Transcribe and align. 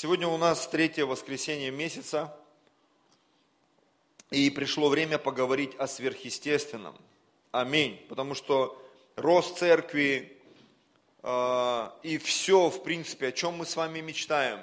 Сегодня 0.00 0.28
у 0.28 0.36
нас 0.36 0.68
третье 0.68 1.04
воскресенье 1.06 1.72
месяца, 1.72 2.32
и 4.30 4.48
пришло 4.48 4.90
время 4.90 5.18
поговорить 5.18 5.74
о 5.74 5.88
сверхъестественном. 5.88 6.94
Аминь. 7.50 8.00
Потому 8.08 8.36
что 8.36 8.80
рост 9.16 9.58
церкви 9.58 10.38
э, 11.24 11.90
и 12.04 12.16
все, 12.18 12.70
в 12.70 12.84
принципе, 12.84 13.26
о 13.26 13.32
чем 13.32 13.54
мы 13.54 13.66
с 13.66 13.74
вами 13.74 13.98
мечтаем, 13.98 14.60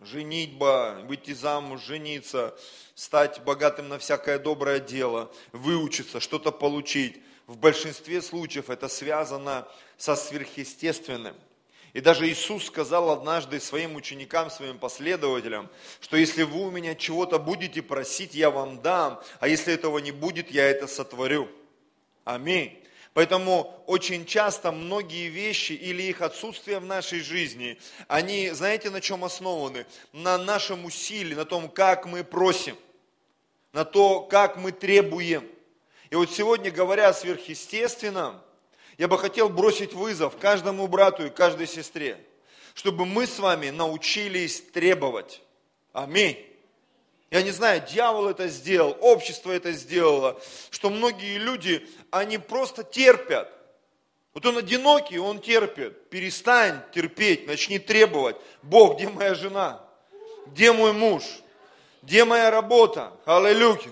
женитьба, 0.00 1.02
выйти 1.04 1.34
замуж, 1.34 1.82
жениться, 1.82 2.56
стать 2.94 3.44
богатым 3.44 3.90
на 3.90 3.98
всякое 3.98 4.38
доброе 4.38 4.80
дело, 4.80 5.30
выучиться, 5.52 6.20
что-то 6.20 6.52
получить, 6.52 7.20
в 7.46 7.58
большинстве 7.58 8.22
случаев 8.22 8.70
это 8.70 8.88
связано 8.88 9.68
со 9.98 10.16
сверхъестественным– 10.16 11.36
и 11.94 12.00
даже 12.00 12.28
Иисус 12.28 12.66
сказал 12.66 13.08
однажды 13.10 13.60
своим 13.60 13.94
ученикам, 13.94 14.50
своим 14.50 14.78
последователям, 14.78 15.70
что 16.00 16.16
если 16.16 16.42
вы 16.42 16.66
у 16.66 16.70
меня 16.70 16.96
чего-то 16.96 17.38
будете 17.38 17.82
просить, 17.82 18.34
я 18.34 18.50
вам 18.50 18.82
дам, 18.82 19.22
а 19.38 19.46
если 19.46 19.72
этого 19.72 19.98
не 19.98 20.10
будет, 20.10 20.50
я 20.50 20.68
это 20.68 20.88
сотворю. 20.88 21.48
Аминь. 22.24 22.82
Поэтому 23.12 23.80
очень 23.86 24.26
часто 24.26 24.72
многие 24.72 25.28
вещи 25.28 25.70
или 25.70 26.02
их 26.02 26.20
отсутствие 26.20 26.80
в 26.80 26.84
нашей 26.84 27.20
жизни, 27.20 27.78
они, 28.08 28.50
знаете, 28.50 28.90
на 28.90 29.00
чем 29.00 29.22
основаны? 29.22 29.86
На 30.12 30.36
нашем 30.36 30.84
усилии, 30.84 31.34
на 31.34 31.44
том, 31.44 31.68
как 31.68 32.06
мы 32.06 32.24
просим, 32.24 32.76
на 33.72 33.84
то, 33.84 34.22
как 34.22 34.56
мы 34.56 34.72
требуем. 34.72 35.48
И 36.10 36.16
вот 36.16 36.32
сегодня, 36.32 36.72
говоря 36.72 37.08
о 37.08 37.14
сверхъестественном, 37.14 38.40
я 38.98 39.08
бы 39.08 39.18
хотел 39.18 39.48
бросить 39.48 39.92
вызов 39.92 40.36
каждому 40.38 40.86
брату 40.86 41.26
и 41.26 41.30
каждой 41.30 41.66
сестре, 41.66 42.18
чтобы 42.74 43.06
мы 43.06 43.26
с 43.26 43.38
вами 43.38 43.70
научились 43.70 44.60
требовать. 44.60 45.42
Аминь. 45.92 46.38
Я 47.30 47.42
не 47.42 47.50
знаю, 47.50 47.82
дьявол 47.88 48.28
это 48.28 48.48
сделал, 48.48 48.96
общество 49.00 49.50
это 49.50 49.72
сделало, 49.72 50.40
что 50.70 50.90
многие 50.90 51.38
люди, 51.38 51.88
они 52.10 52.38
просто 52.38 52.84
терпят. 52.84 53.50
Вот 54.34 54.46
он 54.46 54.58
одинокий, 54.58 55.18
он 55.18 55.40
терпит. 55.40 56.10
Перестань 56.10 56.80
терпеть, 56.92 57.46
начни 57.46 57.78
требовать. 57.78 58.36
Бог, 58.62 58.96
где 58.96 59.08
моя 59.08 59.34
жена? 59.34 59.84
Где 60.46 60.72
мой 60.72 60.92
муж? 60.92 61.22
Где 62.02 62.24
моя 62.24 62.50
работа? 62.50 63.12
Аллилуйя. 63.24 63.90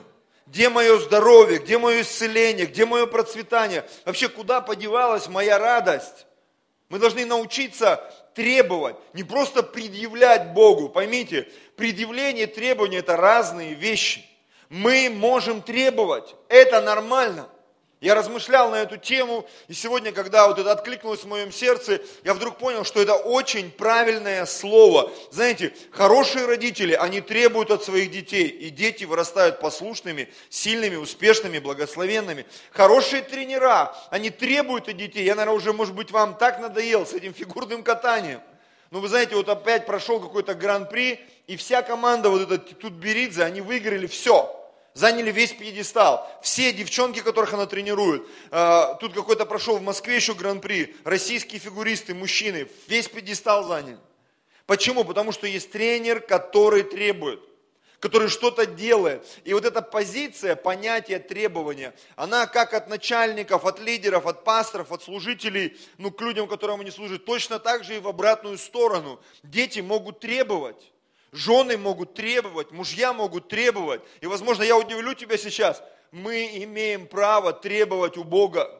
Где 0.53 0.69
мое 0.69 0.98
здоровье, 0.98 1.61
где 1.61 1.78
мое 1.78 2.03
исцеление, 2.03 2.67
где 2.67 2.84
мое 2.84 3.06
процветание? 3.06 3.89
Вообще, 4.05 4.28
куда 4.28 4.61
подевалась 4.61 5.27
моя 5.27 5.58
радость? 5.58 6.27
Мы 6.91 6.98
должны 6.98 7.25
научиться 7.25 8.05
требовать, 8.34 8.97
не 9.14 9.23
просто 9.23 9.62
предъявлять 9.62 10.53
Богу. 10.53 10.91
Поймите, 10.91 11.48
предъявление 11.75 12.45
и 12.45 12.55
требование– 12.55 13.00
это 13.00 13.17
разные 13.17 13.73
вещи. 13.73 14.27
Мы 14.69 15.08
можем 15.08 15.62
требовать, 15.62 16.34
это 16.50 16.83
нормально. 16.83 17.48
Я 18.03 18.17
размышлял 18.17 18.69
на 18.69 18.83
эту 18.83 18.97
тему, 18.97 19.47
и 19.69 19.75
сегодня, 19.75 20.11
когда 20.11 20.48
вот 20.48 20.58
это 20.58 20.72
откликнулось 20.72 21.22
в 21.22 21.28
моем 21.28 21.53
сердце, 21.53 22.00
я 22.25 22.34
вдруг 22.34 22.58
понял, 22.58 22.84
что 22.84 23.00
это 23.00 23.14
очень 23.14 23.70
правильное 23.70 24.45
слово. 24.45 25.12
Знаете, 25.31 25.72
хорошие 25.92 26.47
родители, 26.47 26.95
они 26.95 27.20
требуют 27.20 27.70
от 27.70 27.84
своих 27.84 28.11
детей, 28.11 28.48
и 28.48 28.70
дети 28.70 29.05
вырастают 29.05 29.61
послушными, 29.61 30.28
сильными, 30.50 30.97
успешными, 30.97 31.61
благословенными. 31.61 32.45
Хорошие 32.73 33.23
тренера, 33.23 33.97
они 34.11 34.30
требуют 34.30 34.89
от 34.89 34.97
детей. 34.97 35.23
Я, 35.23 35.36
наверное, 35.36 35.56
уже, 35.56 35.73
может 35.73 35.95
быть, 35.95 36.11
вам 36.11 36.34
так 36.34 36.58
надоел 36.58 37.06
с 37.06 37.12
этим 37.12 37.33
фигурным 37.33 37.84
катанием. 37.84 38.41
Но 38.91 38.98
вы 38.98 39.06
знаете, 39.06 39.36
вот 39.36 39.48
опять 39.48 39.86
прошел 39.86 40.19
какой-то 40.19 40.56
гран-при, 40.56 41.20
и 41.47 41.56
вся 41.56 41.83
команда, 41.83 42.30
вот 42.30 42.42
этот 42.42 42.80
Тутберидзе, 42.80 43.45
они 43.45 43.61
выиграли 43.61 44.08
все 44.08 44.58
заняли 44.95 45.31
весь 45.31 45.53
пьедестал. 45.53 46.29
Все 46.43 46.73
девчонки, 46.73 47.21
которых 47.21 47.55
она 47.55 47.67
тренирует. 47.67 48.27
А, 48.51 48.95
тут 48.95 49.14
какой-то 49.14 49.47
прошел 49.47 49.79
в 49.79 49.83
Москве 49.83 50.17
еще 50.17 50.35
гран-при. 50.35 50.97
Российские 51.05 51.61
фигуристы, 51.61 52.14
мужчины, 52.14 52.69
весь 52.89 53.08
пьедестал 53.08 53.64
заняли. 53.64 53.98
Почему? 54.67 55.05
Потому 55.05 55.33
что 55.33 55.47
есть 55.47 55.70
тренер, 55.70 56.20
который 56.20 56.83
требует 56.83 57.41
который 58.02 58.29
что-то 58.29 58.67
делает. 58.67 59.25
И 59.45 59.55
вот 59.55 59.64
эта 59.64 59.81
позиция, 59.81 60.57
понятие 60.57 61.20
требования, 61.20 61.95
она 62.17 62.48
как 62.48 62.75
от 62.75 62.89
начальников, 62.89 63.64
от 63.64 63.79
лидеров, 63.79 64.27
от 64.27 64.42
пасторов, 64.42 64.91
от 64.91 65.05
служителей, 65.05 65.79
ну, 65.98 66.11
к 66.11 66.20
людям, 66.20 66.48
которым 66.48 66.81
они 66.81 66.91
служат, 66.91 67.25
точно 67.25 67.61
так 67.61 67.85
же 67.85 67.97
и 67.97 68.01
в 68.01 68.08
обратную 68.08 68.58
сторону. 68.58 69.20
Дети 69.45 69.79
могут 69.79 70.19
требовать. 70.19 70.92
Жены 71.33 71.79
могут 71.79 72.13
требовать, 72.13 72.73
мужья 72.73 73.15
могут 73.15 73.48
требовать. 73.48 74.03
И, 74.20 74.27
возможно, 74.27 74.63
я 74.63 74.77
удивлю 74.77 75.15
тебя 75.15 75.39
сейчас. 75.39 75.83
Мы 76.11 76.63
имеем 76.65 77.07
право 77.07 77.55
требовать 77.55 78.19
у 78.19 78.25
Бога. 78.25 78.70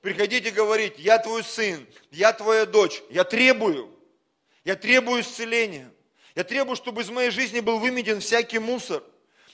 Приходите 0.00 0.50
говорить, 0.50 0.94
я 0.98 1.18
твой 1.18 1.44
сын, 1.44 1.86
я 2.10 2.32
твоя 2.32 2.64
дочь, 2.64 3.02
я 3.10 3.24
требую. 3.24 3.90
Я 4.64 4.74
требую 4.74 5.20
исцеления. 5.20 5.92
Я 6.34 6.44
требую, 6.44 6.76
чтобы 6.76 7.02
из 7.02 7.10
моей 7.10 7.30
жизни 7.30 7.60
был 7.60 7.78
выметен 7.78 8.20
всякий 8.20 8.58
мусор. 8.58 9.02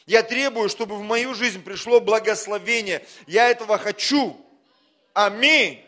Я 0.07 0.23
требую, 0.23 0.69
чтобы 0.69 0.97
в 0.97 1.03
мою 1.03 1.35
жизнь 1.35 1.63
пришло 1.63 2.01
благословение. 2.01 3.05
Я 3.27 3.51
этого 3.51 3.79
хочу. 3.79 4.41
Аминь. 5.13 5.85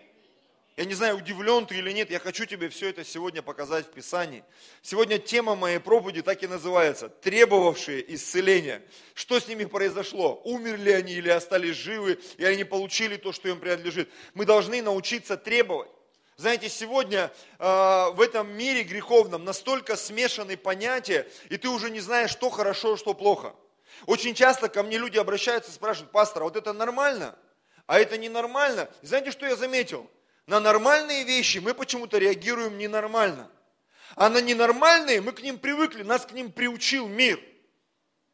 Я 0.80 0.86
не 0.86 0.94
знаю, 0.94 1.18
удивлен 1.18 1.66
ты 1.66 1.76
или 1.76 1.92
нет, 1.92 2.10
я 2.10 2.18
хочу 2.18 2.46
тебе 2.46 2.70
все 2.70 2.88
это 2.88 3.04
сегодня 3.04 3.42
показать 3.42 3.88
в 3.88 3.91
Писании. 3.91 4.42
Сегодня 4.80 5.18
тема 5.18 5.54
моей 5.54 5.78
проповеди 5.78 6.22
так 6.22 6.42
и 6.42 6.46
называется. 6.46 7.10
Требовавшие 7.10 8.14
исцеления. 8.14 8.80
Что 9.12 9.38
с 9.38 9.46
ними 9.46 9.66
произошло? 9.66 10.40
Умерли 10.42 10.92
они 10.92 11.12
или 11.12 11.28
остались 11.28 11.76
живы, 11.76 12.19
и 12.38 12.46
они 12.46 12.64
получили 12.64 13.19
то, 13.19 13.30
что 13.30 13.50
им 13.50 13.60
принадлежит. 13.60 14.08
Мы 14.32 14.46
должны 14.46 14.80
научиться 14.80 15.36
требовать. 15.36 15.90
Знаете, 16.38 16.70
сегодня 16.70 17.30
э, 17.58 18.10
в 18.14 18.19
этом 18.19 18.50
мире 18.50 18.82
греховном 18.82 19.44
настолько 19.44 19.96
смешаны 19.96 20.56
понятия, 20.56 21.28
и 21.50 21.58
ты 21.58 21.69
уже 21.69 21.90
не 21.90 22.00
знаешь, 22.00 22.30
что 22.30 22.48
хорошо, 22.48 22.96
что 22.96 23.12
плохо. 23.12 23.54
Очень 24.06 24.32
часто 24.32 24.70
ко 24.70 24.82
мне 24.82 24.96
люди 24.96 25.19
обращаются 25.19 25.70
и 25.72 25.74
спрашивают, 25.74 26.10
пастор, 26.10 26.40
а 26.40 26.44
вот 26.46 26.56
это 26.56 26.72
нормально? 26.72 27.36
А 27.86 27.98
это 27.98 28.16
ненормально? 28.16 28.88
И 29.02 29.06
знаете, 29.06 29.30
что 29.30 29.44
я 29.44 29.56
заметил? 29.56 30.08
На 30.50 30.59
нормальные 30.59 31.22
вещи 31.22 31.59
мы 31.59 31.75
почему-то 31.75 32.19
реагируем 32.19 32.77
ненормально. 32.77 33.49
А 34.16 34.28
на 34.28 34.41
ненормальные 34.41 35.21
мы 35.21 35.31
к 35.31 35.43
ним 35.43 35.61
привыкли, 35.61 36.03
нас 36.03 36.27
к 36.27 36.33
ним 36.33 36.50
приучил 36.50 37.06
мир. 37.06 37.41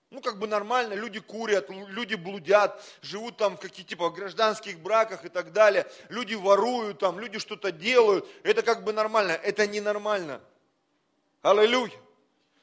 Ну, 0.09 0.22
как 0.22 0.38
бы 0.38 0.47
нормально, 0.47 0.94
люди 0.94 1.21
курят, 1.21 1.69
люди 1.69 2.15
блудят, 2.15 2.82
живут 3.03 3.37
там 3.37 3.59
в 3.59 3.60
каких-то 3.60 3.91
типа 3.91 4.09
гражданских 4.09 4.78
браках 4.78 5.27
и 5.27 5.28
так 5.28 5.53
далее. 5.53 5.87
Люди 6.09 6.32
воруют 6.32 7.00
там, 7.00 7.21
люди 7.21 7.38
что-то 7.38 7.71
делают. 7.71 8.27
Это 8.44 8.62
как 8.62 8.83
бы 8.83 8.94
нормально. 8.94 9.33
Это 9.33 9.66
ненормально. 9.66 10.41
Аллилуйя. 11.43 11.93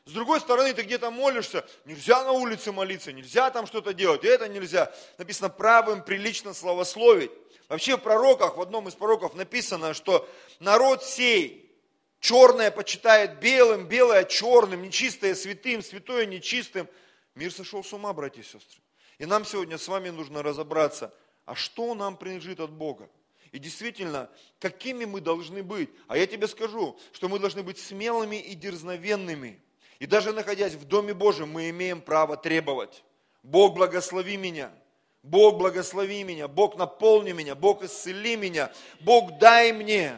С 0.06 0.12
другой 0.12 0.42
стороны, 0.42 0.74
ты 0.74 0.82
где-то 0.82 1.12
молишься, 1.12 1.66
нельзя 1.86 2.24
на 2.24 2.34
улице 2.34 2.74
молиться, 2.74 3.14
нельзя 3.14 3.50
там 3.52 3.66
что-то 3.66 3.94
делать, 3.94 4.26
это 4.26 4.50
нельзя. 4.50 4.94
Написано 5.18 5.50
правым 5.50 6.04
прилично 6.04 6.54
славословить. 6.54 7.32
Вообще 7.70 7.96
в 7.96 8.02
пророках, 8.02 8.58
в 8.58 8.62
одном 8.62 8.90
из 8.90 8.96
пророков 8.96 9.34
написано, 9.34 9.94
что 9.94 10.28
народ 10.60 11.06
сей 11.06 11.74
черное 12.20 12.70
почитает 12.70 13.40
белым, 13.40 13.88
белое 13.88 14.26
черным, 14.26 14.84
нечистое 14.84 15.36
святым, 15.36 15.82
святое 15.82 16.26
нечистым. 16.26 16.90
Мир 17.34 17.54
сошел 17.54 17.82
с 17.82 17.94
ума, 17.94 18.12
братья 18.12 18.42
и 18.42 18.44
сестры. 18.44 18.82
И 19.20 19.26
нам 19.26 19.46
сегодня 19.46 19.78
с 19.78 19.88
вами 19.88 20.10
нужно 20.10 20.44
разобраться, 20.44 21.14
а 21.46 21.56
что 21.56 21.96
нам 21.96 22.18
принадлежит 22.18 22.60
от 22.60 22.72
Бога? 22.72 23.10
И 23.54 23.60
действительно, 23.60 24.30
какими 24.60 25.06
мы 25.06 25.22
должны 25.22 25.64
быть? 25.64 25.90
А 26.08 26.18
я 26.18 26.28
тебе 26.28 26.48
скажу, 26.48 27.00
что 27.14 27.30
мы 27.30 27.40
должны 27.40 27.64
быть 27.64 27.78
смелыми 27.78 28.36
и 28.36 28.54
дерзновенными. 28.54 29.63
И 30.04 30.06
даже 30.06 30.34
находясь 30.34 30.74
в 30.74 30.84
Доме 30.84 31.14
Божьем, 31.14 31.50
мы 31.50 31.70
имеем 31.70 32.02
право 32.02 32.36
требовать. 32.36 33.06
Бог 33.42 33.74
благослови 33.74 34.36
меня– 34.36 34.70
Бог 35.24 35.58
благослови 35.58 36.26
меня, 36.26 36.50
Бог 36.50 36.76
наполни 36.76 37.32
меня, 37.32 37.56
Бог 37.56 37.82
исцели 37.82 38.36
меня, 38.36 38.72
Бог 39.00 39.38
дай 39.38 39.72
мне. 39.72 40.18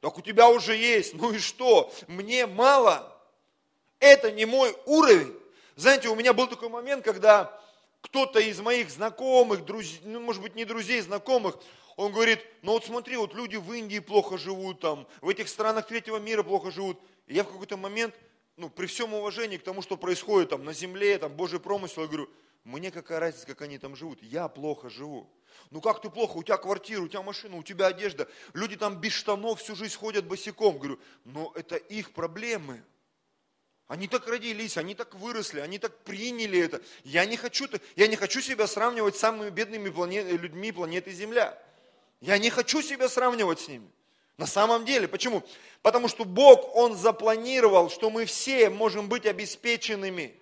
Так 0.00 0.18
у 0.18 0.20
тебя 0.20 0.48
уже 0.48 0.76
есть, 0.76 1.14
ну 1.14 1.32
и 1.32 1.38
что? 1.38 1.92
Мне 2.08 2.46
мало. 2.46 3.16
Это 4.00 4.32
не 4.32 4.44
мой 4.44 4.76
уровень. 4.84 5.32
Знаете, 5.76 6.08
у 6.08 6.16
меня 6.16 6.32
был 6.32 6.48
такой 6.48 6.68
момент, 6.68 7.04
когда 7.04 7.56
кто-то 8.00 8.40
из 8.40 8.60
моих 8.60 8.90
знакомых, 8.90 9.64
друзей, 9.64 10.00
ну, 10.02 10.18
может 10.18 10.42
быть, 10.42 10.56
не 10.56 10.64
друзей, 10.64 11.00
знакомых, 11.00 11.56
он 11.94 12.10
говорит, 12.10 12.40
ну 12.62 12.72
вот 12.72 12.84
смотри, 12.84 13.16
вот 13.16 13.32
люди 13.32 13.54
в 13.54 13.72
Индии 13.72 14.00
плохо 14.00 14.36
живут, 14.36 14.80
там, 14.80 15.06
в 15.20 15.28
этих 15.28 15.48
странах 15.48 15.86
третьего 15.86 16.18
мира 16.18 16.42
плохо 16.42 16.72
живут. 16.72 16.98
И 17.28 17.34
я 17.34 17.44
в 17.44 17.46
какой-то 17.46 17.76
момент, 17.76 18.12
ну, 18.56 18.70
при 18.70 18.86
всем 18.86 19.12
уважении 19.14 19.58
к 19.58 19.62
тому, 19.62 19.82
что 19.82 19.96
происходит 19.96 20.50
там 20.50 20.64
на 20.64 20.72
земле, 20.72 21.18
там, 21.18 21.32
Божий 21.32 21.60
промысел, 21.60 22.02
я 22.02 22.08
говорю, 22.08 22.30
мне 22.64 22.90
какая 22.90 23.20
разница, 23.20 23.46
как 23.46 23.62
они 23.62 23.78
там 23.78 23.94
живут? 23.94 24.22
Я 24.22 24.48
плохо 24.48 24.90
живу. 24.90 25.30
Ну 25.70 25.80
как 25.80 26.02
ты 26.02 26.10
плохо? 26.10 26.36
У 26.36 26.42
тебя 26.42 26.56
квартира, 26.56 27.00
у 27.00 27.08
тебя 27.08 27.22
машина, 27.22 27.56
у 27.56 27.62
тебя 27.62 27.86
одежда. 27.86 28.28
Люди 28.54 28.76
там 28.76 29.00
без 29.00 29.12
штанов 29.12 29.60
всю 29.60 29.76
жизнь 29.76 29.96
ходят 29.96 30.26
босиком. 30.26 30.78
Говорю, 30.78 30.98
но 31.24 31.52
это 31.54 31.76
их 31.76 32.12
проблемы. 32.12 32.82
Они 33.86 34.08
так 34.08 34.26
родились, 34.26 34.76
они 34.76 34.96
так 34.96 35.14
выросли, 35.14 35.60
они 35.60 35.78
так 35.78 35.96
приняли 35.98 36.58
это. 36.58 36.82
Я 37.04 37.24
не 37.24 37.36
хочу, 37.36 37.68
я 37.94 38.08
не 38.08 38.16
хочу 38.16 38.40
себя 38.40 38.66
сравнивать 38.66 39.14
с 39.16 39.20
самыми 39.20 39.50
бедными 39.50 39.88
планет, 39.88 40.26
людьми 40.26 40.72
планеты 40.72 41.12
Земля. 41.12 41.56
Я 42.20 42.36
не 42.38 42.50
хочу 42.50 42.82
себя 42.82 43.08
сравнивать 43.08 43.60
с 43.60 43.68
ними. 43.68 43.88
На 44.38 44.46
самом 44.46 44.84
деле, 44.84 45.08
почему? 45.08 45.42
Потому 45.82 46.08
что 46.08 46.24
Бог, 46.24 46.76
Он 46.76 46.94
запланировал, 46.94 47.88
что 47.88 48.10
мы 48.10 48.26
все 48.26 48.68
можем 48.68 49.08
быть 49.08 49.24
обеспеченными. 49.24 50.34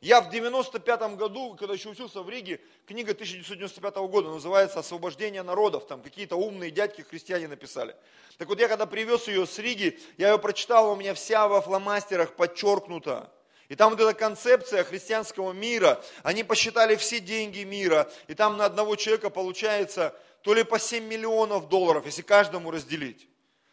Я 0.00 0.22
в 0.22 0.30
95 0.30 1.16
году, 1.16 1.56
когда 1.56 1.74
еще 1.74 1.90
учился 1.90 2.22
в 2.22 2.30
Риге, 2.30 2.60
книга 2.86 3.12
1995 3.12 3.96
года 3.96 4.30
называется 4.30 4.78
«Освобождение 4.78 5.42
народов». 5.42 5.86
Там 5.86 6.00
какие-то 6.00 6.36
умные 6.36 6.70
дядьки 6.70 7.02
христиане 7.02 7.48
написали. 7.48 7.94
Так 8.38 8.48
вот, 8.48 8.58
я 8.60 8.68
когда 8.68 8.86
привез 8.86 9.28
ее 9.28 9.46
с 9.46 9.58
Риги, 9.58 9.98
я 10.16 10.30
ее 10.30 10.38
прочитал, 10.38 10.92
у 10.92 10.96
меня 10.96 11.12
вся 11.12 11.48
во 11.48 11.60
фломастерах 11.60 12.34
подчеркнута. 12.34 13.30
И 13.68 13.76
там 13.76 13.90
вот 13.90 14.00
эта 14.00 14.14
концепция 14.14 14.84
христианского 14.84 15.52
мира, 15.52 16.02
они 16.22 16.44
посчитали 16.44 16.96
все 16.96 17.20
деньги 17.20 17.60
мира, 17.64 18.10
и 18.26 18.34
там 18.34 18.56
на 18.56 18.64
одного 18.64 18.96
человека 18.96 19.30
получается 19.30 20.14
то 20.42 20.54
ли 20.54 20.62
по 20.62 20.78
7 20.78 21.04
миллионов 21.04 21.68
долларов, 21.68 22.06
если 22.06 22.22
каждому 22.22 22.70
разделить. 22.70 23.28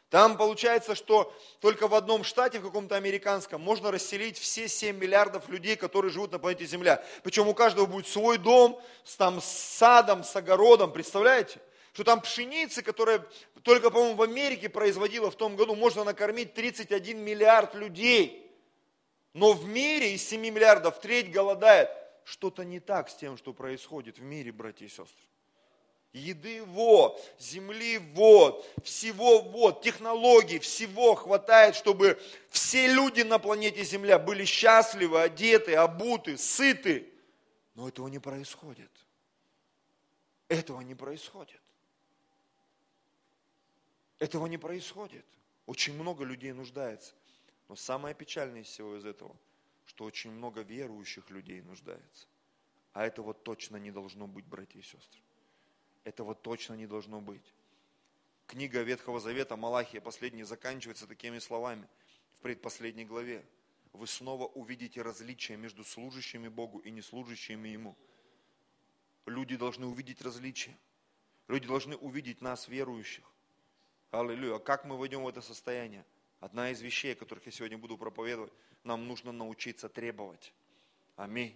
Там 0.09 0.37
получается, 0.37 0.95
что 0.95 1.33
только 1.59 1.87
в 1.87 1.95
одном 1.95 2.23
штате, 2.23 2.59
в 2.59 2.63
каком-то 2.63 2.95
американском, 2.95 3.59
можно 3.61 3.91
расселить 3.91 4.37
все 4.37 4.69
7 4.69 4.97
миллиардов 4.97 5.49
людей, 5.49 5.75
которые 5.75 6.11
живут 6.11 6.31
на 6.31 6.39
планете 6.39 6.65
Земля. 6.65 7.03
Причем 7.23 7.47
у 7.47 7.53
каждого 7.53 7.85
будет 7.85 8.07
свой 8.07 8.37
дом, 8.37 8.81
с, 9.03 9.17
там, 9.17 9.41
с 9.41 9.45
садом, 9.45 10.23
с 10.23 10.33
огородом, 10.35 10.93
представляете? 10.93 11.59
Что 11.91 12.05
там 12.05 12.21
пшеницы, 12.21 12.83
которая 12.83 13.25
только, 13.63 13.89
по-моему, 13.89 14.15
в 14.15 14.21
Америке 14.21 14.69
производила 14.69 15.29
в 15.29 15.35
том 15.35 15.57
году, 15.57 15.75
можно 15.75 16.05
накормить 16.05 16.53
31 16.53 17.19
миллиард 17.19 17.75
людей. 17.75 18.49
Но 19.33 19.51
в 19.51 19.67
мире 19.67 20.13
из 20.13 20.25
7 20.27 20.39
миллиардов 20.39 21.01
треть 21.01 21.31
голодает. 21.31 21.89
Что-то 22.23 22.63
не 22.63 22.79
так 22.79 23.09
с 23.09 23.15
тем, 23.15 23.37
что 23.37 23.51
происходит 23.51 24.19
в 24.19 24.21
мире, 24.21 24.51
братья 24.51 24.85
и 24.85 24.89
сестры 24.89 25.27
еды 26.17 26.63
вот, 26.63 27.23
земли 27.39 27.99
вот, 28.13 28.65
всего 28.83 29.41
вот, 29.41 29.81
технологий, 29.81 30.59
всего 30.59 31.15
хватает, 31.15 31.75
чтобы 31.75 32.19
все 32.49 32.87
люди 32.87 33.21
на 33.21 33.39
планете 33.39 33.83
Земля 33.83 34.19
были 34.19 34.45
счастливы, 34.45 35.21
одеты, 35.21 35.75
обуты, 35.75 36.37
сыты. 36.37 37.07
Но 37.75 37.87
этого 37.87 38.07
не 38.07 38.19
происходит. 38.19 38.91
Этого 40.47 40.81
не 40.81 40.95
происходит. 40.95 41.61
Этого 44.19 44.47
не 44.47 44.57
происходит. 44.57 45.25
Очень 45.65 45.93
много 45.93 46.23
людей 46.23 46.53
нуждается. 46.53 47.13
Но 47.67 47.75
самое 47.75 48.15
печальное 48.15 48.61
из 48.61 48.67
всего 48.67 48.95
из 48.95 49.05
этого, 49.05 49.35
что 49.85 50.05
очень 50.05 50.31
много 50.31 50.61
верующих 50.61 51.29
людей 51.29 51.61
нуждается. 51.61 52.27
А 52.93 53.05
этого 53.05 53.33
точно 53.33 53.77
не 53.77 53.91
должно 53.91 54.25
быть, 54.25 54.45
братья 54.45 54.79
и 54.79 54.83
сестры. 54.83 55.21
Этого 56.07 56.33
точно 56.33 56.75
не 56.75 56.88
должно 56.88 57.19
быть. 57.19 57.54
Книга 58.45 58.81
Ветхого 58.81 59.19
Завета, 59.19 59.57
Малахия, 59.57 60.00
последняя, 60.00 60.45
заканчивается 60.45 61.06
такими 61.06 61.38
словами 61.38 61.86
в 62.38 62.44
предпоследней 62.44 63.04
главе. 63.04 63.45
Вы 63.92 64.07
снова 64.07 64.45
увидите 64.45 65.01
различия 65.01 65.57
между 65.57 65.83
служащими 65.83 66.48
Богу 66.48 66.80
и 66.80 66.92
неслужащими 66.92 67.68
Ему. 67.68 67.98
Люди 69.25 69.57
должны 69.57 69.86
увидеть 69.86 70.21
различия. 70.21 70.77
Люди 71.50 71.68
должны 71.68 71.98
увидеть 71.98 72.39
нас, 72.39 72.69
верующих. 72.69 73.25
Аллилуйя. 74.12 74.56
А 74.56 74.60
как 74.60 74.86
мы 74.86 74.98
войдем 74.98 75.24
в 75.24 75.27
это 75.27 75.42
состояние? 75.42 76.06
Одна 76.39 76.71
из 76.71 76.80
вещей, 76.80 77.12
о 77.12 77.15
которых 77.18 77.45
я 77.48 77.51
сегодня 77.51 77.77
буду 77.77 77.98
проповедовать, 77.98 78.53
нам 78.86 79.10
нужно 79.10 79.33
научиться 79.33 79.89
требовать. 79.89 80.53
Аминь. 81.18 81.53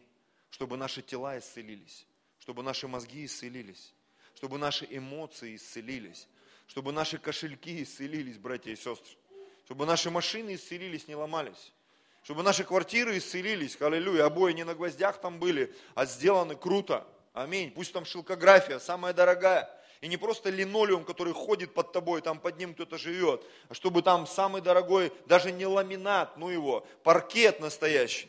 Чтобы 0.49 0.75
наши 0.75 1.01
тела 1.01 1.39
исцелились, 1.39 2.05
чтобы 2.39 2.63
наши 2.63 2.89
мозги 2.89 3.23
исцелились, 3.23 3.93
чтобы 4.41 4.57
наши 4.57 4.87
эмоции 4.89 5.55
исцелились, 5.55 6.27
чтобы 6.65 6.91
наши 6.91 7.19
кошельки 7.19 7.83
исцелились, 7.83 8.39
братья 8.39 8.71
и 8.71 8.75
сестры, 8.75 9.15
чтобы 9.65 9.85
наши 9.85 10.09
машины 10.09 10.55
исцелились, 10.55 11.07
не 11.07 11.13
ломались, 11.13 11.71
чтобы 12.23 12.41
наши 12.41 12.63
квартиры 12.63 13.19
исцелились, 13.19 13.79
аллилуйя, 13.79 14.25
обои 14.25 14.53
не 14.53 14.63
на 14.63 14.73
гвоздях 14.73 15.21
там 15.21 15.37
были, 15.37 15.71
а 15.93 16.07
сделаны 16.07 16.55
круто, 16.55 17.05
аминь, 17.33 17.69
пусть 17.69 17.93
там 17.93 18.03
шелкография, 18.03 18.79
самая 18.79 19.13
дорогая, 19.13 19.69
и 20.01 20.07
не 20.07 20.17
просто 20.17 20.49
линолеум, 20.49 21.05
который 21.05 21.33
ходит 21.33 21.75
под 21.75 21.91
тобой, 21.91 22.23
там 22.23 22.39
под 22.39 22.57
ним 22.57 22.73
кто-то 22.73 22.97
живет, 22.97 23.45
а 23.69 23.75
чтобы 23.75 24.01
там 24.01 24.25
самый 24.25 24.63
дорогой, 24.63 25.13
даже 25.27 25.51
не 25.51 25.67
ламинат, 25.67 26.35
ну 26.37 26.49
его, 26.49 26.83
паркет 27.03 27.59
настоящий 27.59 28.27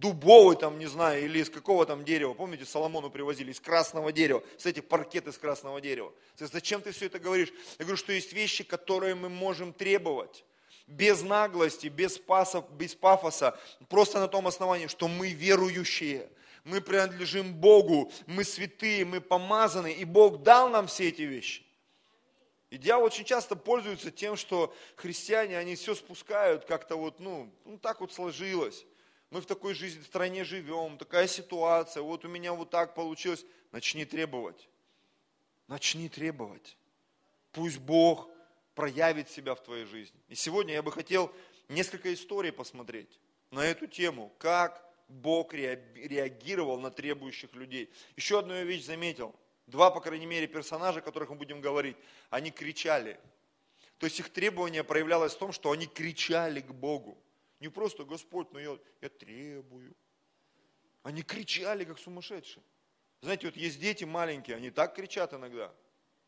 дубовый 0.00 0.56
там, 0.56 0.78
не 0.78 0.86
знаю, 0.86 1.24
или 1.24 1.38
из 1.38 1.50
какого 1.50 1.86
там 1.86 2.04
дерева. 2.04 2.34
Помните, 2.34 2.64
Соломону 2.64 3.10
привозили 3.10 3.50
из 3.50 3.60
красного 3.60 4.12
дерева. 4.12 4.42
Кстати, 4.56 4.80
паркет 4.80 5.26
из 5.26 5.38
красного 5.38 5.80
дерева. 5.80 6.12
Зачем 6.38 6.82
ты 6.82 6.92
все 6.92 7.06
это 7.06 7.18
говоришь? 7.18 7.52
Я 7.78 7.84
говорю, 7.84 7.96
что 7.96 8.12
есть 8.12 8.32
вещи, 8.32 8.64
которые 8.64 9.14
мы 9.14 9.28
можем 9.28 9.72
требовать. 9.72 10.44
Без 10.86 11.22
наглости, 11.22 11.88
без, 11.88 12.18
пасов, 12.18 12.70
без 12.72 12.94
пафоса. 12.94 13.58
Просто 13.88 14.20
на 14.20 14.28
том 14.28 14.46
основании, 14.46 14.86
что 14.86 15.08
мы 15.08 15.30
верующие. 15.30 16.28
Мы 16.64 16.80
принадлежим 16.80 17.54
Богу. 17.54 18.12
Мы 18.26 18.44
святые, 18.44 19.04
мы 19.04 19.20
помазаны. 19.20 19.92
И 19.92 20.04
Бог 20.04 20.42
дал 20.42 20.68
нам 20.68 20.86
все 20.86 21.08
эти 21.08 21.22
вещи. 21.22 21.62
И 22.70 22.78
дьявол 22.78 23.06
очень 23.06 23.24
часто 23.24 23.56
пользуется 23.56 24.10
тем, 24.10 24.36
что 24.36 24.74
христиане, 24.96 25.56
они 25.56 25.76
все 25.76 25.94
спускают 25.94 26.64
как-то 26.66 26.96
вот, 26.96 27.20
ну, 27.20 27.50
ну 27.64 27.78
так 27.78 28.00
вот 28.00 28.12
сложилось 28.12 28.84
мы 29.30 29.40
в 29.40 29.46
такой 29.46 29.74
жизни, 29.74 30.00
в 30.00 30.06
стране 30.06 30.44
живем, 30.44 30.98
такая 30.98 31.26
ситуация, 31.26 32.02
вот 32.02 32.24
у 32.24 32.28
меня 32.28 32.52
вот 32.52 32.70
так 32.70 32.94
получилось. 32.94 33.44
Начни 33.72 34.04
требовать. 34.04 34.68
Начни 35.66 36.08
требовать. 36.08 36.76
Пусть 37.52 37.78
Бог 37.78 38.28
проявит 38.74 39.28
себя 39.30 39.54
в 39.54 39.62
твоей 39.62 39.84
жизни. 39.84 40.20
И 40.28 40.34
сегодня 40.34 40.74
я 40.74 40.82
бы 40.82 40.92
хотел 40.92 41.32
несколько 41.68 42.12
историй 42.14 42.52
посмотреть 42.52 43.18
на 43.50 43.64
эту 43.64 43.86
тему, 43.86 44.32
как 44.38 44.84
Бог 45.08 45.54
реагировал 45.54 46.78
на 46.78 46.90
требующих 46.90 47.54
людей. 47.54 47.90
Еще 48.16 48.38
одну 48.38 48.62
вещь 48.64 48.84
заметил. 48.84 49.34
Два, 49.66 49.90
по 49.90 50.00
крайней 50.00 50.26
мере, 50.26 50.46
персонажа, 50.46 51.00
о 51.00 51.02
которых 51.02 51.30
мы 51.30 51.36
будем 51.36 51.60
говорить, 51.60 51.96
они 52.30 52.50
кричали. 52.50 53.18
То 53.98 54.06
есть 54.06 54.20
их 54.20 54.30
требование 54.30 54.84
проявлялось 54.84 55.34
в 55.34 55.38
том, 55.38 55.52
что 55.52 55.70
они 55.70 55.86
кричали 55.86 56.60
к 56.60 56.70
Богу. 56.70 57.18
Не 57.60 57.68
просто, 57.68 58.04
Господь, 58.04 58.52
но 58.52 58.60
я, 58.60 58.78
я 59.00 59.08
требую. 59.08 59.94
Они 61.02 61.22
кричали, 61.22 61.84
как 61.84 61.98
сумасшедшие. 61.98 62.62
Знаете, 63.22 63.46
вот 63.46 63.56
есть 63.56 63.80
дети 63.80 64.04
маленькие, 64.04 64.56
они 64.56 64.70
так 64.70 64.94
кричат 64.94 65.32
иногда. 65.32 65.72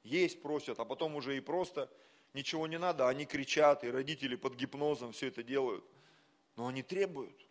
Есть 0.03 0.41
просят, 0.41 0.79
а 0.79 0.85
потом 0.85 1.17
уже 1.17 1.37
и 1.37 1.41
просто 1.41 1.91
ничего 2.33 2.67
не 2.67 2.79
надо, 2.79 3.09
они 3.09 3.26
кричат, 3.26 3.85
и 3.85 3.91
родители 3.91 4.37
под 4.37 4.55
гипнозом 4.55 5.12
все 5.12 5.29
это 5.29 5.43
делают. 5.43 5.85
Но 6.57 6.67
они 6.67 6.83
требуют. 6.83 7.47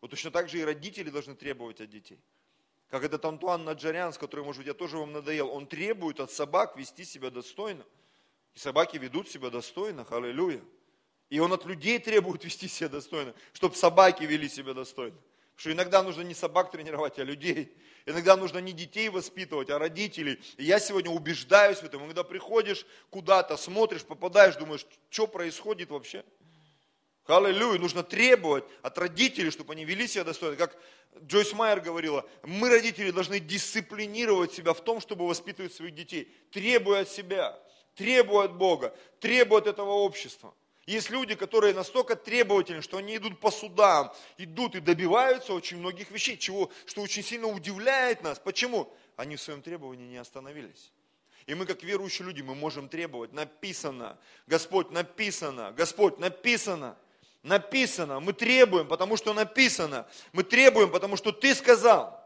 Вот 0.00 0.10
точно 0.10 0.30
так 0.30 0.48
же 0.48 0.58
и 0.58 0.64
родители 0.64 1.10
должны 1.10 1.34
требовать 1.34 1.80
от 1.80 1.88
детей. 1.88 2.20
Как 2.88 3.04
этот 3.04 3.24
Антуан 3.24 3.64
Наджарян, 3.64 4.12
с 4.12 4.18
которым, 4.18 4.46
может 4.46 4.60
быть, 4.60 4.66
я 4.66 4.74
тоже 4.74 4.98
вам 4.98 5.12
надоел, 5.12 5.48
он 5.48 5.66
требует 5.66 6.20
от 6.20 6.30
собак 6.30 6.76
вести 6.76 7.04
себя 7.04 7.30
достойно. 7.30 7.86
И 8.54 8.58
собаки 8.58 8.98
ведут 8.98 9.30
себя 9.30 9.48
достойно, 9.48 10.06
аллилуйя. 10.10 10.62
И 11.32 11.38
он 11.38 11.50
от 11.50 11.64
людей 11.64 11.98
требует 11.98 12.44
вести 12.44 12.68
себя 12.68 12.90
достойно, 12.90 13.32
чтобы 13.54 13.74
собаки 13.74 14.22
вели 14.22 14.50
себя 14.50 14.74
достойно. 14.74 15.16
Потому 15.16 15.56
что 15.56 15.72
иногда 15.72 16.02
нужно 16.02 16.20
не 16.20 16.34
собак 16.34 16.70
тренировать, 16.70 17.18
а 17.18 17.24
людей. 17.24 17.74
Иногда 18.04 18.36
нужно 18.36 18.58
не 18.58 18.72
детей 18.72 19.08
воспитывать, 19.08 19.70
а 19.70 19.78
родителей. 19.78 20.38
И 20.58 20.64
я 20.64 20.78
сегодня 20.78 21.10
убеждаюсь 21.10 21.78
в 21.78 21.84
этом. 21.84 22.04
Когда 22.04 22.22
приходишь 22.22 22.84
куда-то, 23.08 23.56
смотришь, 23.56 24.04
попадаешь, 24.04 24.56
думаешь, 24.56 24.86
что 25.08 25.26
происходит 25.26 25.88
вообще? 25.88 26.22
Аллилуйя, 27.24 27.78
нужно 27.78 28.02
требовать 28.02 28.64
от 28.82 28.98
родителей, 28.98 29.50
чтобы 29.50 29.72
они 29.72 29.86
вели 29.86 30.06
себя 30.06 30.24
достойно. 30.24 30.56
Как 30.56 30.76
Джойс 31.24 31.54
Майер 31.54 31.80
говорила, 31.80 32.28
мы, 32.42 32.68
родители, 32.68 33.10
должны 33.10 33.40
дисциплинировать 33.40 34.52
себя 34.52 34.74
в 34.74 34.84
том, 34.84 35.00
чтобы 35.00 35.26
воспитывать 35.26 35.72
своих 35.72 35.94
детей. 35.94 36.30
Требуя 36.50 37.00
от 37.02 37.08
себя, 37.08 37.58
требуя 37.94 38.44
от 38.44 38.54
Бога, 38.54 38.94
требуя 39.18 39.62
от 39.62 39.66
этого 39.66 39.92
общества. 39.92 40.54
Есть 40.86 41.10
люди, 41.10 41.36
которые 41.36 41.74
настолько 41.74 42.16
требовательны, 42.16 42.82
что 42.82 42.96
они 42.96 43.16
идут 43.16 43.38
по 43.38 43.52
судам, 43.52 44.12
идут 44.36 44.74
и 44.74 44.80
добиваются 44.80 45.54
очень 45.54 45.78
многих 45.78 46.10
вещей, 46.10 46.36
чего, 46.36 46.70
что 46.86 47.02
очень 47.02 47.22
сильно 47.22 47.46
удивляет 47.46 48.22
нас. 48.22 48.40
Почему? 48.40 48.92
Они 49.16 49.36
в 49.36 49.40
своем 49.40 49.62
требовании 49.62 50.08
не 50.08 50.16
остановились. 50.16 50.90
И 51.46 51.54
мы, 51.54 51.66
как 51.66 51.84
верующие 51.84 52.26
люди, 52.26 52.42
мы 52.42 52.56
можем 52.56 52.88
требовать. 52.88 53.32
Написано, 53.32 54.18
Господь, 54.48 54.90
написано, 54.90 55.72
Господь, 55.72 56.18
написано, 56.18 56.96
написано. 57.44 58.18
Мы 58.18 58.32
требуем, 58.32 58.88
потому 58.88 59.16
что 59.16 59.32
написано. 59.34 60.08
Мы 60.32 60.42
требуем, 60.42 60.90
потому 60.90 61.16
что 61.16 61.30
Ты 61.30 61.54
сказал. 61.54 62.20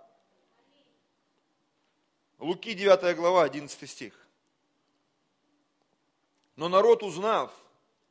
Луки 2.38 2.74
9 2.74 3.16
глава, 3.16 3.44
11 3.44 3.90
стих. 3.90 4.14
Но 6.54 6.68
народ, 6.68 7.02
узнав, 7.02 7.50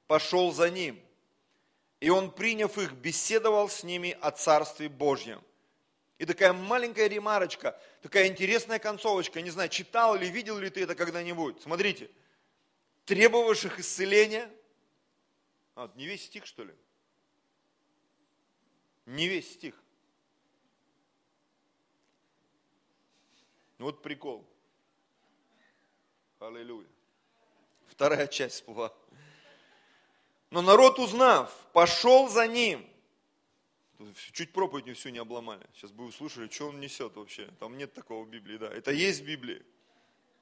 пошел 0.07 0.51
за 0.51 0.69
ним. 0.69 0.99
И 1.99 2.09
он, 2.09 2.31
приняв 2.31 2.77
их, 2.77 2.93
беседовал 2.93 3.69
с 3.69 3.83
ними 3.83 4.17
о 4.21 4.31
Царстве 4.31 4.89
Божьем. 4.89 5.41
И 6.17 6.25
такая 6.25 6.53
маленькая 6.53 7.07
ремарочка, 7.07 7.79
такая 8.01 8.27
интересная 8.27 8.79
концовочка, 8.79 9.41
не 9.41 9.49
знаю, 9.49 9.69
читал 9.69 10.15
или 10.15 10.27
видел 10.27 10.57
ли 10.57 10.69
ты 10.69 10.83
это 10.83 10.95
когда-нибудь. 10.95 11.61
Смотрите, 11.61 12.09
требовавших 13.05 13.79
исцеления, 13.79 14.49
а, 15.75 15.91
не 15.95 16.05
весь 16.05 16.25
стих, 16.25 16.45
что 16.45 16.63
ли? 16.63 16.73
Не 19.05 19.27
весь 19.27 19.53
стих. 19.53 19.75
Вот 23.77 24.01
прикол. 24.01 24.45
Аллилуйя. 26.39 26.87
Вторая 27.87 28.27
часть 28.27 28.55
всплыла. 28.55 28.93
Но 30.55 30.61
народ, 30.61 30.99
узнав, 30.99 31.51
пошел 31.73 32.29
за 32.29 32.47
ним. 32.47 32.87
Чуть 34.31 34.53
проповедь 34.53 34.85
не 34.85 34.93
всю 34.93 35.09
не 35.09 35.19
обломали. 35.19 35.59
Сейчас 35.73 35.91
бы 35.91 36.05
услышали, 36.05 36.47
что 36.47 36.69
он 36.69 36.79
несет 36.79 37.13
вообще. 37.17 37.49
Там 37.59 37.77
нет 37.77 37.93
такого 37.93 38.23
в 38.23 38.29
Библии, 38.29 38.55
да. 38.55 38.69
Это 38.69 38.91
есть 38.91 39.19
в 39.19 39.25
Библии. 39.25 39.61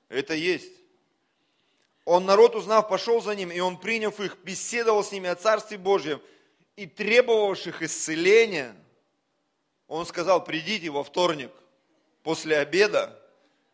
Это 0.10 0.36
есть. 0.36 0.72
Он, 2.05 2.25
народ 2.25 2.55
узнав, 2.55 2.89
пошел 2.89 3.24
за 3.24 3.34
ним, 3.34 3.51
и 3.51 3.60
он, 3.60 3.75
приняв 3.75 4.20
их, 4.20 4.38
беседовал 4.43 5.03
с 5.03 5.12
ними 5.12 5.29
о 5.29 5.36
Царстве 5.36 5.79
Божьем 5.79 6.22
и 6.75 6.86
требовавших 6.86 7.82
исцеления, 7.82 8.75
он 9.88 10.05
сказал, 10.05 10.43
придите 10.43 10.91
во 10.91 11.03
вторник 11.03 11.50
после 12.22 12.60
обеда, 12.60 13.20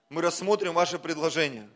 мы 0.07 0.21
рассмотрим 0.21 0.71
ваше 0.71 0.99
предложение. 0.99 1.69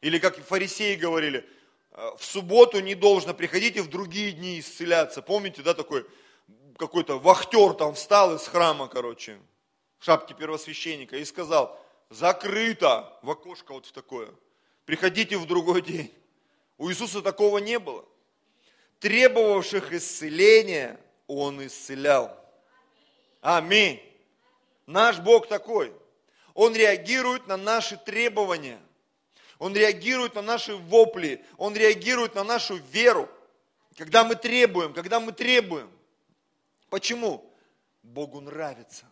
Или 0.00 0.18
как 0.18 0.36
фарисеи 0.36 0.96
говорили, 0.96 1.38
«Э, 1.38 1.55
в 1.96 2.24
субботу 2.24 2.80
не 2.80 2.94
должно, 2.94 3.34
приходите 3.34 3.82
в 3.82 3.88
другие 3.88 4.32
дни 4.32 4.60
исцеляться. 4.60 5.22
Помните, 5.22 5.62
да, 5.62 5.74
такой 5.74 6.06
какой-то 6.78 7.18
вахтер 7.18 7.72
там 7.72 7.94
встал 7.94 8.34
из 8.36 8.46
храма, 8.46 8.88
короче, 8.88 9.38
в 9.98 10.04
шапке 10.04 10.34
первосвященника 10.34 11.16
и 11.16 11.24
сказал, 11.24 11.80
закрыто 12.10 13.18
в 13.22 13.30
окошко 13.30 13.72
вот 13.72 13.86
в 13.86 13.92
такое, 13.92 14.28
приходите 14.84 15.38
в 15.38 15.46
другой 15.46 15.80
день. 15.82 16.12
У 16.78 16.90
Иисуса 16.90 17.22
такого 17.22 17.58
не 17.58 17.78
было. 17.78 18.04
Требовавших 19.00 19.92
исцеления 19.92 21.00
Он 21.26 21.66
исцелял. 21.66 22.38
Аминь. 23.40 24.02
Наш 24.86 25.18
Бог 25.18 25.48
такой. 25.48 25.92
Он 26.54 26.74
реагирует 26.74 27.46
на 27.46 27.56
наши 27.56 27.96
требования. 27.96 28.80
Он 29.58 29.74
реагирует 29.74 30.34
на 30.34 30.42
наши 30.42 30.74
вопли. 30.74 31.44
Он 31.56 31.74
реагирует 31.74 32.34
на 32.34 32.44
нашу 32.44 32.76
веру. 32.76 33.28
Когда 33.96 34.24
мы 34.24 34.34
требуем, 34.34 34.92
когда 34.92 35.20
мы 35.20 35.32
требуем. 35.32 35.90
Почему? 36.90 37.50
Богу 38.02 38.40
нравится. 38.40 39.06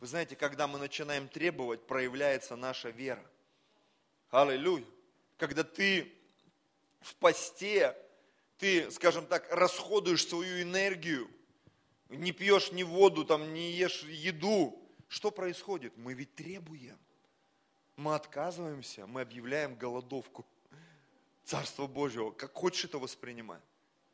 Вы 0.00 0.08
знаете, 0.08 0.36
когда 0.36 0.66
мы 0.66 0.78
начинаем 0.78 1.28
требовать, 1.28 1.86
проявляется 1.86 2.56
наша 2.56 2.90
вера. 2.90 3.24
Аллилуйя. 4.30 4.84
Когда 5.38 5.64
ты 5.64 6.12
в 7.00 7.14
посте, 7.16 7.96
ты, 8.58 8.90
скажем 8.90 9.26
так, 9.26 9.46
расходуешь 9.50 10.26
свою 10.26 10.62
энергию, 10.62 11.30
не 12.08 12.32
пьешь 12.32 12.72
ни 12.72 12.82
воду, 12.82 13.24
там, 13.24 13.52
не 13.52 13.72
ешь 13.72 14.02
еду, 14.02 14.80
что 15.08 15.30
происходит? 15.30 15.96
Мы 15.96 16.14
ведь 16.14 16.34
требуем. 16.34 16.98
Мы 17.96 18.14
отказываемся, 18.14 19.06
мы 19.06 19.20
объявляем 19.20 19.76
голодовку. 19.76 20.44
Царство 21.44 21.86
Божьего, 21.86 22.30
как 22.30 22.54
хочешь 22.54 22.86
это 22.86 22.98
воспринимай. 22.98 23.60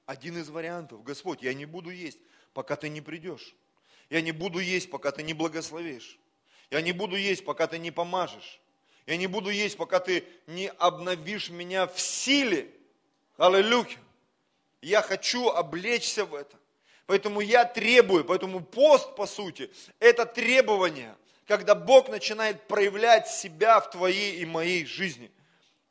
Один 0.05 0.37
из 0.37 0.51
вариантов, 0.51 1.03
Господь, 1.05 1.43
я 1.43 1.55
не 1.55 1.65
буду 1.65 1.91
есть, 1.91 2.19
пока 2.53 2.77
ты 2.77 2.89
не 2.89 3.01
придешь. 3.01 3.55
Я 4.11 4.21
не 4.21 4.33
буду 4.33 4.59
есть, 4.59 4.91
пока 4.91 5.13
ты 5.13 5.23
не 5.23 5.33
благословишь. 5.33 6.19
Я 6.71 6.83
не 6.83 6.93
буду 6.93 7.17
есть, 7.17 7.45
пока 7.45 7.67
ты 7.67 7.79
не 7.79 7.91
помажешь. 7.91 8.61
Я 9.07 9.17
не 9.17 9.27
буду 9.27 9.51
есть, 9.51 9.77
пока 9.77 10.01
ты 10.01 10.25
не 10.47 10.69
обновишь 10.69 11.51
меня 11.51 11.87
в 11.87 11.99
силе. 11.99 12.71
Аллилуйя. 13.37 13.97
Я 14.83 15.03
хочу 15.03 15.49
облечься 15.49 16.25
в 16.25 16.35
это. 16.35 16.57
Поэтому 17.07 17.41
я 17.41 17.65
требую, 17.65 18.25
поэтому 18.25 18.61
пост, 18.61 19.17
по 19.17 19.27
сути, 19.27 19.71
это 19.99 20.27
требование, 20.27 21.17
когда 21.51 21.75
Бог 21.75 22.09
начинает 22.09 22.69
проявлять 22.69 23.27
себя 23.27 23.81
в 23.81 23.91
твоей 23.91 24.37
и 24.37 24.47
моей 24.47 24.87
жизни. 24.87 25.33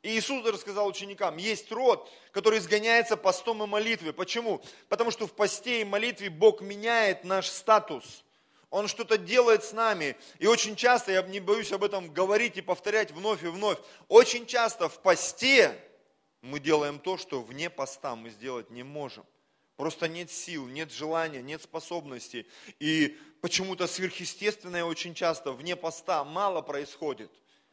И 0.02 0.08
Иисус 0.08 0.42
рассказал 0.46 0.88
ученикам, 0.88 1.36
есть 1.36 1.70
род, 1.70 2.10
который 2.32 2.60
изгоняется 2.60 3.14
постом 3.18 3.62
и 3.62 3.66
молитвой. 3.66 4.14
Почему? 4.14 4.62
Потому 4.88 5.10
что 5.10 5.26
в 5.26 5.34
посте 5.34 5.82
и 5.82 5.84
молитве 5.84 6.30
Бог 6.30 6.62
меняет 6.62 7.24
наш 7.24 7.46
статус. 7.46 8.24
Он 8.70 8.88
что-то 8.88 9.18
делает 9.18 9.62
с 9.62 9.74
нами. 9.74 10.16
И 10.38 10.46
очень 10.46 10.76
часто, 10.76 11.12
я 11.12 11.20
не 11.24 11.40
боюсь 11.40 11.72
об 11.72 11.84
этом 11.84 12.10
говорить 12.10 12.56
и 12.56 12.62
повторять 12.62 13.10
вновь 13.10 13.42
и 13.42 13.48
вновь, 13.48 13.76
очень 14.08 14.46
часто 14.46 14.88
в 14.88 14.98
посте 15.00 15.78
мы 16.40 16.58
делаем 16.58 16.98
то, 16.98 17.18
что 17.18 17.42
вне 17.42 17.68
поста 17.68 18.16
мы 18.16 18.30
сделать 18.30 18.70
не 18.70 18.82
можем. 18.82 19.26
Просто 19.80 20.08
нет 20.08 20.30
сил, 20.30 20.66
нет 20.66 20.92
желания, 20.92 21.40
нет 21.40 21.62
способностей. 21.62 22.46
И 22.80 23.18
почему-то 23.40 23.86
сверхъестественное 23.86 24.84
очень 24.84 25.14
часто 25.14 25.52
вне 25.52 25.74
поста 25.74 26.22
мало 26.22 26.60
происходит. 26.60 27.30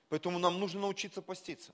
Поэтому 0.07 0.39
нам 0.39 0.57
нужно 0.57 0.79
научиться 0.79 1.21
поститься. 1.21 1.73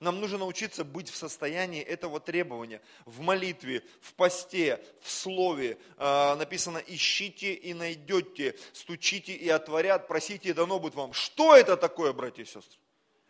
Нам 0.00 0.18
нужно 0.18 0.38
научиться 0.38 0.82
быть 0.82 1.10
в 1.10 1.16
состоянии 1.16 1.82
этого 1.82 2.20
требования. 2.20 2.80
В 3.04 3.20
молитве, 3.20 3.82
в 4.00 4.14
посте, 4.14 4.82
в 5.02 5.10
слове. 5.10 5.76
Э, 5.98 6.36
написано, 6.36 6.78
ищите 6.78 7.52
и 7.52 7.74
найдете, 7.74 8.56
стучите 8.72 9.34
и 9.34 9.50
отворят, 9.50 10.08
просите 10.08 10.48
и 10.48 10.52
дано 10.54 10.78
будет 10.78 10.94
вам. 10.94 11.12
Что 11.12 11.54
это 11.54 11.76
такое, 11.76 12.14
братья 12.14 12.44
и 12.44 12.46
сестры? 12.46 12.78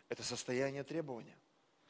Это 0.07 0.23
состояние 0.23 0.85
требования. 0.85 1.35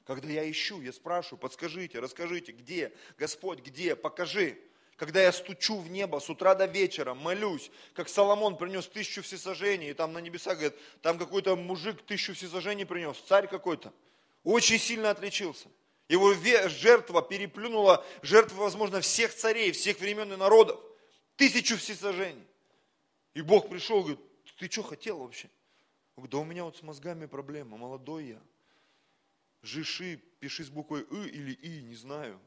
Когда 0.08 0.30
я 0.30 0.50
ищу, 0.50 0.82
я 0.82 0.94
спрашиваю, 0.94 1.38
подскажите, 1.38 2.00
расскажите, 2.00 2.54
где, 2.54 2.94
Господь, 3.18 3.60
где, 3.60 3.94
покажи. 3.94 4.58
Когда 4.96 5.22
я 5.22 5.34
стучу 5.34 5.78
в 5.80 5.92
небо 5.92 6.20
с 6.20 6.30
утра 6.30 6.56
до 6.56 6.66
вечера, 6.66 7.14
молюсь, 7.14 7.70
как 7.94 8.08
Соломон 8.08 8.58
принес 8.58 8.88
тысячу 8.88 9.22
всесожжений, 9.22 9.90
и 9.90 9.94
там 9.94 10.14
на 10.14 10.20
небесах, 10.20 10.54
говорит, 10.58 10.80
там 11.02 11.20
какой-то 11.20 11.58
мужик 11.58 12.02
тысячу 12.04 12.34
всесожжений 12.34 12.86
принес, 12.86 13.18
царь 13.28 13.48
какой-то, 13.48 13.94
очень 14.46 14.80
сильно 14.80 15.10
отличился. 15.10 15.68
Его 16.08 16.34
жертва 16.34 17.22
переплюнула 17.22 18.04
жертвы, 18.22 18.60
возможно, 18.60 19.02
всех 19.02 19.36
царей, 19.36 19.74
всех 19.74 20.00
времен 20.00 20.32
и 20.32 20.38
народов. 20.38 20.80
Тысячу 21.36 21.78
всесожжений. 21.78 22.48
И 23.34 23.42
Бог 23.42 23.68
пришел, 23.70 24.00
говорит, 24.00 24.22
ты 24.58 24.72
что 24.72 24.84
хотел 24.84 25.20
вообще? 25.20 25.50
Да 26.16 26.38
у 26.38 26.46
меня 26.46 26.64
вот 26.64 26.78
с 26.78 26.82
мозгами 26.82 27.26
проблема, 27.26 27.78
молодой 27.78 28.26
я. 28.28 28.42
Жиши, 29.62 30.18
пиши 30.40 30.64
с 30.64 30.70
буквой 30.70 31.02
И 31.02 31.28
или 31.30 31.54
И, 31.54 31.82
не 31.82 31.96
знаю. 31.96 32.40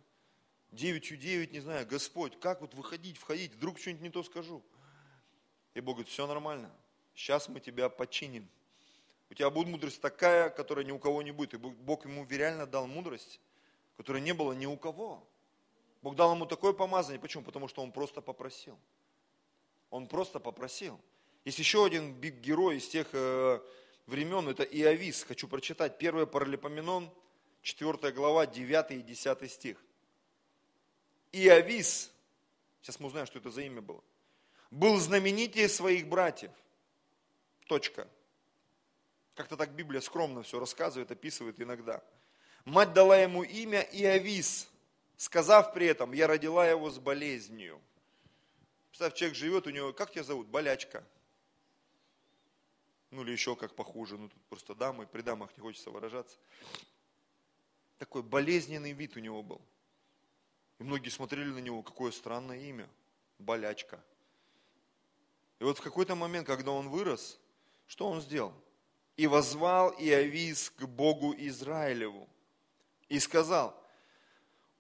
Девятью 0.73 1.17
девять, 1.17 1.53
не 1.53 1.61
знаю. 1.61 1.87
Господь, 1.87 2.39
как 2.39 2.61
вот 2.61 2.75
выходить, 2.75 3.17
входить, 3.17 3.55
вдруг 3.55 3.79
что-нибудь 3.79 4.03
не 4.03 4.11
то 4.11 4.23
скажу. 4.23 4.63
И 5.75 5.81
Бог 5.81 5.97
говорит, 5.97 6.13
все 6.13 6.27
нормально, 6.27 6.71
сейчас 7.15 7.49
мы 7.49 7.61
тебя 7.61 7.89
починим. 7.89 8.49
У 9.31 9.35
тебя 9.35 9.51
будет 9.51 9.69
мудрость 9.69 10.01
такая, 10.01 10.51
которая 10.51 10.85
ни 10.85 10.91
у 10.91 10.99
кого 10.99 11.23
не 11.23 11.31
будет. 11.31 11.55
И 11.55 11.57
Бог 11.57 12.05
ему 12.05 12.27
реально 12.29 12.67
дал 12.67 12.87
мудрость, 12.87 13.41
которой 13.97 14.21
не 14.21 14.33
было 14.33 14.53
ни 14.53 14.67
у 14.67 14.77
кого. 14.77 15.25
Бог 16.03 16.17
дал 16.17 16.35
ему 16.35 16.47
такое 16.47 16.73
помазание. 16.73 17.21
Почему? 17.21 17.45
Потому 17.45 17.69
что 17.69 17.83
он 17.83 17.93
просто 17.93 18.21
попросил. 18.21 18.79
Он 19.91 20.09
просто 20.09 20.41
попросил. 20.41 21.01
Есть 21.45 21.59
еще 21.59 21.85
один 21.85 22.21
герой 22.21 22.79
из 22.79 22.89
тех 22.89 23.09
э, 23.13 23.61
времен, 24.11 24.49
это 24.49 24.63
Иовис. 24.65 25.23
Хочу 25.23 25.49
прочитать. 25.49 25.97
1 25.97 26.27
Паралипоменон, 26.27 27.11
4 27.63 28.13
глава, 28.13 28.47
9 28.47 28.91
и 28.91 29.03
10 29.03 29.51
стих. 29.51 29.83
Иовис, 31.33 32.13
сейчас 32.83 33.01
мы 33.01 33.07
узнаем, 33.07 33.27
что 33.27 33.39
это 33.39 33.51
за 33.51 33.63
имя 33.63 33.81
было, 33.81 34.03
был 34.71 34.99
знаменитее 34.99 35.69
своих 35.69 36.09
братьев. 36.09 36.51
Точка. 37.67 38.09
Как-то 39.37 39.57
так 39.57 39.71
Библия 39.71 40.01
скромно 40.01 40.43
все 40.43 40.59
рассказывает, 40.59 41.11
описывает 41.11 41.61
иногда. 41.61 42.03
Мать 42.65 42.93
дала 42.93 43.17
ему 43.17 43.45
имя 43.45 43.81
Иовис, 43.93 44.69
сказав 45.17 45.73
при 45.73 45.87
этом, 45.87 46.13
я 46.13 46.27
родила 46.27 46.69
его 46.69 46.91
с 46.91 46.99
болезнью. 46.99 47.81
Представь, 48.91 49.15
человек 49.15 49.37
живет, 49.37 49.67
у 49.67 49.71
него, 49.71 49.93
как 49.93 50.11
тебя 50.11 50.25
зовут? 50.25 50.49
Болячка 50.49 51.05
ну 53.11 53.23
или 53.23 53.33
еще 53.33 53.57
как 53.57 53.75
похуже, 53.75 54.17
ну 54.17 54.29
тут 54.29 54.43
просто 54.45 54.75
дамы, 54.75 55.07
при 55.07 55.23
дамах 55.23 55.51
не 55.57 55.63
хочется 55.63 55.91
выражаться. 55.91 56.37
Такой 57.99 58.23
болезненный 58.23 58.93
вид 58.93 59.17
у 59.17 59.21
него 59.21 59.43
был. 59.43 59.61
И 60.79 60.83
многие 60.83 61.11
смотрели 61.11 61.51
на 61.51 61.59
него, 61.59 61.83
какое 61.83 62.13
странное 62.13 62.59
имя, 62.59 62.89
болячка. 63.39 64.03
И 65.59 65.65
вот 65.65 65.79
в 65.79 65.83
какой-то 65.83 66.15
момент, 66.15 66.47
когда 66.47 66.71
он 66.71 66.89
вырос, 66.89 67.39
что 67.87 68.09
он 68.09 68.23
сделал? 68.23 68.55
И 69.17 69.27
возвал 69.27 69.91
Иовис 69.99 70.71
к 70.71 70.87
Богу 70.87 71.35
Израилеву. 71.37 72.29
И 73.09 73.19
сказал, 73.19 73.77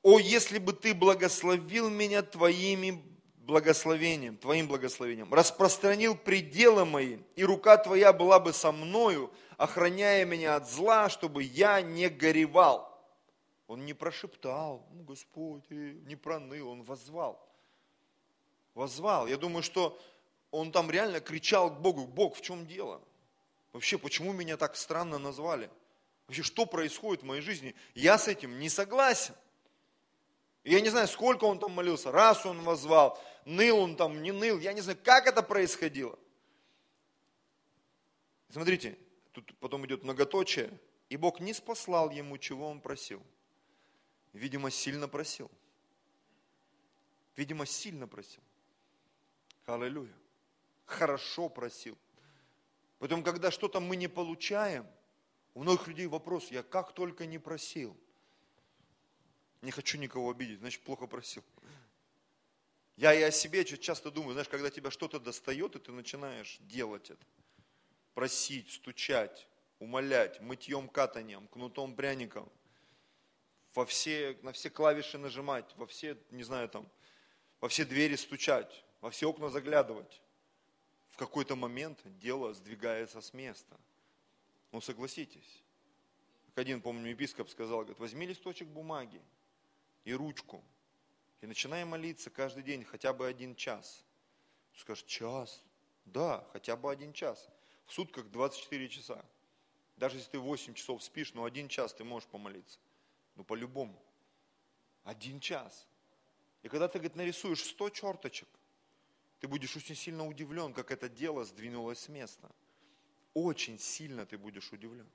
о, 0.02 0.18
если 0.18 0.58
бы 0.58 0.72
ты 0.72 0.94
благословил 0.94 1.90
меня 1.90 2.22
твоими 2.22 3.04
благословением, 3.50 4.36
твоим 4.36 4.68
благословением, 4.68 5.34
распространил 5.34 6.16
пределы 6.16 6.84
мои, 6.84 7.18
и 7.34 7.44
рука 7.44 7.76
твоя 7.76 8.12
была 8.12 8.38
бы 8.38 8.52
со 8.52 8.70
мною, 8.70 9.28
охраняя 9.56 10.24
меня 10.24 10.54
от 10.54 10.70
зла, 10.70 11.08
чтобы 11.08 11.42
я 11.42 11.82
не 11.82 12.08
горевал. 12.08 12.86
Он 13.66 13.84
не 13.84 13.92
прошептал, 13.92 14.86
ну, 14.92 15.02
Господь, 15.02 15.68
не 15.68 16.14
проныл, 16.14 16.68
он 16.68 16.84
возвал. 16.84 17.44
Возвал. 18.74 19.26
Я 19.26 19.36
думаю, 19.36 19.64
что 19.64 19.98
он 20.52 20.70
там 20.70 20.88
реально 20.88 21.20
кричал 21.20 21.70
к 21.70 21.80
Богу, 21.80 22.06
Бог, 22.06 22.36
в 22.36 22.42
чем 22.42 22.66
дело? 22.68 23.02
Вообще, 23.72 23.98
почему 23.98 24.32
меня 24.32 24.56
так 24.56 24.76
странно 24.76 25.18
назвали? 25.18 25.70
Вообще, 26.28 26.44
что 26.44 26.66
происходит 26.66 27.24
в 27.24 27.26
моей 27.26 27.42
жизни? 27.42 27.74
Я 27.96 28.16
с 28.16 28.28
этим 28.28 28.60
не 28.60 28.68
согласен. 28.68 29.34
Я 30.62 30.80
не 30.80 30.90
знаю, 30.90 31.08
сколько 31.08 31.44
он 31.44 31.58
там 31.58 31.72
молился, 31.72 32.12
раз 32.12 32.46
он 32.46 32.62
возвал, 32.62 33.20
ныл 33.44 33.78
он 33.78 33.96
там, 33.96 34.22
не 34.22 34.32
ныл, 34.32 34.58
я 34.58 34.72
не 34.72 34.80
знаю, 34.80 34.98
как 35.02 35.26
это 35.26 35.42
происходило. 35.42 36.18
Смотрите, 38.50 38.98
тут 39.32 39.56
потом 39.58 39.86
идет 39.86 40.02
многоточие, 40.02 40.70
и 41.08 41.16
Бог 41.16 41.40
не 41.40 41.54
спаслал 41.54 42.10
ему, 42.10 42.38
чего 42.38 42.68
он 42.68 42.80
просил. 42.80 43.22
Видимо, 44.32 44.70
сильно 44.70 45.08
просил. 45.08 45.50
Видимо, 47.36 47.66
сильно 47.66 48.06
просил. 48.06 48.42
Аллилуйя. 49.66 50.14
Хорошо 50.84 51.48
просил. 51.48 51.96
Поэтому, 52.98 53.22
когда 53.22 53.50
что-то 53.50 53.80
мы 53.80 53.96
не 53.96 54.08
получаем, 54.08 54.86
у 55.54 55.62
многих 55.62 55.88
людей 55.88 56.06
вопрос, 56.06 56.50
я 56.50 56.62
как 56.62 56.92
только 56.92 57.26
не 57.26 57.38
просил. 57.38 57.96
Не 59.62 59.70
хочу 59.70 59.98
никого 59.98 60.30
обидеть, 60.30 60.58
значит, 60.58 60.82
плохо 60.82 61.06
просил. 61.06 61.42
Я 63.00 63.14
и 63.14 63.22
о 63.22 63.30
себе 63.30 63.64
часто 63.64 64.10
думаю, 64.10 64.32
знаешь, 64.32 64.48
когда 64.48 64.70
тебя 64.70 64.90
что-то 64.90 65.18
достает, 65.18 65.74
и 65.74 65.78
ты 65.78 65.90
начинаешь 65.90 66.58
делать 66.60 67.10
это. 67.10 67.26
Просить, 68.14 68.70
стучать, 68.70 69.48
умолять, 69.78 70.40
мытьем, 70.40 70.88
катанием, 70.88 71.48
кнутом, 71.48 71.96
пряником– 71.96 72.50
во 73.74 73.86
все, 73.86 74.38
на 74.42 74.52
все 74.52 74.70
клавиши 74.70 75.18
нажимать, 75.18 75.72
во 75.76 75.86
все, 75.86 76.16
не 76.30 76.42
знаю, 76.42 76.68
там, 76.68 76.88
во 77.60 77.68
все 77.68 77.84
двери 77.84 78.16
стучать, 78.16 78.84
во 79.00 79.10
все 79.10 79.28
окна 79.28 79.48
заглядывать. 79.48 80.20
В 81.08 81.16
какой-то 81.16 81.56
момент 81.56 82.00
дело 82.18 82.52
сдвигается 82.54 83.20
с 83.20 83.32
места. 83.32 83.78
Ну, 84.72 84.80
согласитесь. 84.80 85.62
Как 86.46 86.58
один, 86.58 86.80
помню, 86.80 87.10
епископ 87.10 87.48
сказал, 87.48 87.78
говорит, 87.78 87.98
возьми 87.98 88.26
листочек 88.26 88.68
бумаги 88.68 89.20
и 90.04 90.12
ручку, 90.12 90.64
и 91.40 91.46
начинай 91.46 91.84
молиться 91.84 92.30
каждый 92.30 92.62
день 92.62 92.84
хотя 92.84 93.12
бы 93.12 93.26
один 93.26 93.54
час. 93.54 94.04
Скажешь, 94.74 95.04
час? 95.04 95.64
Да, 96.04 96.46
хотя 96.52 96.76
бы 96.76 96.90
один 96.90 97.12
час. 97.12 97.48
В 97.86 97.92
сутках 97.92 98.30
24 98.30 98.88
часа. 98.88 99.24
Даже 99.96 100.16
если 100.16 100.30
ты 100.30 100.38
8 100.38 100.74
часов 100.74 101.02
спишь, 101.02 101.34
но 101.34 101.44
один 101.44 101.68
час 101.68 101.92
ты 101.94 102.04
можешь 102.04 102.28
помолиться. 102.28 102.78
Ну, 103.36 103.44
по-любому. 103.44 104.00
Один 105.04 105.40
час. 105.40 105.86
И 106.62 106.68
когда 106.68 106.88
ты, 106.88 106.98
говорит, 106.98 107.16
нарисуешь 107.16 107.64
100 107.64 107.90
черточек, 107.90 108.48
ты 109.40 109.48
будешь 109.48 109.74
очень 109.76 109.96
сильно 109.96 110.26
удивлен, 110.26 110.74
как 110.74 110.90
это 110.90 111.08
дело 111.08 111.44
сдвинулось 111.44 112.00
с 112.00 112.08
места. 112.08 112.50
Очень 113.32 113.78
сильно 113.78 114.26
ты 114.26 114.36
будешь 114.36 114.70
удивлен, 114.72 115.08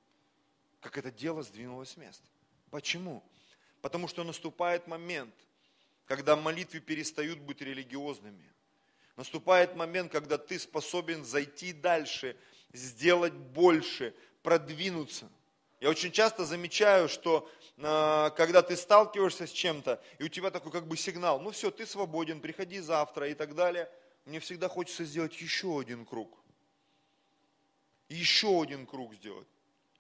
как 0.80 0.98
это 0.98 1.12
дело 1.12 1.44
сдвинулось 1.44 1.90
с 1.90 1.98
места. 1.98 2.26
Почему? 2.72 3.24
Потому 3.82 4.08
что 4.08 4.24
наступает 4.24 4.88
момент, 4.88 5.36
когда 6.06 6.36
молитвы 6.36 6.80
перестают 6.80 7.40
быть 7.40 7.62
религиозными. 7.62 8.52
Наступает 9.16 9.76
момент, 9.76 10.12
когда 10.12 10.38
ты 10.38 10.60
способен 10.60 11.24
зайти 11.24 11.74
дальше, 11.74 12.36
сделать 12.74 13.34
больше, 13.34 14.14
продвинуться– 14.42 15.30
я 15.86 15.92
очень 15.92 16.12
часто 16.12 16.46
замечаю, 16.46 17.10
что 17.10 17.50
э, 17.78 18.32
когда 18.36 18.62
ты 18.62 18.76
сталкиваешься 18.76 19.46
с 19.46 19.52
чем-то, 19.52 20.02
и 20.18 20.24
у 20.24 20.30
тебя 20.30 20.50
такой 20.50 20.72
как 20.72 20.88
бы 20.88 20.96
сигнал, 20.98 21.40
ну 21.40 21.52
все, 21.52 21.70
ты 21.70 21.86
свободен, 21.86 22.40
приходи 22.40 22.80
завтра 22.80 23.30
и 23.30 23.34
так 23.34 23.56
далее, 23.56 23.88
мне 24.26 24.40
всегда 24.40 24.70
хочется 24.70 25.04
сделать 25.04 25.40
еще 25.40 25.80
один 25.80 26.06
круг. 26.06 26.40
Еще 28.10 28.62
один 28.62 28.86
круг 28.86 29.14
сделать 29.16 29.48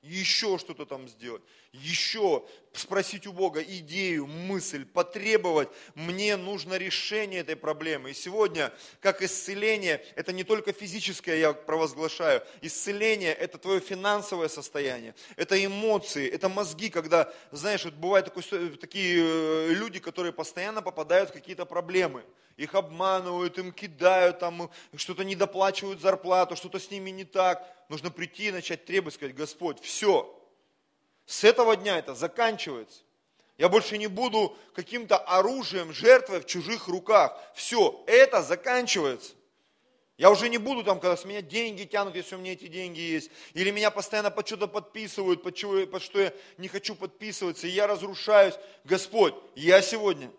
еще 0.06 0.58
что-то 0.58 0.86
там 0.86 1.08
сделать, 1.08 1.42
еще 1.74 2.46
спросить 2.74 3.26
у 3.26 3.34
Бога 3.34 3.62
идею, 3.62 4.28
мысль, 4.28 4.86
потребовать. 4.86 5.70
Мне 5.96 6.38
нужно 6.38 6.76
решение 6.76 7.42
этой 7.42 7.56
проблемы. 7.56 8.12
И 8.12 8.14
сегодня, 8.14 8.72
как 9.02 9.22
исцеление, 9.22 10.04
это 10.16 10.32
не 10.32 10.44
только 10.44 10.74
физическое, 10.74 11.40
я 11.40 11.54
провозглашаю. 11.54 12.44
Исцеление– 12.62 13.34
это 13.40 13.58
твое 13.58 13.80
финансовое 13.80 14.48
состояние, 14.48 15.16
это 15.36 15.64
эмоции, 15.64 16.30
это 16.30 16.50
мозги, 16.50 16.90
когда, 16.90 17.34
знаешь, 17.52 17.86
вот 17.86 17.96
бывают 17.96 18.28
такой, 18.28 18.44
такие 18.78 19.24
э, 19.24 19.74
люди, 19.74 20.00
которые 20.00 20.34
постоянно 20.34 20.82
попадают 20.82 21.30
в 21.30 21.34
какие-то 21.34 21.66
проблемы. 21.66 22.24
Их 22.58 22.74
обманывают, 22.74 23.58
им 23.58 23.74
кидают, 23.74 24.40
там 24.40 24.70
что-то 24.96 25.24
недоплачивают 25.24 26.00
зарплату, 26.00 26.56
что-то 26.56 26.80
с 26.80 26.90
ними 26.90 27.10
не 27.10 27.26
так 27.26 27.70
нужно 27.90 28.12
прийти 28.12 28.48
и 28.48 28.52
начать 28.52 28.86
требовать, 28.86 29.16
сказать, 29.16 29.36
Господь, 29.36 29.82
все, 29.82 30.32
с 31.26 31.44
этого 31.44 31.76
дня 31.76 31.98
это 31.98 32.16
заканчивается. 32.16 33.02
Я 33.58 33.70
больше 33.70 33.98
не 33.98 34.08
буду 34.08 34.56
каким-то 34.74 35.18
оружием, 35.18 35.94
жертвой 35.94 36.42
в 36.42 36.46
чужих 36.46 36.88
руках. 36.88 37.38
Все, 37.54 38.04
это 38.06 38.42
заканчивается. 38.42 39.34
Я 40.18 40.30
уже 40.30 40.50
не 40.50 40.58
буду 40.58 40.84
там, 40.84 41.00
когда 41.00 41.18
с 41.18 41.26
меня 41.26 41.42
деньги 41.42 41.84
тянут, 41.84 42.16
если 42.16 42.36
у 42.36 42.38
меня 42.38 42.54
эти 42.54 42.68
деньги 42.68 43.00
есть. 43.00 43.32
Или 43.54 43.72
меня 43.72 43.92
постоянно 43.92 44.32
под 44.32 44.48
что-то 44.48 44.68
подписывают, 44.68 45.42
под, 45.42 45.56
чего, 45.56 45.86
под 45.88 46.02
что 46.02 46.20
я 46.20 46.34
не 46.58 46.68
хочу 46.68 46.96
подписываться, 46.96 47.68
и 47.68 47.72
я 47.72 47.88
разрушаюсь. 47.88 48.56
Господь, 48.84 49.36
я 49.56 49.82
сегодня 49.82 50.32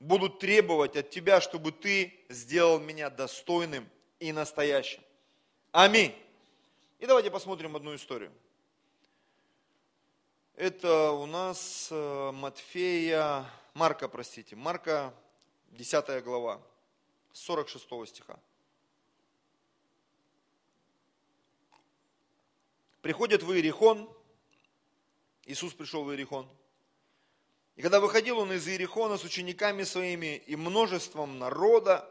буду 0.00 0.30
требовать 0.30 0.96
от 0.96 1.10
Тебя, 1.10 1.40
чтобы 1.40 1.70
Ты 1.70 2.18
сделал 2.28 2.80
меня 2.80 3.10
достойным 3.10 3.88
и 4.18 4.32
настоящим. 4.32 5.02
Аминь. 5.70 6.14
И 6.98 7.06
давайте 7.06 7.30
посмотрим 7.30 7.76
одну 7.76 7.94
историю. 7.94 8.32
Это 10.56 11.12
у 11.12 11.24
нас 11.26 11.88
э, 11.90 12.30
Матфея, 12.32 13.46
Марка, 13.72 14.08
простите, 14.08 14.56
Марка, 14.56 15.14
10 15.70 16.22
глава, 16.24 16.60
46 17.32 17.86
стиха. 18.08 18.38
Приходит 23.00 23.42
в 23.42 23.50
Иерихон, 23.52 24.06
Иисус 25.46 25.72
пришел 25.72 26.04
в 26.04 26.10
Иерихон, 26.10 26.46
и 27.76 27.82
когда 27.82 28.00
выходил 28.00 28.38
он 28.38 28.52
из 28.52 28.66
Иерихона 28.68 29.16
с 29.16 29.24
учениками 29.24 29.84
своими 29.84 30.36
и 30.46 30.56
множеством 30.56 31.38
народа, 31.38 32.08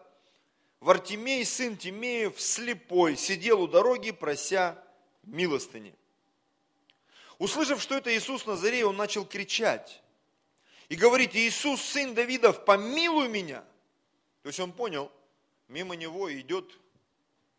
Вартимей, 0.79 1.45
сын 1.45 1.75
Тимеев, 1.75 2.39
слепой, 2.39 3.17
сидел 3.17 3.61
у 3.61 3.67
дороги, 3.67 4.11
прося 4.11 4.81
милостыни. 5.23 5.93
Услышав, 7.37 7.81
что 7.81 7.95
это 7.95 8.15
Иисус 8.15 8.45
Назарей, 8.45 8.83
он 8.83 8.97
начал 8.97 9.25
кричать 9.25 10.01
и 10.89 10.95
говорить, 10.95 11.35
Иисус, 11.35 11.81
сын 11.81 12.13
Давидов, 12.13 12.65
помилуй 12.65 13.27
меня. 13.27 13.63
То 14.41 14.47
есть 14.49 14.59
он 14.59 14.71
понял, 14.71 15.11
мимо 15.67 15.95
него 15.95 16.33
идет 16.33 16.77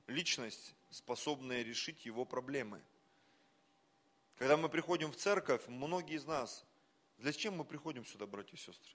личность, 0.06 0.74
способная 0.90 1.62
решить 1.62 2.04
его 2.04 2.24
проблемы. 2.24 2.80
Когда 4.36 4.56
мы 4.56 4.68
приходим 4.68 5.12
в 5.12 5.16
церковь, 5.16 5.62
многие 5.68 6.16
из 6.16 6.24
нас, 6.24 6.64
для 7.20 7.33
чем 7.33 7.56
мы 7.56 7.64
приходим 7.64 8.04
сюда, 8.04 8.26
братья 8.26 8.56
и 8.56 8.59
сестры? 8.59 8.92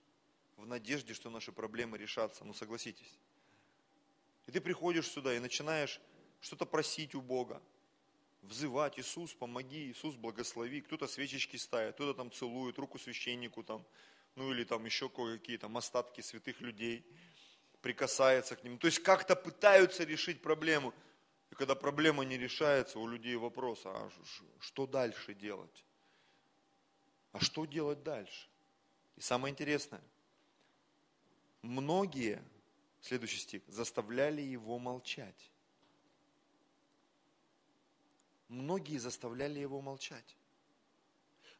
В 0.58 0.66
надежде, 0.66 1.14
что 1.14 1.30
наши 1.30 1.52
проблемы 1.52 1.98
решатся, 1.98 2.44
ну 2.44 2.54
согласитесь. 2.54 3.20
И 4.48 4.52
ты 4.52 4.62
приходишь 4.62 5.08
сюда 5.08 5.36
и 5.36 5.40
начинаешь 5.40 6.00
что-то 6.42 6.66
просить 6.66 7.14
у 7.16 7.22
Бога, 7.22 7.62
взывать, 8.42 9.00
Иисус, 9.00 9.34
помоги, 9.34 9.92
Иисус, 9.92 10.16
благослови. 10.16 10.82
Кто-то 10.82 11.08
свечечки 11.08 11.58
ставит, 11.58 11.96
кто-то 11.96 12.14
там 12.14 12.32
целует, 12.32 12.80
руку 12.80 12.98
священнику 12.98 13.64
там, 13.64 13.86
ну 14.36 14.52
или 14.52 14.64
там 14.64 14.86
еще 14.86 15.08
кое-какие 15.08 15.58
там 15.58 15.78
остатки 15.78 16.22
святых 16.22 16.62
людей, 16.62 17.06
прикасается 17.82 18.56
к 18.56 18.64
ним. 18.64 18.80
То 18.80 18.88
есть 18.88 19.00
как-то 19.00 19.36
пытаются 19.36 20.04
решить 20.04 20.42
проблему. 20.42 20.94
И 21.52 21.56
когда 21.56 21.76
проблема 21.76 22.26
не 22.26 22.38
решается, 22.38 22.98
у 22.98 23.08
людей 23.08 23.36
вопрос, 23.36 23.82
а 23.86 24.10
что 24.60 24.88
дальше 24.88 25.36
делать? 25.36 25.85
А 27.36 27.40
что 27.42 27.66
делать 27.66 28.02
дальше? 28.02 28.48
И 29.18 29.20
самое 29.20 29.52
интересное, 29.52 30.02
многие 31.62 32.42
следующий 33.02 33.40
стих, 33.40 33.62
заставляли 33.68 34.42
его 34.42 34.80
молчать. 34.80 35.52
Многие 38.48 39.00
заставляли 39.00 39.60
его 39.60 39.82
молчать. 39.82 40.38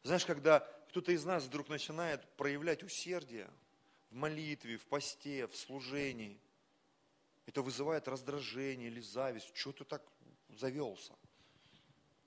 Знаешь, 0.02 0.24
когда 0.24 0.60
кто-то 0.88 1.12
из 1.12 1.26
нас 1.26 1.44
вдруг 1.44 1.68
начинает 1.68 2.26
проявлять 2.38 2.82
усердие 2.82 3.50
в 4.08 4.14
молитве, 4.14 4.78
в 4.78 4.86
посте, 4.86 5.46
в 5.46 5.54
служении, 5.54 6.40
это 7.44 7.60
вызывает 7.60 8.08
раздражение 8.08 8.88
или 8.88 9.00
зависть. 9.00 9.54
Что 9.54 9.72
ты 9.72 9.84
так 9.84 10.02
завелся? 10.48 11.12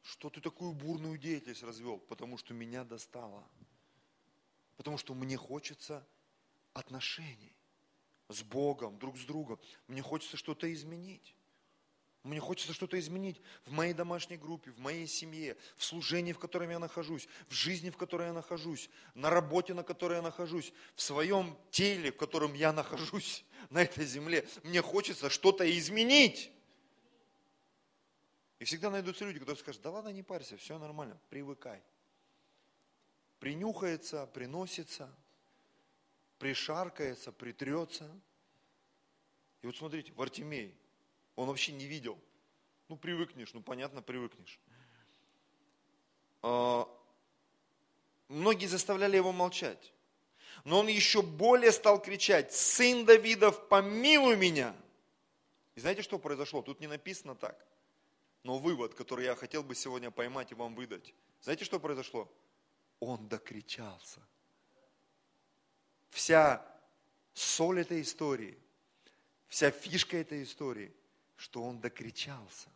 Что 0.02 0.30
ты 0.30 0.42
такую 0.42 0.74
бурную 0.74 1.18
деятельность 1.18 1.64
развел? 1.64 1.98
Потому 1.98 2.38
что 2.38 2.54
меня 2.54 2.84
достало. 2.84 3.48
Потому 4.78 4.98
что 4.98 5.14
мне 5.14 5.38
хочется 5.38 6.08
отношений 6.74 7.56
с 8.30 8.44
Богом, 8.44 8.98
друг 8.98 9.18
с 9.18 9.26
другом. 9.26 9.60
Мне 9.88 10.02
хочется 10.02 10.38
что-то 10.38 10.72
изменить. 10.72 11.36
Мне 12.24 12.42
хочется 12.42 12.74
что-то 12.74 13.00
изменить 13.00 13.42
в 13.66 13.72
моей 13.72 13.94
домашней 13.94 14.36
группе, 14.36 14.72
в 14.72 14.80
моей 14.80 15.08
семье, 15.08 15.56
в 15.78 15.86
служении, 15.86 16.34
в 16.34 16.40
котором 16.40 16.70
я 16.70 16.78
нахожусь, 16.78 17.30
в 17.48 17.54
жизни, 17.54 17.90
в 17.90 17.98
которой 17.98 18.28
я 18.28 18.34
нахожусь, 18.34 18.90
на 19.16 19.30
работе, 19.30 19.74
на 19.74 19.84
которой 19.84 20.16
я 20.16 20.22
нахожусь, 20.22 20.74
в 20.96 21.02
своем 21.02 21.58
теле, 21.72 22.12
в 22.12 22.18
котором 22.18 22.54
я 22.54 22.74
нахожусь 22.74 23.46
на 23.70 23.84
этой 23.84 24.06
земле. 24.06 24.48
Мне 24.64 24.82
хочется 24.82 25.30
что-то 25.30 25.70
изменить. 25.78 26.52
И 28.60 28.66
всегда 28.66 28.90
найдутся 28.90 29.24
люди, 29.24 29.40
которые 29.40 29.60
скажут, 29.60 29.82
да 29.82 29.90
ладно, 29.90 30.10
не 30.10 30.22
парься, 30.22 30.58
все 30.58 30.78
нормально, 30.78 31.18
привыкай. 31.30 31.82
Принюхается, 33.40 34.28
приносится, 34.28 35.10
пришаркается, 36.40 37.32
притрется. 37.32 38.10
И 39.62 39.66
вот 39.66 39.78
смотрите, 39.78 40.12
в 40.12 40.22
Артемей, 40.22 40.78
он 41.38 41.48
вообще 41.48 41.72
не 41.72 41.86
видел. 41.86 42.20
Ну, 42.90 42.98
привыкнешь, 42.98 43.54
ну, 43.54 43.62
понятно, 43.62 44.02
привыкнешь. 44.02 44.60
А, 46.42 46.90
многие 48.28 48.66
заставляли 48.66 49.16
его 49.16 49.32
молчать. 49.32 49.94
Но 50.66 50.80
он 50.80 50.88
еще 50.88 51.22
более 51.22 51.72
стал 51.72 52.02
кричать, 52.02 52.54
сын 52.54 53.06
Давидов, 53.06 53.70
помилуй 53.70 54.36
меня. 54.36 54.76
И 55.76 55.80
знаете, 55.80 56.02
что 56.02 56.20
произошло? 56.20 56.62
Тут 56.62 56.82
не 56.82 56.88
написано 56.88 57.36
так. 57.36 57.69
Но 58.44 58.58
вывод, 58.60 58.94
который 58.94 59.26
я 59.26 59.36
хотел 59.36 59.64
бы 59.64 59.76
сегодня 59.76 60.12
поймать 60.12 60.52
и 60.52 60.56
вам 60.56 60.76
выдать. 60.76 61.14
Знаете, 61.42 61.66
что 61.66 61.80
произошло? 61.80 62.32
Он 63.00 63.28
докричался. 63.28 64.22
Вся 66.10 66.66
соль 67.34 67.82
этой 67.82 68.02
истории, 68.02 68.58
вся 69.48 69.72
фишка 69.72 70.18
этой 70.18 70.44
истории 70.44 70.94
что 71.40 71.64
он 71.64 71.80
докричался. 71.80 72.68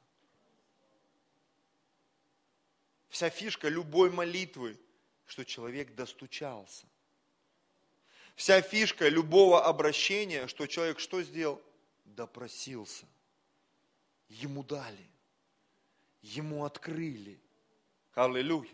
Вся 3.09 3.29
фишка 3.29 3.67
любой 3.67 4.09
молитвы, 4.09 4.79
что 5.25 5.43
человек 5.43 5.93
достучался. 5.95 6.85
Вся 8.35 8.61
фишка 8.61 9.09
любого 9.09 9.65
обращения, 9.65 10.47
что 10.47 10.65
человек 10.65 10.99
что 10.99 11.21
сделал? 11.21 11.61
Допросился. 12.05 13.05
Ему 14.29 14.63
дали. 14.63 15.09
Ему 16.23 16.65
открыли. 16.65 17.39
Аллилуйя. 18.15 18.71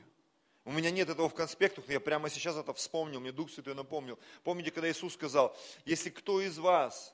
У 0.63 0.71
меня 0.71 0.91
нет 0.91 1.09
этого 1.09 1.27
в 1.27 1.33
конспектах, 1.33 1.85
но 1.87 1.93
я 1.93 1.99
прямо 1.99 2.29
сейчас 2.29 2.55
это 2.55 2.73
вспомнил, 2.73 3.19
мне 3.19 3.31
Дух 3.31 3.49
Святой 3.49 3.73
напомнил. 3.75 4.17
Помните, 4.43 4.71
когда 4.71 4.89
Иисус 4.89 5.15
сказал, 5.15 5.57
если 5.83 6.09
кто 6.09 6.39
из 6.39 6.57
вас 6.57 7.13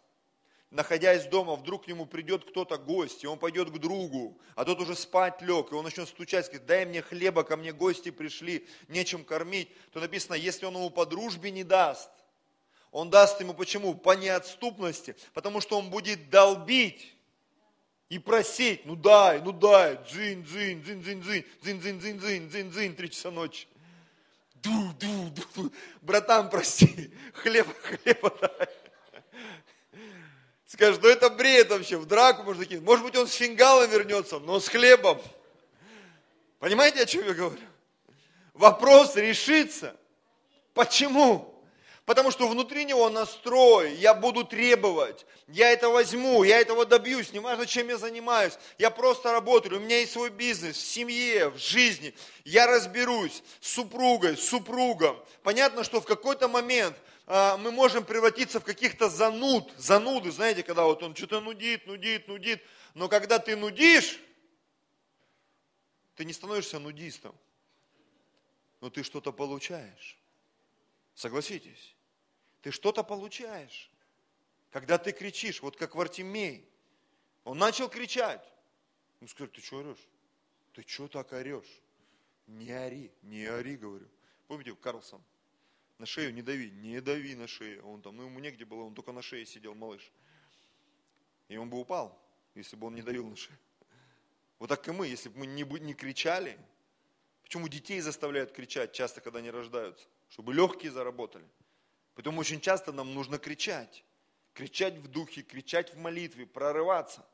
находясь 0.75 1.25
дома, 1.25 1.55
вдруг 1.55 1.85
к 1.85 1.87
нему 1.87 2.05
придет 2.05 2.43
кто-то 2.43 2.77
гость, 2.77 3.23
и 3.23 3.27
он 3.27 3.39
пойдет 3.39 3.69
к 3.69 3.77
другу, 3.77 4.37
а 4.55 4.65
тот 4.65 4.79
уже 4.81 4.95
спать 4.95 5.41
лег, 5.41 5.71
и 5.71 5.75
он 5.75 5.85
начнет 5.85 6.07
стучать, 6.07 6.45
сказать, 6.45 6.65
дай 6.65 6.85
мне 6.85 7.01
хлеба, 7.01 7.43
ко 7.43 7.55
мне 7.55 7.71
гости 7.71 8.11
пришли, 8.11 8.67
нечем 8.87 9.23
кормить, 9.23 9.69
то 9.91 9.99
написано, 9.99 10.35
если 10.35 10.65
он 10.65 10.75
ему 10.75 10.89
по 10.89 11.05
дружбе 11.05 11.51
не 11.51 11.63
даст, 11.63 12.11
он 12.91 13.09
даст 13.09 13.39
ему 13.41 13.53
почему? 13.53 13.95
По 13.95 14.15
неотступности, 14.15 15.15
потому 15.33 15.61
что 15.61 15.77
он 15.77 15.89
будет 15.89 16.29
долбить 16.29 17.14
и 18.09 18.19
просить, 18.19 18.85
ну 18.85 18.95
дай, 18.95 19.41
ну 19.41 19.51
дай, 19.51 19.97
дзынь, 20.09 20.43
дзынь, 20.43 20.81
дзынь, 20.81 21.01
дзынь, 21.01 21.21
дзынь, 21.21 21.45
дзынь, 21.61 21.79
дзынь, 21.79 21.99
дзынь, 21.99 22.19
дзынь, 22.19 22.49
дзынь, 22.49 22.69
дзынь, 22.69 22.95
три 22.95 23.09
часа 23.09 23.31
ночи. 23.31 23.67
Ду, 24.55 24.93
ду, 24.99 25.29
ду, 25.29 25.43
ду. 25.55 25.73
Братан, 26.01 26.49
прости, 26.49 27.11
хлеба, 27.33 27.73
хлеба 27.73 28.29
дай. 28.41 28.67
Скажешь, 30.67 30.99
ну 31.01 31.07
это 31.07 31.29
бред 31.29 31.69
вообще, 31.69 31.97
в 31.97 32.05
драку 32.05 32.43
можно 32.43 32.65
кинуть. 32.65 32.83
Может 32.83 33.05
быть, 33.05 33.15
он 33.15 33.27
с 33.27 33.33
фингалом 33.33 33.89
вернется, 33.89 34.39
но 34.39 34.59
с 34.59 34.67
хлебом. 34.67 35.21
Понимаете, 36.59 37.03
о 37.03 37.05
чем 37.05 37.25
я 37.25 37.33
говорю? 37.33 37.59
Вопрос 38.53 39.15
решится. 39.15 39.95
Почему? 40.73 41.54
Потому 42.05 42.29
что 42.29 42.47
внутри 42.47 42.85
него 42.85 43.09
настрой, 43.09 43.95
я 43.95 44.13
буду 44.13 44.43
требовать, 44.43 45.25
я 45.47 45.71
это 45.71 45.89
возьму, 45.89 46.43
я 46.43 46.59
этого 46.59 46.85
добьюсь, 46.85 47.33
неважно, 47.33 47.65
чем 47.65 47.89
я 47.89 47.97
занимаюсь, 47.97 48.53
я 48.77 48.91
просто 48.91 49.31
работаю, 49.31 49.79
у 49.79 49.83
меня 49.83 49.99
есть 49.99 50.11
свой 50.11 50.29
бизнес, 50.29 50.77
в 50.77 50.85
семье, 50.85 51.49
в 51.49 51.57
жизни, 51.57 52.13
я 52.43 52.67
разберусь 52.67 53.41
с 53.59 53.73
супругой, 53.73 54.37
с 54.37 54.47
супругом. 54.47 55.19
Понятно, 55.41 55.83
что 55.83 55.99
в 55.99 56.05
какой-то 56.05 56.47
момент 56.47 56.95
а, 57.25 57.57
мы 57.57 57.71
можем 57.71 58.05
превратиться 58.05 58.59
в 58.59 58.63
каких-то 58.63 59.09
зануд, 59.09 59.73
зануды, 59.77 60.31
знаете, 60.31 60.61
когда 60.61 60.83
вот 60.83 61.01
он 61.01 61.15
что-то 61.15 61.41
нудит, 61.41 61.87
нудит, 61.87 62.27
нудит, 62.27 62.61
но 62.93 63.09
когда 63.09 63.39
ты 63.39 63.55
нудишь, 63.55 64.19
ты 66.13 66.23
не 66.23 66.33
становишься 66.33 66.77
нудистом, 66.77 67.35
но 68.79 68.91
ты 68.91 69.01
что-то 69.01 69.31
получаешь. 69.31 70.19
Согласитесь, 71.15 71.94
ты 72.65 72.71
что-то 72.71 73.04
получаешь. 73.04 73.91
Когда 74.71 74.97
ты 74.97 75.12
кричишь, 75.12 75.62
вот 75.62 75.75
как 75.78 75.93
в 75.93 76.01
Артемей, 76.01 76.67
он 77.43 77.60
начал 77.60 77.88
кричать. 77.88 78.43
Он 79.21 79.28
сказал, 79.28 79.54
ты 79.54 79.62
что 79.62 79.78
орешь? 79.78 80.08
Ты 80.73 80.82
что 80.82 81.08
так 81.08 81.32
орешь? 81.32 81.80
Не 82.47 82.71
ори, 82.71 83.12
не 83.21 83.45
ори, 83.45 83.78
говорю. 83.78 84.08
Помните, 84.47 84.73
Карлсон, 84.73 85.21
на 85.99 86.08
шею 86.08 86.34
не 86.34 86.41
дави, 86.41 86.71
не 86.71 87.01
дави 87.01 87.36
на 87.36 87.47
шею. 87.47 87.86
Он 87.86 88.01
там, 88.01 88.17
ну 88.17 88.23
ему 88.23 88.39
негде 88.39 88.65
было, 88.65 88.82
он 88.82 88.95
только 88.95 89.12
на 89.12 89.21
шее 89.21 89.45
сидел, 89.45 89.75
малыш. 89.75 90.12
И 91.49 91.58
он 91.58 91.69
бы 91.69 91.80
упал, 91.80 92.19
если 92.56 92.75
бы 92.75 92.88
он 92.88 92.95
не 92.95 93.04
давил 93.04 93.28
на 93.28 93.36
шею. 93.36 93.60
Вот 94.58 94.69
так 94.69 94.88
и 94.88 94.91
мы, 94.91 95.06
если 95.06 95.30
бы 95.30 95.41
мы 95.41 95.45
не, 95.45 95.62
не 95.82 95.93
кричали. 95.93 96.58
Почему 97.43 97.67
детей 97.67 98.01
заставляют 98.01 98.54
кричать 98.54 98.91
часто, 98.91 99.21
когда 99.21 99.38
они 99.38 99.51
рождаются? 99.51 100.08
Чтобы 100.30 100.51
легкие 100.51 100.91
заработали. 100.91 101.45
Поэтому 102.15 102.39
очень 102.41 102.62
часто 102.62 102.91
нам 102.91 103.13
нужно 103.13 103.38
кричать. 103.38 104.04
Кричать 104.54 104.95
в 104.95 105.08
духе, 105.08 105.41
кричать 105.41 105.93
в 105.93 105.97
молитве, 105.97 106.45
прорываться. 106.45 107.25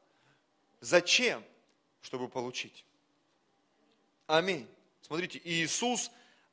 Зачем? 0.79 1.43
Чтобы 2.01 2.27
получить. 2.27 2.83
Аминь. 4.27 4.67
Смотрите, 5.01 5.39
Иисус 5.43 6.11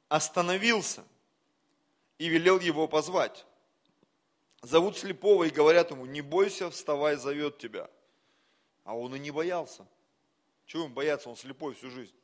остановился– 0.09 1.05
и 2.19 2.29
велел 2.29 2.59
его 2.59 2.87
позвать. 2.88 3.47
Зовут 4.61 4.99
слепого 4.99 5.45
и 5.45 5.51
говорят 5.51 5.93
ему, 5.93 6.05
не 6.05 6.21
бойся, 6.21 6.69
вставай, 6.71 7.17
зовет 7.17 7.59
тебя. 7.59 7.88
А 8.85 8.97
он 8.97 9.14
и 9.14 9.19
не 9.19 9.31
боялся. 9.31 9.87
Чего 10.67 10.85
ему 10.85 10.95
бояться, 10.95 11.31
он 11.31 11.37
слепой 11.37 11.75
всю 11.75 11.91
жизнь. 11.91 12.14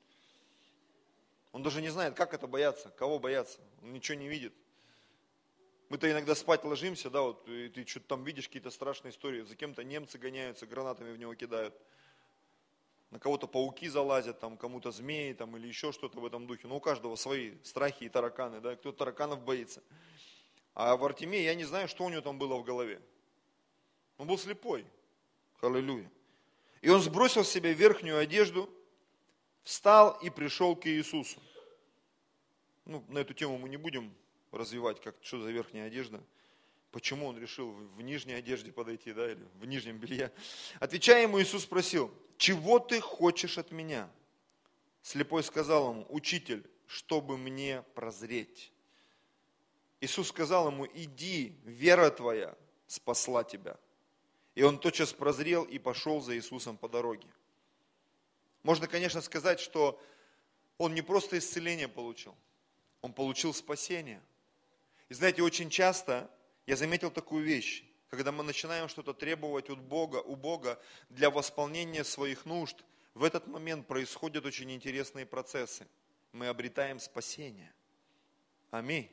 Он 1.52 1.62
даже 1.62 1.80
не 1.80 1.90
знает, 1.90 2.14
как 2.14 2.34
это 2.34 2.48
бояться, 2.48 2.90
кого 2.90 3.20
бояться. 3.20 3.60
Он 3.82 3.92
ничего 3.92 4.18
не 4.18 4.28
видит. 4.28 4.52
Мы-то 5.88 6.10
иногда 6.10 6.34
спать 6.34 6.64
ложимся, 6.64 7.10
да, 7.10 7.20
вот, 7.20 7.46
и 7.48 7.68
ты 7.68 7.86
что-то 7.86 8.08
там 8.08 8.24
видишь, 8.24 8.46
какие-то 8.46 8.70
страшные 8.70 9.12
истории. 9.12 9.42
За 9.42 9.54
кем-то 9.54 9.84
немцы 9.84 10.18
гоняются, 10.18 10.66
гранатами 10.66 11.12
в 11.12 11.18
него 11.18 11.34
кидают. 11.34 11.74
На 13.10 13.18
кого-то 13.18 13.46
пауки 13.46 13.88
залазят, 13.88 14.40
там, 14.40 14.56
кому-то 14.56 14.90
змеи, 14.90 15.34
там, 15.34 15.56
или 15.56 15.68
еще 15.68 15.92
что-то 15.92 16.18
в 16.18 16.26
этом 16.26 16.46
духе. 16.46 16.66
Но 16.66 16.76
у 16.76 16.80
каждого 16.80 17.16
свои 17.16 17.54
страхи 17.62 18.04
и 18.04 18.08
тараканы, 18.08 18.60
да, 18.60 18.74
кто 18.76 18.92
тараканов 18.92 19.42
боится. 19.44 19.82
А 20.74 20.96
в 20.96 21.04
Артемии 21.04 21.40
я 21.40 21.54
не 21.54 21.64
знаю, 21.64 21.86
что 21.86 22.04
у 22.04 22.08
него 22.08 22.22
там 22.22 22.38
было 22.38 22.56
в 22.56 22.64
голове. 22.64 23.00
Он 24.18 24.26
был 24.26 24.38
слепой. 24.38 24.84
Аллилуйя. 25.60 26.10
И 26.82 26.90
он 26.90 27.00
сбросил 27.00 27.44
с 27.44 27.48
себя 27.48 27.72
верхнюю 27.72 28.18
одежду, 28.18 28.68
встал 29.62 30.18
и 30.20 30.28
пришел 30.28 30.76
к 30.76 30.86
Иисусу. 30.86 31.40
Ну, 32.84 33.02
на 33.08 33.20
эту 33.20 33.32
тему 33.32 33.56
мы 33.56 33.70
не 33.70 33.78
будем 33.78 34.14
развивать, 34.54 35.00
как, 35.00 35.16
что 35.22 35.40
за 35.40 35.50
верхняя 35.50 35.86
одежда. 35.86 36.22
Почему 36.90 37.26
он 37.26 37.38
решил 37.38 37.72
в 37.72 38.02
нижней 38.02 38.34
одежде 38.34 38.72
подойти, 38.72 39.12
да, 39.12 39.30
или 39.30 39.44
в 39.54 39.64
нижнем 39.64 39.98
белье. 39.98 40.32
Отвечая 40.78 41.22
ему, 41.22 41.40
Иисус 41.40 41.64
спросил, 41.64 42.12
чего 42.36 42.78
ты 42.78 43.00
хочешь 43.00 43.58
от 43.58 43.72
меня? 43.72 44.08
Слепой 45.02 45.42
сказал 45.42 45.90
ему, 45.90 46.06
учитель, 46.08 46.64
чтобы 46.86 47.36
мне 47.36 47.82
прозреть. 47.94 48.72
Иисус 50.00 50.28
сказал 50.28 50.68
ему, 50.68 50.86
иди, 50.86 51.56
вера 51.64 52.10
твоя 52.10 52.56
спасла 52.86 53.42
тебя. 53.42 53.76
И 54.54 54.62
он 54.62 54.78
тотчас 54.78 55.12
прозрел 55.12 55.64
и 55.64 55.78
пошел 55.78 56.20
за 56.20 56.36
Иисусом 56.36 56.76
по 56.76 56.88
дороге. 56.88 57.26
Можно, 58.62 58.86
конечно, 58.86 59.20
сказать, 59.20 59.60
что 59.60 60.00
он 60.78 60.94
не 60.94 61.02
просто 61.02 61.38
исцеление 61.38 61.88
получил, 61.88 62.34
он 63.02 63.12
получил 63.12 63.52
спасение. 63.52 64.22
И 65.08 65.14
знаете, 65.14 65.42
очень 65.42 65.70
часто 65.70 66.30
я 66.66 66.76
заметил 66.76 67.10
такую 67.10 67.44
вещь, 67.44 67.84
когда 68.08 68.32
мы 68.32 68.42
начинаем 68.42 68.88
что-то 68.88 69.12
требовать 69.12 69.70
от 69.70 69.80
Бога, 69.80 70.16
у 70.18 70.36
Бога 70.36 70.80
для 71.10 71.30
восполнения 71.30 72.04
своих 72.04 72.46
нужд, 72.46 72.76
в 73.14 73.22
этот 73.22 73.46
момент 73.46 73.86
происходят 73.86 74.44
очень 74.44 74.70
интересные 74.72 75.26
процессы. 75.26 75.86
Мы 76.32 76.48
обретаем 76.48 76.98
спасение. 76.98 77.72
Аминь. 78.70 79.08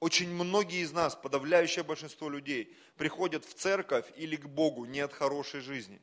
Очень 0.00 0.32
многие 0.32 0.82
из 0.82 0.92
нас, 0.92 1.16
подавляющее 1.16 1.82
большинство 1.82 2.28
людей, 2.28 2.76
приходят 2.96 3.44
в 3.44 3.54
церковь 3.54 4.06
или 4.16 4.36
к 4.36 4.46
Богу 4.46 4.84
не 4.84 5.00
от 5.00 5.12
хорошей 5.12 5.60
жизни. 5.60 6.00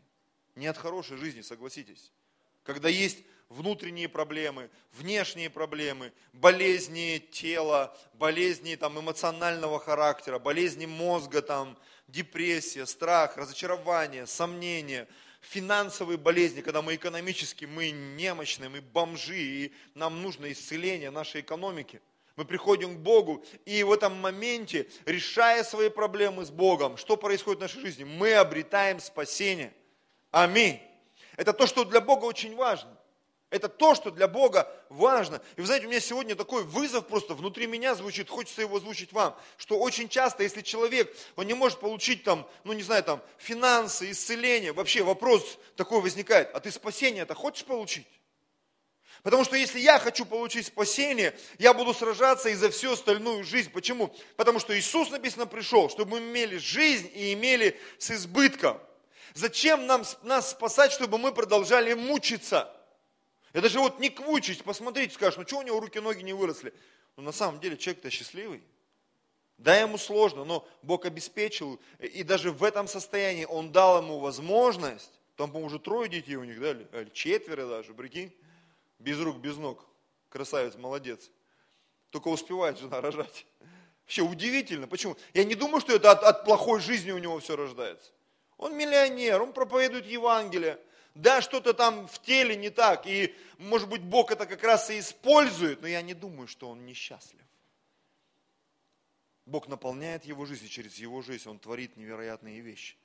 Не 0.55 0.67
от 0.67 0.77
хорошей 0.77 1.17
жизни, 1.17 1.41
согласитесь. 1.41 2.11
Когда 2.65 2.89
есть 2.89 3.19
внутренние 3.47 4.09
проблемы, 4.09 4.69
внешние 4.91 5.49
проблемы, 5.49 6.11
болезни 6.33 7.19
тела, 7.31 7.95
болезни 8.13 8.75
там, 8.75 8.99
эмоционального 8.99 9.79
характера, 9.79 10.39
болезни 10.39 10.87
мозга, 10.87 11.41
там, 11.41 11.77
депрессия, 12.07 12.87
страх, 12.87 13.37
разочарование, 13.37 14.25
сомнения, 14.25 15.07
финансовые 15.41 16.17
болезни, 16.17 16.61
когда 16.61 16.81
мы 16.81 16.95
экономически, 16.95 17.65
мы 17.65 17.91
немощны, 17.91 18.67
мы 18.67 18.81
бомжи, 18.81 19.37
и 19.37 19.73
нам 19.93 20.23
нужно 20.23 20.51
исцеление 20.51 21.11
нашей 21.11 21.41
экономики. 21.41 22.01
Мы 22.35 22.45
приходим 22.45 22.95
к 22.95 22.99
Богу, 22.99 23.45
и 23.65 23.83
в 23.83 23.91
этом 23.93 24.19
моменте, 24.19 24.89
решая 25.05 25.63
свои 25.63 25.89
проблемы 25.89 26.45
с 26.45 26.49
Богом, 26.49 26.97
что 26.97 27.15
происходит 27.15 27.59
в 27.59 27.61
нашей 27.61 27.81
жизни? 27.81 28.03
Мы 28.03 28.33
обретаем 28.33 28.99
спасение. 28.99 29.71
Аминь. 30.31 30.81
Это 31.37 31.53
то, 31.53 31.67
что 31.67 31.83
для 31.83 32.01
Бога 32.01 32.25
очень 32.25 32.55
важно. 32.55 32.95
Это 33.51 33.69
то, 33.69 33.95
что 33.95 34.11
для 34.11 34.27
Бога 34.27 34.69
важно. 34.89 35.41
И 35.55 35.61
вы 35.61 35.67
знаете, 35.67 35.85
у 35.85 35.89
меня 35.89 35.99
сегодня 35.99 36.35
такой 36.35 36.63
вызов 36.63 37.07
просто 37.07 37.35
внутри 37.35 37.67
меня 37.67 37.95
звучит, 37.95 38.29
хочется 38.29 38.61
его 38.61 38.77
озвучить 38.77 39.13
вам, 39.13 39.37
что 39.57 39.79
очень 39.79 40.09
часто, 40.09 40.43
если 40.43 40.61
человек, 40.61 41.15
он 41.35 41.45
не 41.47 41.53
может 41.53 41.79
получить 41.79 42.23
там, 42.23 42.47
ну 42.63 42.73
не 42.73 42.83
знаю, 42.83 43.03
там, 43.03 43.21
финансы, 43.37 44.11
исцеление, 44.11 44.73
вообще 44.73 45.03
вопрос 45.03 45.57
такой 45.75 46.01
возникает, 46.01 46.49
а 46.53 46.59
ты 46.59 46.71
спасение 46.71 47.23
это 47.23 47.35
хочешь 47.35 47.65
получить? 47.65 48.07
Потому 49.21 49.43
что 49.43 49.55
если 49.55 49.79
я 49.79 49.99
хочу 49.99 50.25
получить 50.25 50.67
спасение, 50.67 51.35
я 51.57 51.73
буду 51.73 51.93
сражаться 51.93 52.49
и 52.49 52.53
за 52.53 52.69
всю 52.69 52.91
остальную 52.91 53.43
жизнь. 53.43 53.71
Почему? 53.71 54.13
Потому 54.35 54.59
что 54.59 54.77
Иисус 54.77 55.09
написано 55.09 55.47
пришел, 55.47 55.89
чтобы 55.89 56.11
мы 56.11 56.17
имели 56.19 56.57
жизнь 56.57 57.09
и 57.13 57.33
имели 57.33 57.79
с 57.97 58.11
избытком. 58.11 58.79
Зачем 59.35 59.85
нам, 59.85 60.03
нас 60.23 60.51
спасать, 60.51 60.93
чтобы 60.93 61.17
мы 61.17 61.33
продолжали 61.33 61.93
мучиться? 61.93 62.73
Это 63.51 63.67
же 63.67 63.79
вот 63.79 63.99
Ник 63.99 64.21
Вучич, 64.21 64.63
посмотрите, 64.63 65.13
скажешь, 65.13 65.37
ну 65.37 65.45
что 65.45 65.57
у 65.57 65.61
него 65.61 65.81
руки-ноги 65.81 66.21
не 66.21 66.31
выросли? 66.31 66.73
Ну 67.17 67.23
на 67.23 67.33
самом 67.33 67.59
деле 67.59 67.75
человек-то 67.75 68.09
счастливый. 68.09 68.63
Да, 69.57 69.75
ему 69.75 69.97
сложно, 69.97 70.45
но 70.45 70.65
Бог 70.81 71.05
обеспечил, 71.05 71.81
и 71.99 72.23
даже 72.23 72.51
в 72.51 72.63
этом 72.63 72.87
состоянии 72.87 73.43
Он 73.43 73.73
дал 73.73 74.01
ему 74.01 74.19
возможность, 74.19 75.11
там, 75.35 75.49
по-моему, 75.49 75.67
уже 75.67 75.79
трое 75.79 76.09
детей 76.09 76.35
у 76.35 76.45
них, 76.45 76.59
да, 76.61 76.71
или 76.71 77.09
четверо 77.13 77.67
даже, 77.67 77.93
прикинь, 77.93 78.33
без 78.99 79.19
рук, 79.19 79.37
без 79.37 79.57
ног. 79.57 79.85
Красавец, 80.29 80.75
молодец. 80.75 81.29
Только 82.09 82.29
успевает 82.29 82.79
жена 82.79 83.01
рожать. 83.01 83.45
Вообще 84.03 84.21
удивительно. 84.21 84.87
Почему? 84.87 85.17
Я 85.33 85.43
не 85.43 85.55
думаю, 85.55 85.81
что 85.81 85.93
это 85.93 86.11
от, 86.11 86.23
от 86.23 86.45
плохой 86.45 86.79
жизни 86.79 87.11
у 87.11 87.17
него 87.17 87.37
все 87.39 87.57
рождается. 87.57 88.11
Он 88.57 88.75
миллионер, 88.77 89.41
он 89.41 89.53
проповедует 89.53 90.05
Евангелие 90.05 90.79
да, 91.15 91.41
что-то 91.41 91.73
там 91.73 92.07
в 92.07 92.21
теле 92.21 92.55
не 92.57 92.69
так, 92.69 93.07
и, 93.07 93.33
может 93.57 93.87
быть, 93.89 94.01
Бог 94.01 94.31
это 94.31 94.45
как 94.45 94.61
раз 94.63 94.89
и 94.89 94.99
использует, 94.99 95.81
но 95.81 95.87
я 95.87 96.01
не 96.01 96.13
думаю, 96.13 96.47
что 96.47 96.69
он 96.69 96.85
несчастлив. 96.85 97.41
Бог 99.45 99.67
наполняет 99.69 100.25
его 100.25 100.45
жизнь, 100.45 100.65
и 100.65 100.69
через 100.69 100.97
его 100.97 101.21
жизнь 101.21 101.47
он 101.47 101.57
творит 101.57 101.95
невероятные 101.95 102.59
вещи. 102.59 102.97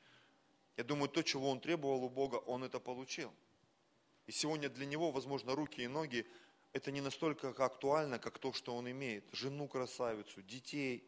Я 0.76 0.84
думаю, 0.84 1.08
то, 1.08 1.22
чего 1.22 1.50
он 1.50 1.60
требовал 1.60 2.02
у 2.04 2.08
Бога, 2.08 2.36
он 2.36 2.64
это 2.64 2.80
получил. 2.80 3.32
И 4.26 4.32
сегодня 4.32 4.68
для 4.68 4.86
него, 4.86 5.12
возможно, 5.12 5.54
руки 5.54 5.82
и 5.82 5.86
ноги, 5.86 6.26
это 6.72 6.90
не 6.90 7.00
настолько 7.00 7.50
актуально, 7.50 8.18
как 8.18 8.38
то, 8.38 8.52
что 8.52 8.74
он 8.74 8.90
имеет. 8.90 9.24
Жену 9.32 9.68
красавицу, 9.68 10.42
детей, 10.42 11.04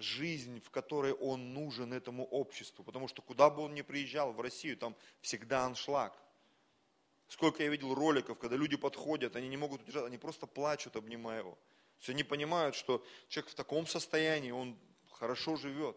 жизнь, 0.00 0.60
в 0.60 0.70
которой 0.70 1.12
он 1.12 1.52
нужен 1.52 1.92
этому 1.92 2.24
обществу. 2.24 2.82
Потому 2.82 3.06
что 3.06 3.22
куда 3.22 3.50
бы 3.50 3.62
он 3.62 3.74
ни 3.74 3.82
приезжал, 3.82 4.32
в 4.32 4.40
Россию, 4.40 4.76
там 4.76 4.96
всегда 5.20 5.64
аншлаг. 5.64 6.16
Сколько 7.28 7.62
я 7.62 7.68
видел 7.68 7.94
роликов, 7.94 8.38
когда 8.38 8.56
люди 8.56 8.76
подходят, 8.76 9.36
они 9.36 9.48
не 9.48 9.56
могут 9.56 9.82
удержать, 9.82 10.04
они 10.04 10.18
просто 10.18 10.46
плачут, 10.46 10.96
обнимая 10.96 11.40
его. 11.40 11.52
То 11.52 11.98
есть 11.98 12.10
они 12.10 12.24
понимают, 12.24 12.74
что 12.74 13.04
человек 13.28 13.52
в 13.52 13.54
таком 13.54 13.86
состоянии, 13.86 14.50
он 14.50 14.76
хорошо 15.10 15.56
живет. 15.56 15.96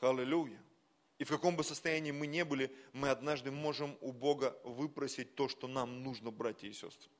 Аллилуйя. 0.00 0.62
И 1.18 1.24
в 1.24 1.28
каком 1.28 1.56
бы 1.56 1.64
состоянии 1.64 2.12
мы 2.12 2.28
не 2.28 2.44
были, 2.44 2.72
мы 2.92 3.10
однажды 3.10 3.50
можем 3.50 3.98
у 4.00 4.12
Бога 4.12 4.56
выпросить 4.62 5.34
то, 5.34 5.48
что 5.48 5.66
нам 5.66 6.04
нужно, 6.04 6.30
братья 6.30 6.68
и 6.68 6.72
сестры. 6.72 7.10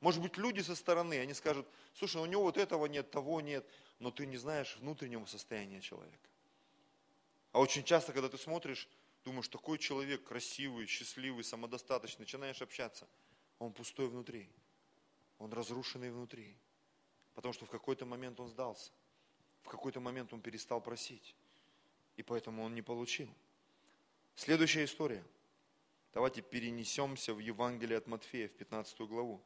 Может 0.00 0.22
быть, 0.22 0.36
люди 0.36 0.60
со 0.60 0.76
стороны, 0.76 1.18
они 1.18 1.34
скажут, 1.34 1.66
слушай, 1.94 2.22
у 2.22 2.26
него 2.26 2.44
вот 2.44 2.56
этого 2.56 2.86
нет, 2.86 3.10
того 3.10 3.40
нет 3.40 3.66
но 3.98 4.10
ты 4.10 4.26
не 4.26 4.36
знаешь 4.36 4.76
внутреннего 4.76 5.24
состояния 5.26 5.80
человека. 5.80 6.28
А 7.52 7.60
очень 7.60 7.84
часто, 7.84 8.12
когда 8.12 8.28
ты 8.28 8.38
смотришь, 8.38 8.88
думаешь, 9.24 9.48
такой 9.48 9.78
человек 9.78 10.24
красивый, 10.24 10.86
счастливый, 10.86 11.44
самодостаточный, 11.44 12.22
начинаешь 12.22 12.62
общаться, 12.62 13.08
он 13.58 13.72
пустой 13.72 14.08
внутри, 14.08 14.48
он 15.38 15.52
разрушенный 15.52 16.10
внутри, 16.10 16.56
потому 17.34 17.52
что 17.52 17.66
в 17.66 17.70
какой-то 17.70 18.06
момент 18.06 18.38
он 18.40 18.48
сдался, 18.48 18.92
в 19.62 19.68
какой-то 19.68 20.00
момент 20.00 20.32
он 20.32 20.40
перестал 20.40 20.80
просить, 20.80 21.34
и 22.16 22.22
поэтому 22.22 22.62
он 22.62 22.74
не 22.74 22.82
получил. 22.82 23.28
Следующая 24.36 24.84
история. 24.84 25.24
Давайте 26.14 26.42
перенесемся 26.42 27.34
в 27.34 27.38
Евангелие 27.38 27.98
от 27.98 28.06
Матфея, 28.06 28.48
в 28.48 28.52
15 28.52 29.00
главу. 29.00 29.42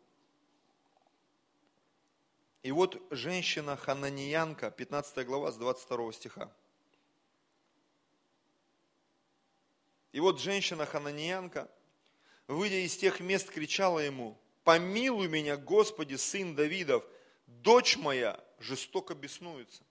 И 2.62 2.70
вот 2.70 3.02
женщина 3.10 3.76
Хананиянка, 3.76 4.70
15 4.70 5.26
глава 5.26 5.50
с 5.50 5.56
22 5.56 6.12
стиха. 6.12 6.52
И 10.12 10.20
вот 10.20 10.40
женщина 10.40 10.86
Хананиянка, 10.86 11.68
выйдя 12.46 12.84
из 12.84 12.96
тех 12.96 13.18
мест, 13.18 13.50
кричала 13.50 13.98
ему, 13.98 14.38
«Помилуй 14.62 15.26
меня, 15.26 15.56
Господи, 15.56 16.14
сын 16.14 16.54
Давидов, 16.54 17.04
дочь 17.46 17.96
моя 17.96 18.38
жестоко 18.60 19.14
беснуется». 19.14 19.82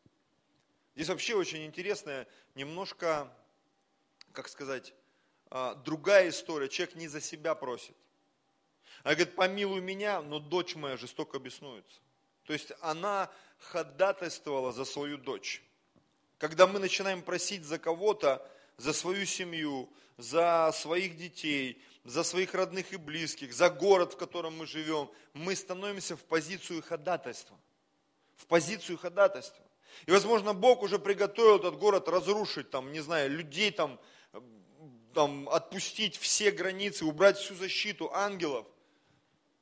Здесь 0.95 1.09
вообще 1.09 1.35
очень 1.35 1.65
интересная, 1.65 2.25
немножко, 2.55 3.33
как 4.31 4.47
сказать, 4.47 4.93
а, 5.49 5.75
другая 5.75 6.29
история. 6.29 6.69
Человек 6.69 6.95
не 6.95 7.07
за 7.09 7.19
себя 7.19 7.53
просит. 7.55 7.95
Она 9.03 9.15
говорит, 9.15 9.35
помилуй 9.35 9.81
меня, 9.81 10.21
но 10.21 10.39
дочь 10.39 10.75
моя 10.75 10.95
жестоко 10.95 11.39
беснуется. 11.39 11.99
То 12.45 12.53
есть 12.53 12.71
она 12.81 13.29
ходатайствовала 13.57 14.71
за 14.71 14.85
свою 14.85 15.17
дочь. 15.17 15.63
Когда 16.37 16.67
мы 16.67 16.79
начинаем 16.79 17.21
просить 17.21 17.63
за 17.63 17.77
кого-то, 17.77 18.45
за 18.77 18.93
свою 18.93 19.25
семью, 19.25 19.89
за 20.17 20.71
своих 20.73 21.17
детей, 21.17 21.81
за 22.03 22.23
своих 22.23 22.53
родных 22.53 22.93
и 22.93 22.97
близких, 22.97 23.53
за 23.53 23.69
город, 23.69 24.13
в 24.13 24.17
котором 24.17 24.57
мы 24.57 24.65
живем, 24.65 25.09
мы 25.33 25.55
становимся 25.55 26.15
в 26.15 26.23
позицию 26.23 26.81
ходатайства. 26.81 27.57
В 28.37 28.47
позицию 28.47 28.97
ходатайства. 28.97 29.63
И, 30.05 30.11
возможно, 30.11 30.53
Бог 30.53 30.81
уже 30.81 30.97
приготовил 30.97 31.57
этот 31.57 31.77
город 31.77 32.07
разрушить, 32.07 32.71
там, 32.71 32.91
не 32.91 33.01
знаю, 33.01 33.29
людей 33.29 33.71
там, 33.71 33.99
там, 35.13 35.47
отпустить 35.49 36.17
все 36.17 36.51
границы, 36.51 37.05
убрать 37.05 37.37
всю 37.37 37.53
защиту 37.55 38.11
ангелов. 38.13 38.65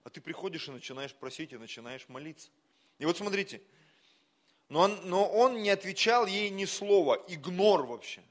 А 0.03 0.09
ты 0.09 0.21
приходишь 0.21 0.67
и 0.67 0.71
начинаешь 0.71 1.13
просить, 1.13 1.51
и 1.51 1.57
начинаешь 1.57 2.07
молиться. 2.07 2.49
И 2.99 3.05
вот 3.05 3.17
смотрите, 3.17 3.61
но 4.67 4.81
он, 4.81 5.09
но 5.09 5.27
он 5.27 5.61
не 5.61 5.69
отвечал 5.69 6.27
ей 6.27 6.49
ни 6.49 6.65
слова, 6.65 7.23
игнор 7.27 7.85
вообще. 7.85 8.21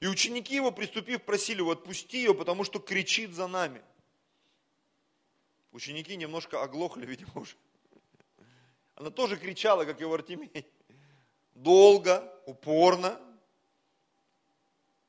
И 0.00 0.06
ученики 0.06 0.54
его, 0.54 0.70
приступив, 0.70 1.22
просили 1.22 1.58
его, 1.58 1.70
отпусти 1.70 2.18
ее, 2.18 2.34
потому 2.34 2.64
что 2.64 2.78
кричит 2.78 3.32
за 3.32 3.46
нами. 3.46 3.80
Ученики 5.72 6.16
немножко 6.16 6.62
оглохли, 6.62 7.06
видимо, 7.06 7.32
уже. 7.36 7.56
Она 8.96 9.10
тоже 9.10 9.36
кричала, 9.36 9.84
как 9.84 10.00
и 10.00 10.04
в 10.04 10.12
Артемий. 10.12 10.66
Долго, 11.54 12.30
упорно. 12.44 13.20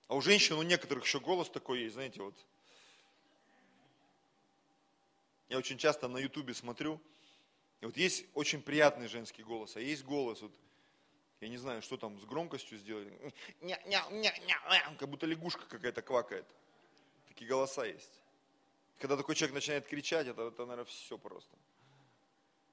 А 0.07 0.15
у 0.15 0.21
женщин, 0.21 0.55
у 0.55 0.63
некоторых 0.63 1.03
еще 1.03 1.19
голос 1.19 1.49
такой 1.49 1.81
есть, 1.81 1.95
знаете, 1.95 2.21
вот. 2.21 2.35
Я 5.49 5.57
очень 5.57 5.77
часто 5.77 6.07
на 6.07 6.17
ютубе 6.17 6.53
смотрю, 6.53 7.01
и 7.81 7.85
вот 7.85 7.97
есть 7.97 8.25
очень 8.33 8.61
приятный 8.61 9.07
женский 9.07 9.43
голос, 9.43 9.75
а 9.75 9.81
есть 9.81 10.03
голос, 10.03 10.41
вот, 10.41 10.51
я 11.41 11.47
не 11.49 11.57
знаю, 11.57 11.81
что 11.81 11.97
там 11.97 12.19
с 12.19 12.25
громкостью 12.25 12.77
сделали, 12.77 13.11
как 14.97 15.09
будто 15.09 15.25
лягушка 15.25 15.65
какая-то 15.67 16.01
квакает. 16.01 16.45
Такие 17.27 17.47
голоса 17.47 17.85
есть. 17.85 18.21
Когда 18.97 19.15
такой 19.15 19.35
человек 19.35 19.53
начинает 19.53 19.85
кричать, 19.85 20.27
это, 20.27 20.47
это 20.47 20.65
наверное, 20.65 20.85
все 20.85 21.17
просто. 21.17 21.55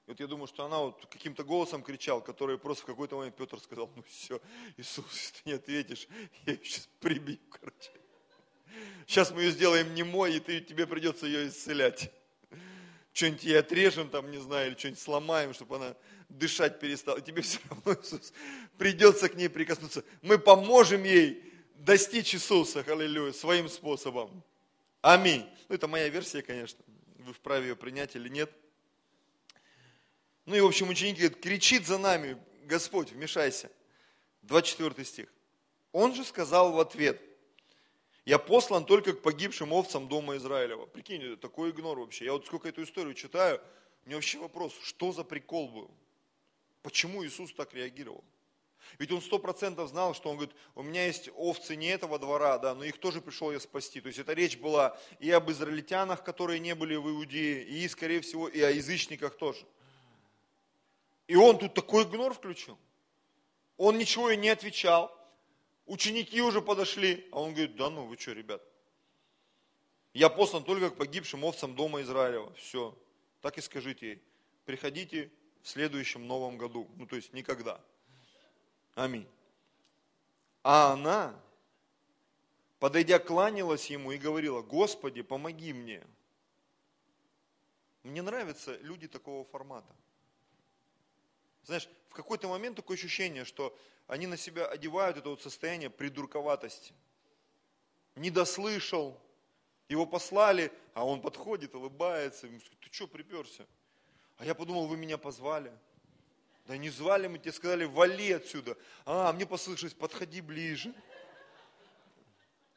И 0.07 0.11
вот 0.11 0.21
я 0.21 0.27
думаю, 0.27 0.47
что 0.47 0.65
она 0.65 0.79
вот 0.79 1.05
каким-то 1.07 1.45
голосом 1.45 1.83
кричал, 1.83 2.23
который 2.23 2.59
просто 2.59 2.85
в 2.85 2.87
какой-то 2.87 3.17
момент 3.17 3.37
Петр 3.37 3.59
сказал, 3.61 3.91
ну 3.95 4.03
все, 4.03 4.41
Иисус, 4.77 5.07
если 5.13 5.35
ты 5.35 5.41
не 5.45 5.53
ответишь, 5.53 6.09
я 6.47 6.55
ее 6.55 6.65
сейчас 6.65 6.89
прибью, 7.01 7.39
короче. 7.51 7.91
Сейчас 9.07 9.31
мы 9.31 9.43
ее 9.43 9.51
сделаем 9.51 9.95
немой, 9.95 10.37
и 10.37 10.41
ты, 10.41 10.61
тебе 10.61 10.87
придется 10.87 11.27
ее 11.27 11.49
исцелять. 11.49 12.11
Что-нибудь 13.15 13.45
ей 13.45 13.61
отрежем 13.61 14.11
там, 14.11 14.29
не 14.33 14.39
знаю, 14.39 14.73
или 14.73 14.77
что-нибудь 14.77 15.01
сломаем, 15.01 15.55
чтобы 15.55 15.77
она 15.77 15.95
дышать 16.29 16.81
перестала. 16.81 17.21
Тебе 17.21 17.43
все 17.43 17.61
равно, 17.71 17.95
Иисус, 17.95 18.33
придется 18.77 19.29
к 19.29 19.37
ней 19.37 19.49
прикоснуться. 19.49 20.05
Мы 20.21 20.37
поможем 20.37 21.05
ей 21.05 21.43
достичь 21.77 22.35
Иисуса, 22.35 22.81
аллилуйя, 22.81 23.33
своим 23.33 23.69
способом. 23.69 24.43
Аминь. 25.01 25.49
Ну, 25.69 25.77
это 25.77 25.87
моя 25.87 26.09
версия, 26.09 26.43
конечно. 26.43 26.81
Вы 27.19 27.33
вправе 27.33 27.69
ее 27.69 27.77
принять 27.77 28.17
или 28.17 28.29
нет. 28.29 28.51
Ну 30.45 30.57
и, 30.57 30.61
в 30.61 30.67
общем, 30.67 30.89
ученики 30.89 31.21
говорят, 31.21 31.41
кричит 31.41 31.87
за 31.87 31.99
нами, 31.99 32.37
Господь, 32.65 33.13
вмешайся. 33.13 33.71
24 34.43 35.05
стих. 35.05 35.33
Он 35.93 36.15
же 36.17 36.25
сказал 36.25 36.73
в 36.73 36.81
ответ, 36.81 37.23
я 38.25 38.39
послан 38.39 38.85
только 38.85 39.13
к 39.13 39.23
погибшим 39.23 39.73
овцам 39.73 40.09
дома 40.09 40.37
Израилева. 40.37 40.87
Прикинь, 40.87 41.37
такой 41.37 41.71
игнор 41.71 41.99
вообще. 41.99 42.25
Я 42.25 42.33
вот 42.33 42.47
сколько 42.47 42.69
эту 42.69 42.83
историю 42.83 43.15
читаю, 43.15 43.61
у 44.05 44.09
меня 44.09 44.17
вообще 44.17 44.39
вопрос, 44.39 44.75
что 44.83 45.13
за 45.13 45.25
прикол 45.25 45.69
был? 45.69 45.91
Почему 46.83 47.25
Иисус 47.25 47.53
так 47.53 47.75
реагировал? 47.75 48.25
Ведь 48.99 49.11
он 49.11 49.21
сто 49.21 49.39
процентов 49.39 49.89
знал, 49.89 50.15
что 50.15 50.31
он 50.31 50.37
говорит, 50.37 50.55
у 50.75 50.83
меня 50.83 51.07
есть 51.07 51.31
овцы 51.37 51.75
не 51.75 51.89
этого 51.89 52.19
двора, 52.19 52.59
да, 52.59 52.75
но 52.75 52.85
их 52.85 52.99
тоже 52.99 53.21
пришел 53.21 53.51
я 53.51 53.61
спасти. 53.61 54.01
То 54.01 54.09
есть 54.09 54.19
эта 54.19 54.35
речь 54.35 54.59
была 54.59 54.97
и 55.21 55.31
об 55.31 55.51
израильтянах, 55.51 56.23
которые 56.23 56.61
не 56.61 56.75
были 56.75 56.95
в 56.97 57.09
Иудее, 57.09 57.65
и, 57.65 57.89
скорее 57.89 58.21
всего, 58.21 58.47
и 58.47 58.61
о 58.61 58.71
язычниках 58.71 59.37
тоже. 59.37 59.65
И 61.27 61.37
он 61.37 61.59
тут 61.59 61.75
такой 61.75 62.05
игнор 62.05 62.35
включил. 62.35 62.79
Он 63.77 63.99
ничего 63.99 64.31
и 64.31 64.37
не 64.37 64.51
отвечал. 64.51 65.19
Ученики 65.87 66.41
уже 66.41 66.63
подошли, 66.63 67.29
а 67.31 67.41
он 67.41 67.53
говорит, 67.53 67.77
да 67.77 67.91
ну 67.91 68.07
вы 68.07 68.17
что, 68.17 68.33
ребят, 68.33 68.63
я 70.15 70.31
послан 70.31 70.65
только 70.65 70.91
к 70.91 70.97
погибшим 70.97 71.45
овцам 71.45 71.75
дома 71.75 72.01
Израилева. 72.03 72.55
Все, 72.55 72.97
так 73.43 73.59
и 73.59 73.61
скажите 73.61 74.07
ей, 74.07 74.23
приходите 74.65 75.31
в 75.63 75.69
следующем 75.69 76.27
новом 76.27 76.57
году. 76.57 76.89
Ну, 76.97 77.07
то 77.07 77.17
есть 77.17 77.33
никогда. 77.33 77.81
Аминь. 78.95 79.27
А 80.63 80.93
она, 80.93 81.39
подойдя, 82.79 83.19
кланялась 83.19 83.91
ему 83.91 84.13
и 84.13 84.19
говорила, 84.19 84.63
Господи, 84.63 85.23
помоги 85.23 85.73
мне. 85.73 86.03
Мне 88.05 88.23
нравятся 88.23 88.77
люди 88.79 89.09
такого 89.09 89.45
формата. 89.45 89.93
Знаешь, 91.65 91.89
в 92.11 92.15
какой-то 92.15 92.49
момент 92.49 92.77
такое 92.77 92.97
ощущение, 92.97 93.45
что 93.45 93.77
они 94.07 94.27
на 94.27 94.37
себя 94.37 94.67
одевают 94.67 95.17
это 95.17 95.31
вот 95.31 95.43
состояние 95.43 95.91
придурковатости. 95.91 96.93
Не 98.17 98.31
дослышал, 98.31 99.19
его 99.89 100.07
послали, 100.07 100.71
а 100.93 101.05
он 101.05 101.21
подходит, 101.21 101.75
улыбается, 101.75 102.47
ему 102.47 102.59
говорит, 102.59 102.79
ты 102.81 102.93
что 102.93 103.07
приперся? 103.07 103.67
А 104.37 104.45
я 104.45 104.55
подумал, 104.55 104.87
вы 104.87 104.97
меня 104.97 105.19
позвали. 105.19 105.73
Да 106.67 106.77
не 106.77 106.91
звали 106.91 107.27
мы, 107.27 107.39
тебе 107.39 107.53
сказали, 107.53 107.85
вали 107.85 108.33
отсюда. 108.33 108.77
А, 109.05 109.33
мне 109.33 109.47
послышалось, 109.47 109.95
подходи 109.95 110.41
ближе. 110.41 110.95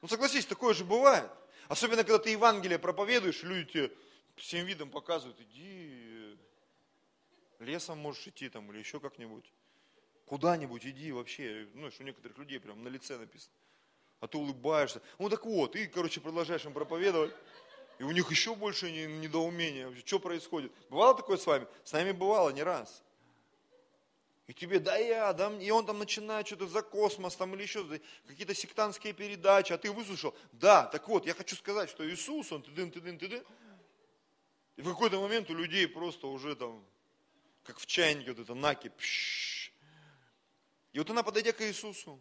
Ну 0.02 0.08
согласись, 0.08 0.46
такое 0.46 0.74
же 0.74 0.86
бывает. 0.86 1.30
Особенно, 1.68 2.04
когда 2.04 2.20
ты 2.20 2.32
Евангелие 2.32 2.80
проповедуешь, 2.80 3.44
люди 3.44 3.72
тебе 3.72 3.92
всем 4.36 4.66
видом 4.66 4.90
показывают, 4.90 5.40
иди, 5.42 6.17
лесом 7.60 7.98
можешь 8.00 8.28
идти 8.28 8.50
там 8.50 8.72
или 8.72 8.80
еще 8.80 9.00
как-нибудь. 9.00 9.46
Куда-нибудь 10.26 10.86
иди 10.86 11.12
вообще. 11.12 11.68
Ну, 11.74 11.90
что 11.90 12.04
у 12.04 12.06
некоторых 12.06 12.38
людей 12.38 12.60
прям 12.60 12.84
на 12.84 12.90
лице 12.90 13.18
написано. 13.18 13.54
А 14.20 14.28
ты 14.28 14.38
улыбаешься. 14.38 15.02
Ну 15.20 15.30
так 15.30 15.46
вот, 15.46 15.76
и, 15.76 15.88
короче, 15.88 16.20
продолжаешь 16.20 16.66
им 16.66 16.74
проповедовать. 16.74 17.34
И 18.00 18.04
у 18.04 18.12
них 18.12 18.30
еще 18.30 18.56
больше 18.56 18.92
недоумения. 18.92 19.92
Что 20.06 20.20
происходит? 20.20 20.72
Бывало 20.90 21.16
такое 21.16 21.38
с 21.38 21.46
вами? 21.46 21.68
С 21.84 21.94
нами 21.94 22.12
бывало 22.12 22.50
не 22.50 22.62
раз. 22.62 23.04
И 24.48 24.54
тебе, 24.54 24.80
да 24.80 24.96
я, 24.96 25.34
да, 25.34 25.52
и 25.60 25.70
он 25.72 25.86
там 25.86 26.00
начинает 26.00 26.48
что-то 26.48 26.68
за 26.68 26.82
космос 26.82 27.36
там 27.36 27.54
или 27.54 27.64
еще 27.64 27.86
какие-то 28.28 28.54
сектантские 28.54 29.12
передачи, 29.12 29.74
а 29.74 29.78
ты 29.78 29.92
выслушал. 29.92 30.34
Да, 30.54 30.86
так 30.86 31.06
вот, 31.10 31.26
я 31.26 31.34
хочу 31.34 31.58
сказать, 31.58 31.90
что 31.90 32.10
Иисус, 32.10 32.50
он 32.54 32.62
ты-дын, 32.62 32.92
ты-дын, 32.92 33.18
ты-дын. 33.18 33.44
И 34.78 34.82
в 34.82 34.90
какой-то 34.90 35.20
момент 35.20 35.50
у 35.50 35.54
людей 35.54 35.86
просто 35.86 36.28
уже 36.28 36.56
там, 36.56 36.82
как 37.68 37.78
в 37.80 37.86
чайнике 37.86 38.32
вот 38.32 38.40
это 38.40 38.56
накипь. 38.56 39.00
И 40.94 40.98
вот 40.98 41.10
она, 41.10 41.22
подойдя 41.22 41.52
к 41.52 41.62
Иисусу, 41.62 42.20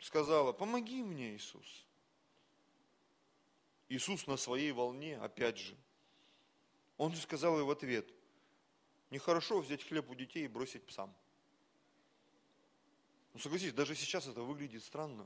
сказала, 0.00 0.52
помоги 0.52 1.02
мне, 1.02 1.36
Иисус. 1.36 1.86
Иисус 3.88 4.26
на 4.26 4.36
своей 4.36 4.72
волне, 4.72 5.16
опять 5.18 5.58
же. 5.58 5.76
Он 6.96 7.14
же 7.14 7.20
сказал 7.20 7.58
ей 7.58 7.64
в 7.64 7.70
ответ– 7.70 8.08
Нехорошо 9.14 9.60
взять 9.60 9.84
хлеб 9.84 10.10
у 10.10 10.14
детей 10.16 10.44
и 10.44 10.48
бросить 10.48 10.84
псам. 10.86 11.14
Ну 13.32 13.38
согласитесь, 13.38 13.72
даже 13.72 13.94
сейчас 13.94 14.26
это 14.26 14.42
выглядит 14.42 14.82
странно. 14.82 15.24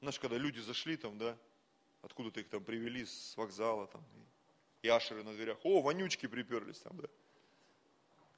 Знаешь, 0.00 0.20
когда 0.20 0.36
люди 0.36 0.60
зашли 0.60 0.98
там, 0.98 1.16
да, 1.16 1.38
откуда-то 2.02 2.40
их 2.40 2.50
там 2.50 2.62
привели 2.62 3.06
с 3.06 3.34
вокзала 3.38 3.86
там, 3.86 4.04
ашеры 4.88 5.22
на 5.22 5.32
дверях, 5.32 5.58
о, 5.64 5.80
вонючки 5.80 6.26
приперлись 6.26 6.78
там, 6.80 6.96
да. 6.96 7.08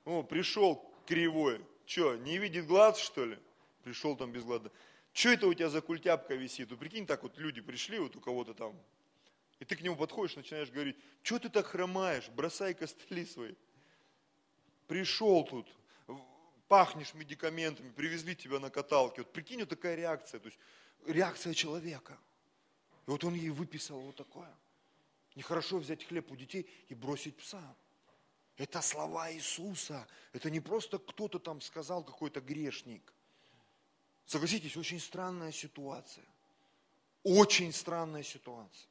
О, 0.05 0.23
пришел 0.23 0.91
кривой, 1.07 1.65
что, 1.87 2.17
не 2.17 2.39
видит 2.39 2.67
глаз, 2.67 2.99
что 2.99 3.25
ли? 3.25 3.39
Пришел 3.85 4.17
там 4.17 4.33
без 4.33 4.45
глаза. 4.45 4.71
Что 5.13 5.31
это 5.31 5.47
у 5.47 5.55
тебя 5.55 5.69
за 5.69 5.81
культяпка 5.81 6.35
висит? 6.35 6.71
Ну, 6.71 6.77
прикинь, 6.77 7.07
так 7.07 7.23
вот 7.23 7.39
люди 7.39 7.61
пришли, 7.61 7.99
вот 7.99 8.15
у 8.17 8.21
кого-то 8.21 8.55
там 8.55 8.79
и 9.59 9.65
ты 9.65 9.77
к 9.77 9.81
нему 9.81 9.97
подходишь, 9.97 10.37
начинаешь 10.37 10.71
говорить, 10.71 10.97
что 11.23 11.39
ты 11.39 11.49
так 11.49 11.67
хромаешь, 11.67 12.29
бросай 12.29 12.75
костыли 12.75 13.27
свои. 13.27 13.55
Пришел 14.87 15.45
тут, 15.45 15.69
пахнешь 16.69 17.13
медикаментами, 17.15 17.91
привезли 17.91 18.37
тебя 18.37 18.61
на 18.61 18.71
каталке. 18.71 19.23
Вот 19.23 19.33
прикинь, 19.33 19.61
вот 19.61 19.69
такая 19.69 19.97
реакция, 19.97 20.41
то 20.41 20.47
есть 20.47 20.59
реакция 21.07 21.55
человека. 21.55 22.17
И 23.07 23.11
вот 23.11 23.25
он 23.25 23.35
ей 23.35 23.51
выписал 23.51 24.01
вот 24.01 24.17
такое. 24.17 24.55
Нехорошо 25.39 25.79
взять 25.79 26.03
хлеб 26.03 26.33
у 26.33 26.37
детей 26.37 26.69
и 26.89 26.97
бросить 26.97 27.37
пса. 27.37 27.63
Это 28.57 28.83
слова 28.83 29.33
Иисуса. 29.33 30.09
Это 30.33 30.51
не 30.51 30.59
просто 30.59 30.99
кто-то 30.99 31.39
там 31.39 31.61
сказал, 31.61 32.03
какой-то 32.03 32.41
грешник. 32.41 33.13
Согласитесь, 34.27 34.77
очень 34.77 34.99
странная 34.99 35.53
ситуация. 35.53 36.25
Очень 37.23 37.73
странная 37.73 38.25
ситуация. 38.25 38.91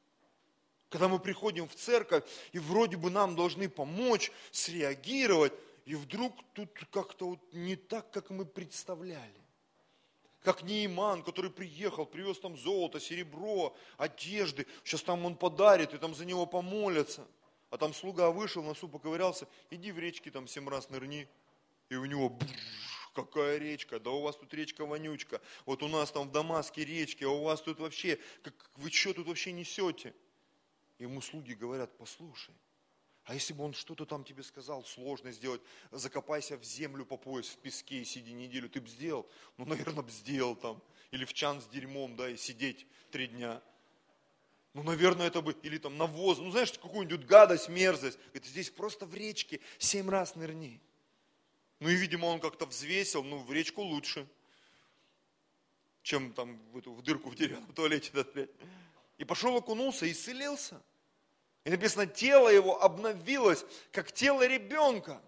Когда 0.88 1.08
мы 1.08 1.18
приходим 1.18 1.68
в 1.68 1.74
церковь, 1.74 2.24
и 2.52 2.58
вроде 2.58 2.96
бы 2.96 3.10
нам 3.10 3.36
должны 3.36 3.68
помочь, 3.68 4.32
среагировать, 4.50 5.52
и 5.84 5.96
вдруг 5.96 6.32
тут 6.54 6.70
как-то 6.90 7.28
вот 7.28 7.52
не 7.52 7.76
так, 7.76 8.10
как 8.10 8.30
мы 8.30 8.46
представляли. 8.46 9.42
Как 10.48 10.62
Нейман, 10.62 11.22
который 11.22 11.50
приехал, 11.50 12.06
привез 12.06 12.38
там 12.38 12.56
золото, 12.56 13.00
серебро, 13.00 13.76
одежды. 13.98 14.66
Сейчас 14.82 15.02
там 15.02 15.26
он 15.26 15.36
подарит, 15.36 15.92
и 15.92 15.98
там 15.98 16.14
за 16.14 16.24
него 16.24 16.46
помолятся. 16.46 17.28
А 17.68 17.76
там 17.76 17.92
слуга 17.92 18.30
вышел, 18.30 18.62
носу 18.62 18.88
поковырялся, 18.88 19.46
иди 19.68 19.92
в 19.92 19.98
речке 19.98 20.30
там 20.30 20.48
семь 20.48 20.66
раз 20.66 20.88
нырни. 20.88 21.28
И 21.90 21.96
у 21.96 22.06
него 22.06 22.38
какая 23.14 23.58
речка, 23.58 24.00
да 24.00 24.08
у 24.08 24.22
вас 24.22 24.36
тут 24.36 24.54
речка 24.54 24.86
вонючка. 24.86 25.42
Вот 25.66 25.82
у 25.82 25.88
нас 25.88 26.10
там 26.12 26.30
в 26.30 26.32
Дамаске 26.32 26.82
речки, 26.82 27.24
а 27.24 27.28
у 27.28 27.42
вас 27.42 27.60
тут 27.60 27.78
вообще, 27.78 28.18
как, 28.42 28.54
вы 28.76 28.90
что 28.90 29.12
тут 29.12 29.26
вообще 29.26 29.52
несете? 29.52 30.14
ему 30.98 31.20
слуги 31.20 31.52
говорят, 31.52 31.94
послушай, 31.98 32.54
а 33.28 33.34
если 33.34 33.52
бы 33.52 33.62
он 33.62 33.74
что-то 33.74 34.06
там 34.06 34.24
тебе 34.24 34.42
сказал, 34.42 34.86
сложно 34.86 35.32
сделать, 35.32 35.60
закопайся 35.90 36.56
в 36.56 36.64
землю 36.64 37.04
по 37.04 37.18
пояс 37.18 37.46
в 37.48 37.58
песке 37.58 38.00
и 38.00 38.04
сиди 38.06 38.32
неделю, 38.32 38.70
ты 38.70 38.80
бы 38.80 38.88
сделал? 38.88 39.28
Ну, 39.58 39.66
наверное, 39.66 40.02
бы 40.02 40.10
сделал 40.10 40.56
там. 40.56 40.82
Или 41.10 41.26
в 41.26 41.34
чан 41.34 41.60
с 41.60 41.66
дерьмом, 41.66 42.16
да, 42.16 42.30
и 42.30 42.38
сидеть 42.38 42.86
три 43.10 43.26
дня. 43.26 43.62
Ну, 44.72 44.82
наверное, 44.82 45.26
это 45.26 45.42
бы, 45.42 45.54
или 45.62 45.76
там 45.76 45.98
навоз, 45.98 46.38
ну, 46.38 46.50
знаешь, 46.50 46.72
какую-нибудь 46.72 47.26
гадость, 47.26 47.68
мерзость. 47.68 48.16
Говорит, 48.28 48.46
здесь 48.46 48.70
просто 48.70 49.04
в 49.04 49.14
речке 49.14 49.60
семь 49.76 50.08
раз 50.08 50.34
нырни. 50.34 50.80
Ну, 51.80 51.90
и, 51.90 51.96
видимо, 51.96 52.26
он 52.26 52.40
как-то 52.40 52.64
взвесил, 52.64 53.22
ну, 53.22 53.40
в 53.40 53.52
речку 53.52 53.82
лучше, 53.82 54.26
чем 56.02 56.32
там 56.32 56.58
в 56.72 56.78
эту 56.78 56.94
в 56.94 57.02
дырку 57.02 57.28
в 57.28 57.34
деревянном 57.34 57.74
туалете. 57.74 58.10
Да, 58.14 58.24
и 59.18 59.24
пошел 59.24 59.54
окунулся 59.54 60.06
и 60.06 60.12
исцелился. 60.12 60.82
И 61.68 61.70
написано, 61.70 62.06
тело 62.06 62.48
его 62.48 62.82
обновилось, 62.82 63.62
как 63.92 64.10
тело 64.10 64.46
ребенка. 64.46 65.20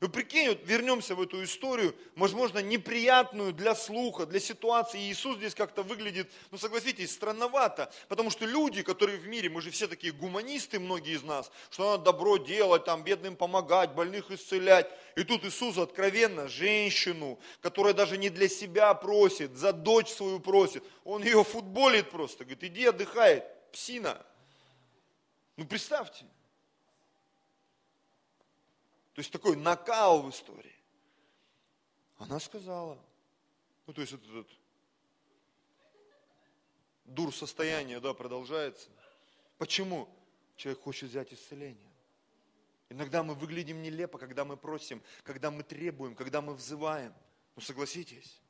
Вы 0.00 0.08
прикинь, 0.08 0.48
вот 0.48 0.60
вернемся 0.64 1.14
в 1.14 1.20
эту 1.20 1.44
историю, 1.44 1.94
возможно, 2.16 2.60
неприятную 2.60 3.52
для 3.52 3.74
слуха, 3.74 4.24
для 4.24 4.40
ситуации. 4.40 4.98
И 4.98 5.12
Иисус 5.12 5.36
здесь 5.36 5.54
как-то 5.54 5.82
выглядит, 5.82 6.32
ну 6.50 6.56
согласитесь, 6.56 7.12
странновато. 7.12 7.92
Потому 8.08 8.30
что 8.30 8.46
люди, 8.46 8.82
которые 8.82 9.18
в 9.18 9.28
мире, 9.28 9.50
мы 9.50 9.60
же 9.60 9.70
все 9.70 9.88
такие 9.88 10.14
гуманисты, 10.14 10.80
многие 10.80 11.16
из 11.16 11.22
нас, 11.22 11.52
что 11.68 11.90
надо 11.90 12.04
добро 12.04 12.38
делать, 12.38 12.86
там, 12.86 13.04
бедным 13.04 13.36
помогать, 13.36 13.92
больных 13.92 14.30
исцелять. 14.30 14.90
И 15.16 15.22
тут 15.22 15.44
Иисус 15.44 15.76
откровенно 15.76 16.48
женщину, 16.48 17.38
которая 17.60 17.92
даже 17.92 18.16
не 18.16 18.30
для 18.30 18.48
себя 18.48 18.94
просит, 18.94 19.54
за 19.54 19.74
дочь 19.74 20.08
свою 20.08 20.40
просит, 20.40 20.82
он 21.04 21.22
ее 21.22 21.44
футболит 21.44 22.08
просто, 22.08 22.44
говорит, 22.44 22.64
иди 22.64 22.86
отдыхай, 22.86 23.44
псина. 23.70 24.24
Ну 25.58 25.66
представьте. 25.66 26.24
То 29.12 29.18
есть 29.20 29.32
такой 29.32 29.56
накал 29.56 30.22
в 30.22 30.30
истории. 30.30 30.76
Она 32.16 32.38
сказала, 32.38 32.96
ну 33.84 33.92
то 33.92 34.00
есть 34.00 34.12
этот, 34.12 34.28
этот 34.28 34.52
дур 37.06 37.34
состояние, 37.34 37.98
да, 37.98 38.14
продолжается. 38.14 38.88
Почему? 39.58 40.08
Человек 40.54 40.80
хочет 40.80 41.10
взять 41.10 41.32
исцеление. 41.32 41.92
Иногда 42.88 43.24
мы 43.24 43.34
выглядим 43.34 43.82
нелепо, 43.82 44.16
когда 44.16 44.44
мы 44.44 44.56
просим, 44.56 45.02
когда 45.24 45.50
мы 45.50 45.64
требуем, 45.64 46.14
когда 46.14 46.40
мы 46.40 46.54
взываем. 46.54 47.12
Ну 47.56 47.62
согласитесь. 47.62 48.40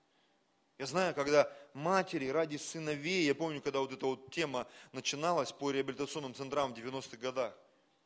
Я 0.79 0.87
знаю, 0.87 1.15
когда 1.15 1.53
матери 1.75 2.29
ради 2.29 2.57
сыновей, 2.57 3.25
я 3.25 3.35
помню, 3.35 3.61
когда 3.61 3.81
вот 3.81 3.93
эта 3.93 4.07
вот 4.07 4.31
тема 4.31 4.69
начиналась 4.93 5.51
по 5.51 5.73
реабилитационным 5.73 6.35
центрам 6.35 6.73
в 6.73 6.79
90-х 6.79 7.17
годах, 7.17 7.55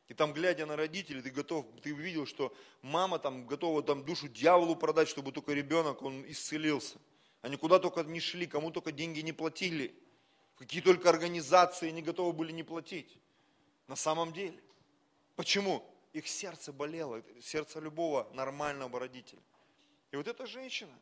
и 0.09 0.15
там, 0.15 0.33
глядя 0.33 0.67
на 0.67 0.77
родителей, 0.77 1.23
ты 1.23 1.31
готов, 1.31 1.67
ты 1.83 1.93
видел, 1.93 2.27
что 2.27 2.55
мама 2.81 3.19
там 3.19 3.47
готова 3.47 3.83
там 3.83 4.05
душу 4.05 4.29
дьяволу 4.29 4.75
продать, 4.75 5.09
чтобы 5.09 5.33
только 5.33 5.53
ребенок, 5.53 6.03
он 6.03 6.25
исцелился. 6.31 6.99
Они 7.41 7.57
куда 7.57 7.79
только 7.79 8.03
не 8.05 8.21
шли, 8.21 8.47
кому 8.47 8.71
только 8.71 8.93
деньги 8.93 9.21
не 9.21 9.33
платили. 9.33 9.95
Какие 10.57 10.81
только 10.81 11.09
организации 11.09 11.91
не 11.91 12.03
готовы 12.03 12.33
были 12.33 12.53
не 12.53 12.63
платить. 12.63 13.19
На 13.87 13.97
самом 13.97 14.33
деле. 14.33 14.63
Почему? 15.35 15.85
Их 16.13 16.29
сердце 16.29 16.73
болело, 16.73 17.23
сердце 17.41 17.81
любого 17.81 18.31
нормального 18.35 19.01
родителя. 19.01 19.43
И 20.11 20.17
вот 20.17 20.29
эта 20.29 20.47
женщина, 20.47 20.93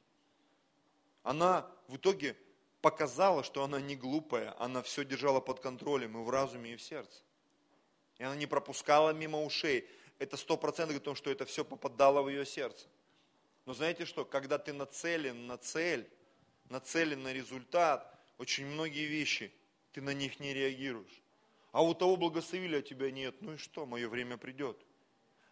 она 1.23 1.71
в 1.89 1.97
итоге 1.97 2.37
показала, 2.81 3.45
что 3.45 3.63
она 3.63 3.81
не 3.81 3.97
глупая, 3.97 4.55
она 4.59 4.83
все 4.83 5.05
держала 5.05 5.41
под 5.41 5.61
контролем 5.61 6.19
и 6.19 6.25
в 6.25 6.31
разуме, 6.31 6.73
и 6.73 6.77
в 6.77 6.83
сердце. 6.83 7.23
И 8.19 8.25
она 8.25 8.37
не 8.37 8.47
пропускала 8.47 9.11
мимо 9.11 9.43
ушей. 9.43 9.89
Это 10.19 10.37
сто 10.37 10.57
процентов 10.57 10.97
о 10.97 11.01
том, 11.01 11.15
что 11.15 11.31
это 11.31 11.45
все 11.45 11.65
попадало 11.65 12.23
в 12.23 12.29
ее 12.29 12.45
сердце. 12.45 12.87
Но 13.67 13.75
знаете 13.75 14.05
что, 14.05 14.25
когда 14.25 14.59
ты 14.59 14.73
нацелен 14.73 15.47
на 15.47 15.57
цель, 15.57 16.11
нацелен 16.69 17.23
на 17.23 17.33
результат, 17.33 18.15
очень 18.39 18.67
многие 18.67 19.07
вещи, 19.07 19.53
ты 19.93 20.01
на 20.01 20.15
них 20.15 20.41
не 20.41 20.55
реагируешь. 20.55 21.23
А 21.73 21.83
у 21.83 21.95
того 21.95 22.17
благословили, 22.17 22.77
а 22.77 22.83
тебя 22.83 23.11
нет. 23.11 23.37
Ну 23.41 23.55
и 23.55 23.57
что, 23.57 23.87
мое 23.87 24.09
время 24.09 24.37
придет. 24.37 24.77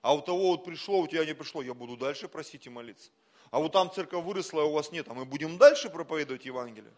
А 0.00 0.14
у 0.14 0.20
того 0.20 0.48
вот 0.50 0.64
пришло, 0.64 1.00
у 1.00 1.06
тебя 1.06 1.24
не 1.24 1.34
пришло, 1.34 1.62
я 1.62 1.74
буду 1.74 1.96
дальше 1.96 2.28
просить 2.28 2.66
и 2.66 2.70
молиться. 2.70 3.10
А 3.50 3.58
вот 3.58 3.72
там 3.72 3.90
церковь 3.90 4.24
выросла, 4.24 4.62
а 4.62 4.66
у 4.66 4.72
вас 4.72 4.92
нет, 4.92 5.06
а 5.08 5.14
мы 5.14 5.24
будем 5.24 5.58
дальше 5.58 5.90
проповедовать 5.90 6.44
Евангелие. 6.44 6.92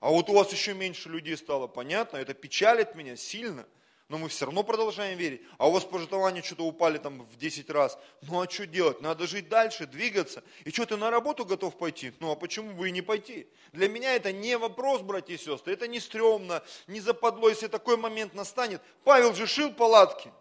А 0.00 0.10
вот 0.10 0.28
у 0.28 0.34
вас 0.34 0.52
еще 0.52 0.74
меньше 0.74 1.08
людей 1.08 1.36
стало, 1.36 1.66
понятно, 1.66 2.18
это 2.18 2.34
печалит 2.34 2.94
меня 2.94 3.16
сильно– 3.16 3.66
но 4.08 4.18
мы 4.18 4.28
все 4.28 4.44
равно 4.44 4.62
продолжаем 4.62 5.18
верить. 5.18 5.42
А 5.58 5.68
у 5.68 5.72
вас 5.72 5.84
пожертвования 5.84 6.40
что-то 6.40 6.64
упали 6.64 6.98
там 6.98 7.22
в 7.22 7.36
10 7.36 7.68
раз. 7.70 7.98
Ну 8.22 8.40
а 8.40 8.48
что 8.48 8.64
делать? 8.66 9.00
Надо 9.00 9.26
жить 9.26 9.48
дальше, 9.48 9.86
двигаться. 9.86 10.44
И 10.64 10.70
что, 10.70 10.86
ты 10.86 10.96
на 10.96 11.10
работу 11.10 11.44
готов 11.44 11.76
пойти? 11.76 12.12
Ну 12.20 12.30
а 12.30 12.36
почему 12.36 12.72
бы 12.72 12.88
и 12.88 12.92
не 12.92 13.02
пойти? 13.02 13.48
Для 13.72 13.88
меня 13.88 14.14
это 14.14 14.32
не 14.32 14.56
вопрос, 14.58 15.00
братья 15.02 15.34
и 15.34 15.38
сестры, 15.38 15.72
это 15.72 15.88
не 15.88 15.98
стрёмно, 15.98 16.62
не 16.86 17.00
западло, 17.00 17.48
если 17.48 17.66
такой 17.66 17.96
момент 17.96 18.34
настанет. 18.34 18.80
Павел 19.02 19.34
же 19.34 19.46
шил 19.46 19.72
палатки. 19.72 20.32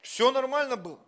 Все 0.00 0.30
нормально 0.30 0.76
было. 0.76 0.98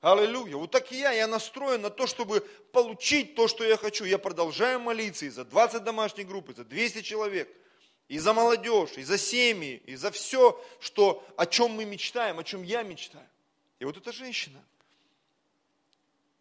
Аллилуйя. 0.00 0.56
Вот 0.56 0.70
так 0.70 0.92
и 0.92 0.98
я, 0.98 1.12
я 1.12 1.26
настроен 1.26 1.82
на 1.82 1.90
то, 1.90 2.06
чтобы 2.06 2.40
получить 2.72 3.34
то, 3.34 3.48
что 3.48 3.64
я 3.64 3.76
хочу. 3.76 4.04
Я 4.04 4.18
продолжаю 4.18 4.80
молиться 4.80 5.26
и 5.26 5.30
за 5.30 5.44
20 5.44 5.82
домашних 5.82 6.26
групп, 6.26 6.50
и 6.50 6.54
за 6.54 6.64
200 6.64 7.02
человек– 7.02 7.48
и 8.08 8.18
за 8.18 8.32
молодежь, 8.32 8.96
и 8.96 9.02
за 9.02 9.18
семьи, 9.18 9.82
и 9.84 9.96
за 9.96 10.10
все, 10.10 10.62
что, 10.78 11.24
о 11.36 11.46
чем 11.46 11.72
мы 11.72 11.84
мечтаем, 11.84 12.38
о 12.38 12.44
чем 12.44 12.62
я 12.62 12.82
мечтаю. 12.82 13.28
И 13.78 13.84
вот 13.84 13.96
эта 13.96 14.12
женщина, 14.12 14.62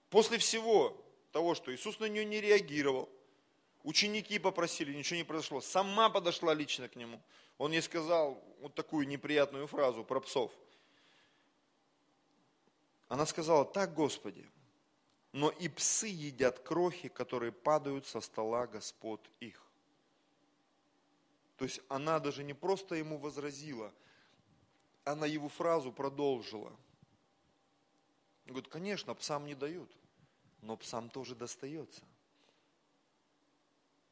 после 0.09 0.37
всего 0.37 0.95
того, 1.31 1.55
что 1.55 1.73
Иисус 1.73 1.99
на 1.99 2.05
нее 2.05 2.23
не 2.23 2.39
реагировал, 2.39 3.09
ученики 3.83 4.37
попросили, 4.37 4.93
ничего 4.93 5.17
не 5.17 5.23
произошло, 5.23 5.59
сама 5.59 6.09
подошла 6.09 6.53
лично 6.53 6.87
к 6.87 6.95
нему. 6.95 7.19
Он 7.57 7.71
ей 7.71 7.81
сказал 7.81 8.41
вот 8.61 8.75
такую 8.75 9.07
неприятную 9.07 9.65
фразу 9.67 10.03
про 10.03 10.19
псов. 10.19 10.51
Она 13.07 13.25
сказала, 13.25 13.65
так, 13.65 13.93
Господи, 13.93 14.49
но 15.31 15.49
и 15.49 15.67
псы 15.67 16.07
едят 16.07 16.59
крохи, 16.59 17.09
которые 17.09 17.51
падают 17.51 18.07
со 18.07 18.21
стола 18.21 18.67
Господ 18.67 19.21
их. 19.39 19.61
То 21.57 21.65
есть 21.65 21.81
она 21.87 22.19
даже 22.19 22.43
не 22.43 22.53
просто 22.53 22.95
ему 22.95 23.17
возразила, 23.17 23.93
она 25.03 25.25
его 25.25 25.49
фразу 25.49 25.91
продолжила. 25.91 26.73
Говорит, 28.45 28.67
конечно, 28.69 29.13
псам 29.13 29.45
не 29.45 29.55
дают, 29.55 29.91
но 30.61 30.75
псам 30.77 31.09
тоже 31.09 31.35
достается. 31.35 32.03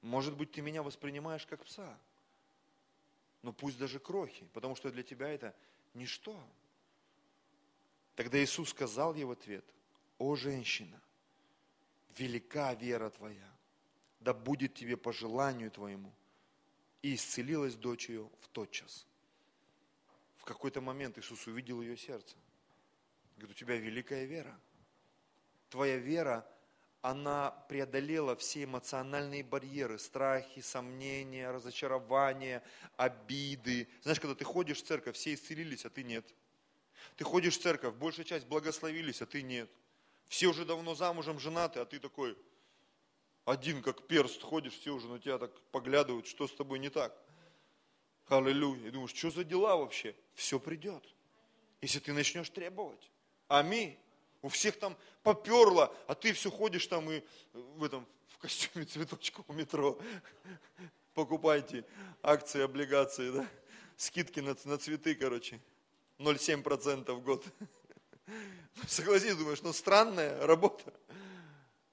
Может 0.02 0.36
быть, 0.36 0.52
ты 0.52 0.62
меня 0.62 0.84
воспринимаешь 0.84 1.46
как 1.46 1.64
пса, 1.64 1.98
но 3.42 3.54
пусть 3.54 3.78
даже 3.78 4.00
крохи, 4.00 4.46
потому 4.54 4.76
что 4.76 4.92
для 4.92 5.04
тебя 5.04 5.30
это 5.30 5.56
ничто. 5.94 6.38
Тогда 8.16 8.44
Иисус 8.44 8.70
сказал 8.70 9.16
ей 9.16 9.24
в 9.24 9.32
ответ, 9.32 9.66
о 10.18 10.36
женщина, 10.36 11.02
велика 12.18 12.74
вера 12.74 13.10
твоя, 13.10 13.52
да 14.20 14.34
будет 14.34 14.74
тебе 14.74 14.98
по 14.98 15.12
желанию 15.12 15.72
твоему– 15.72 16.14
и 17.04 17.16
исцелилась 17.16 17.76
дочь 17.76 18.10
ее 18.10 18.30
в 18.42 18.48
тот 18.48 18.72
час. 18.72 19.06
В 20.38 20.46
какой-то 20.46 20.82
момент 20.82 21.18
Иисус 21.20 21.46
увидел 21.46 21.82
ее 21.82 21.96
сердце. 21.96 22.36
Говорит, 23.38 23.56
у 23.56 23.60
тебя 23.60 23.76
великая 23.76 24.26
вера. 24.26 24.58
Твоя 25.70 25.98
вера, 25.98 26.48
она 27.02 27.52
преодолела 27.68 28.36
все 28.36 28.64
эмоциональные 28.64 29.44
барьеры, 29.44 30.00
страхи, 30.00 30.62
сомнения, 30.62 31.52
разочарования, 31.52 32.64
обиды. 32.96 33.90
Знаешь, 34.02 34.20
когда 34.20 34.36
ты 34.36 34.46
ходишь 34.46 34.82
в 34.82 34.86
церковь, 34.86 35.16
все 35.16 35.34
исцелились, 35.34 35.86
а 35.86 35.90
ты 35.90 36.04
нет. 36.04 36.26
Ты 37.16 37.24
ходишь 37.24 37.58
в 37.58 37.62
церковь, 37.62 37.94
большая 37.96 38.26
часть 38.26 38.46
благословились, 38.48 39.22
а 39.22 39.26
ты 39.26 39.42
нет. 39.42 39.70
Все 40.28 40.48
уже 40.48 40.66
давно 40.66 40.96
замужем, 40.96 41.40
женаты, 41.40 41.80
а 41.80 41.86
ты 41.86 42.00
такой, 42.00 42.38
один 43.46 43.82
как 43.82 44.08
перст 44.08 44.42
ходишь, 44.42 44.74
все 44.74 44.92
уже 44.92 45.08
на 45.08 45.20
тебя 45.20 45.38
так 45.38 45.52
поглядывают, 45.72 46.28
что 46.28 46.48
с 46.48 46.54
тобой 46.54 46.80
не 46.80 46.90
так. 46.90 47.16
Аллилуйя. 48.28 48.88
И 48.88 48.92
думаешь, 48.92 49.14
что 49.14 49.30
за 49.30 49.44
дела 49.44 49.76
вообще? 49.76 50.16
Все 50.34 50.60
придет, 50.60 51.04
если 51.82 52.00
ты 52.00 52.14
начнешь 52.14 52.50
требовать. 52.50 53.12
Аминь. 53.48 53.98
У 54.42 54.50
всех 54.50 54.78
там 54.78 54.98
поперло, 55.24 55.96
а 56.08 56.16
ты 56.16 56.34
все 56.34 56.50
ходишь 56.50 56.88
там 56.88 57.10
и 57.12 57.22
в 57.54 57.84
этом, 57.84 58.08
в 58.28 58.38
костюме 58.38 58.86
цветочка 58.86 59.44
у 59.48 59.54
метро. 59.54 60.00
Покупайте 61.14 61.86
акции, 62.22 62.62
облигации, 62.62 63.32
да? 63.32 63.48
Скидки 63.96 64.40
на, 64.40 64.56
на 64.66 64.78
цветы, 64.78 65.16
короче. 65.16 65.62
0,7% 66.20 67.12
в 67.14 67.22
год. 67.22 67.46
Согласись, 68.88 69.36
думаешь, 69.36 69.62
ну 69.62 69.74
странная 69.74 70.46
работа. 70.46 70.94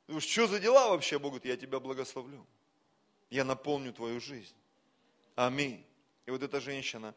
Думаешь, 0.07 0.27
что 0.27 0.47
за 0.47 0.59
дела 0.59 0.89
вообще, 0.89 1.18
Бог 1.18 1.33
говорит, 1.33 1.47
я 1.47 1.57
тебя 1.57 1.79
благословлю. 1.81 2.47
Я 3.29 3.45
наполню 3.45 3.93
твою 3.93 4.21
жизнь. 4.21 4.55
Аминь. 5.37 5.85
И 6.27 6.31
вот 6.31 6.43
эта 6.43 6.61
женщина, 6.61 7.14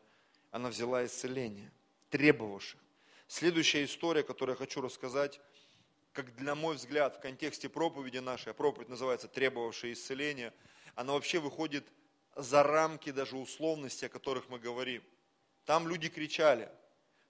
она 0.51 0.70
взяла 0.70 1.06
исцеление, 1.06 1.72
требовавших. 2.10 2.80
Следующая 3.28 3.86
история, 3.86 4.24
которую 4.24 4.54
я 4.54 4.58
хочу 4.58 4.82
рассказать, 4.82 5.41
как 6.12 6.36
для 6.36 6.54
мой 6.54 6.76
взгляд, 6.76 7.18
в 7.18 7.20
контексте 7.20 7.68
проповеди 7.68 8.20
нашей, 8.20 8.51
а 8.51 8.54
проповедь 8.54 8.89
называется 8.89 9.28
«Требовавшее 9.28 9.93
исцеление», 9.93 10.54
она 10.93 11.14
вообще 11.14 11.39
выходит 11.39 11.86
за 12.36 12.62
рамки 12.62 13.12
даже 13.12 13.36
условностей, 13.36 14.06
о 14.06 14.10
которых 14.10 14.49
мы 14.49 14.60
говорим. 14.60 15.04
Там 15.66 15.88
люди 15.88 16.10
кричали, 16.10 16.70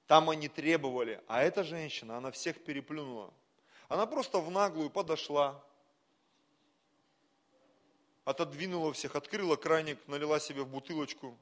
там 0.07 0.29
они 0.29 0.47
требовали, 0.47 1.21
а 1.27 1.41
эта 1.41 1.63
женщина, 1.63 2.17
она 2.17 2.31
всех 2.31 2.63
переплюнула. 2.63 3.33
Она 3.87 4.05
просто 4.05 4.39
в 4.39 4.49
наглую 4.51 4.89
подошла, 4.89 5.63
отодвинула 8.25 8.93
всех, 8.93 9.15
открыла 9.15 9.55
краник, 9.55 9.99
налила 10.07 10.39
себе 10.39 10.63
в 10.63 10.67
бутылочку, 10.67 11.37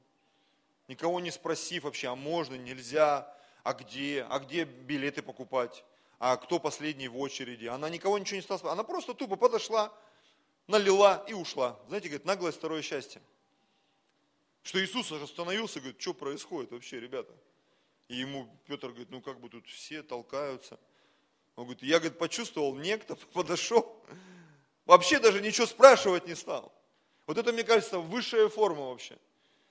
никого 0.88 1.20
не 1.20 1.30
спросив 1.30 1.84
вообще, 1.84 2.08
а 2.08 2.14
можно, 2.14 2.54
нельзя, 2.54 3.34
а 3.62 3.74
где, 3.74 4.26
а 4.28 4.38
где 4.38 4.64
билеты 4.64 5.22
покупать, 5.22 5.84
а 6.18 6.36
кто 6.36 6.58
последний 6.58 7.08
в 7.08 7.18
очереди. 7.18 7.66
Она 7.66 7.88
никого 7.88 8.18
ничего 8.18 8.36
не 8.36 8.42
стала. 8.42 8.72
Она 8.72 8.84
просто 8.84 9.14
тупо 9.14 9.36
подошла, 9.36 9.92
налила 10.66 11.24
и 11.28 11.32
ушла. 11.32 11.80
Знаете, 11.88 12.08
говорит, 12.08 12.26
наглое 12.26 12.52
второе 12.52 12.82
счастье. 12.82 13.22
Что 14.62 14.82
Иисус 14.84 15.10
остановился, 15.10 15.80
говорит, 15.80 16.00
что 16.00 16.14
происходит 16.14 16.70
вообще, 16.70 17.00
ребята? 17.00 17.32
И 18.12 18.16
ему 18.16 18.46
Петр 18.66 18.88
говорит, 18.88 19.10
ну 19.10 19.22
как 19.22 19.40
бы 19.40 19.48
тут 19.48 19.66
все 19.66 20.02
толкаются. 20.02 20.78
Он 21.56 21.64
говорит, 21.64 21.82
я, 21.82 21.98
говорит, 21.98 22.18
почувствовал, 22.18 22.74
некто 22.76 23.16
подошел, 23.32 24.04
вообще 24.84 25.18
даже 25.18 25.40
ничего 25.40 25.66
спрашивать 25.66 26.26
не 26.26 26.34
стал. 26.34 26.74
Вот 27.26 27.38
это, 27.38 27.54
мне 27.54 27.64
кажется, 27.64 27.98
высшая 27.98 28.50
форма 28.50 28.90
вообще. 28.90 29.16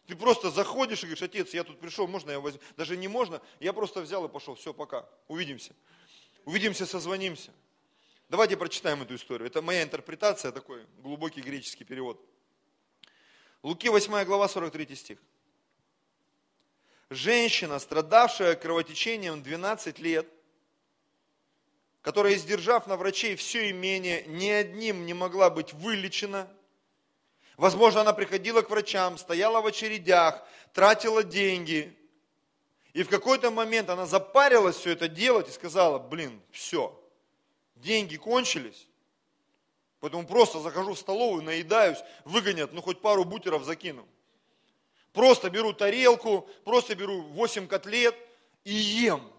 Ты 0.07 0.15
просто 0.15 0.49
заходишь 0.49 1.03
и 1.03 1.05
говоришь, 1.05 1.21
отец, 1.21 1.53
я 1.53 1.63
тут 1.63 1.79
пришел, 1.79 2.07
можно 2.07 2.31
я 2.31 2.39
возьму? 2.39 2.59
Даже 2.77 2.97
не 2.97 3.07
можно, 3.07 3.43
я 3.59 3.73
просто 3.73 4.01
взял 4.01 4.25
и 4.25 4.27
пошел, 4.27 4.55
все, 4.55 4.73
пока, 4.73 5.07
увидимся. 5.27 5.75
Увидимся, 6.43 6.87
созвонимся. 6.87 7.51
Давайте 8.27 8.57
прочитаем 8.57 9.03
эту 9.03 9.13
историю. 9.13 9.45
Это 9.45 9.61
моя 9.61 9.83
интерпретация, 9.83 10.51
такой 10.51 10.87
глубокий 10.97 11.41
греческий 11.41 11.83
перевод. 11.83 12.19
Луки 13.61 13.87
8 13.87 14.23
глава, 14.23 14.47
43 14.47 14.95
стих. 14.95 15.19
Женщина, 17.11 17.77
страдавшая 17.77 18.55
кровотечением 18.55 19.43
12 19.43 19.99
лет, 19.99 20.25
которая, 22.01 22.35
издержав 22.35 22.87
на 22.87 22.95
врачей 22.95 23.35
все 23.35 23.69
имение, 23.69 24.23
ни 24.27 24.47
одним 24.47 25.05
не 25.05 25.13
могла 25.13 25.49
быть 25.49 25.73
вылечена. 25.73 26.47
Возможно, 27.57 27.99
она 27.99 28.13
приходила 28.13 28.61
к 28.61 28.69
врачам, 28.69 29.17
стояла 29.17 29.59
в 29.59 29.65
очередях, 29.65 30.41
тратила 30.71 31.21
деньги. 31.21 31.93
И 32.93 33.03
в 33.03 33.09
какой-то 33.09 33.51
момент 33.51 33.89
она 33.89 34.05
запарилась 34.05 34.77
все 34.77 34.91
это 34.91 35.09
делать 35.09 35.49
и 35.49 35.51
сказала, 35.51 35.99
блин, 35.99 36.41
все, 36.49 36.97
деньги 37.75 38.15
кончились, 38.15 38.87
поэтому 39.99 40.25
просто 40.25 40.61
захожу 40.61 40.93
в 40.93 40.99
столовую, 40.99 41.43
наедаюсь, 41.43 41.99
выгонят, 42.23 42.71
ну 42.71 42.81
хоть 42.81 43.01
пару 43.01 43.25
бутеров 43.25 43.65
закину. 43.65 44.07
Просто 45.13 45.49
беру 45.49 45.73
тарелку, 45.73 46.49
просто 46.63 46.95
беру 46.95 47.21
8 47.21 47.67
котлет 47.67 48.15
и 48.63 48.73
ем. 48.73 49.31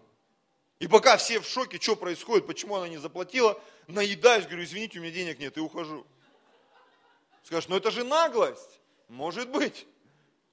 И 0.79 0.87
пока 0.87 1.17
все 1.17 1.39
в 1.39 1.47
шоке, 1.47 1.79
что 1.79 1.95
происходит, 1.95 2.45
почему 2.45 2.75
она 2.75 2.87
не 2.87 2.97
заплатила, 2.97 3.59
наедаюсь, 3.87 4.45
говорю, 4.45 4.63
извините, 4.63 4.99
у 4.99 5.01
меня 5.01 5.13
денег 5.13 5.39
нет, 5.39 5.57
и 5.57 5.61
ухожу. 5.61 6.05
Скажешь, 7.43 7.69
ну 7.69 7.77
это 7.77 7.91
же 7.91 8.03
наглость. 8.03 8.79
Может 9.07 9.49
быть. 9.49 9.85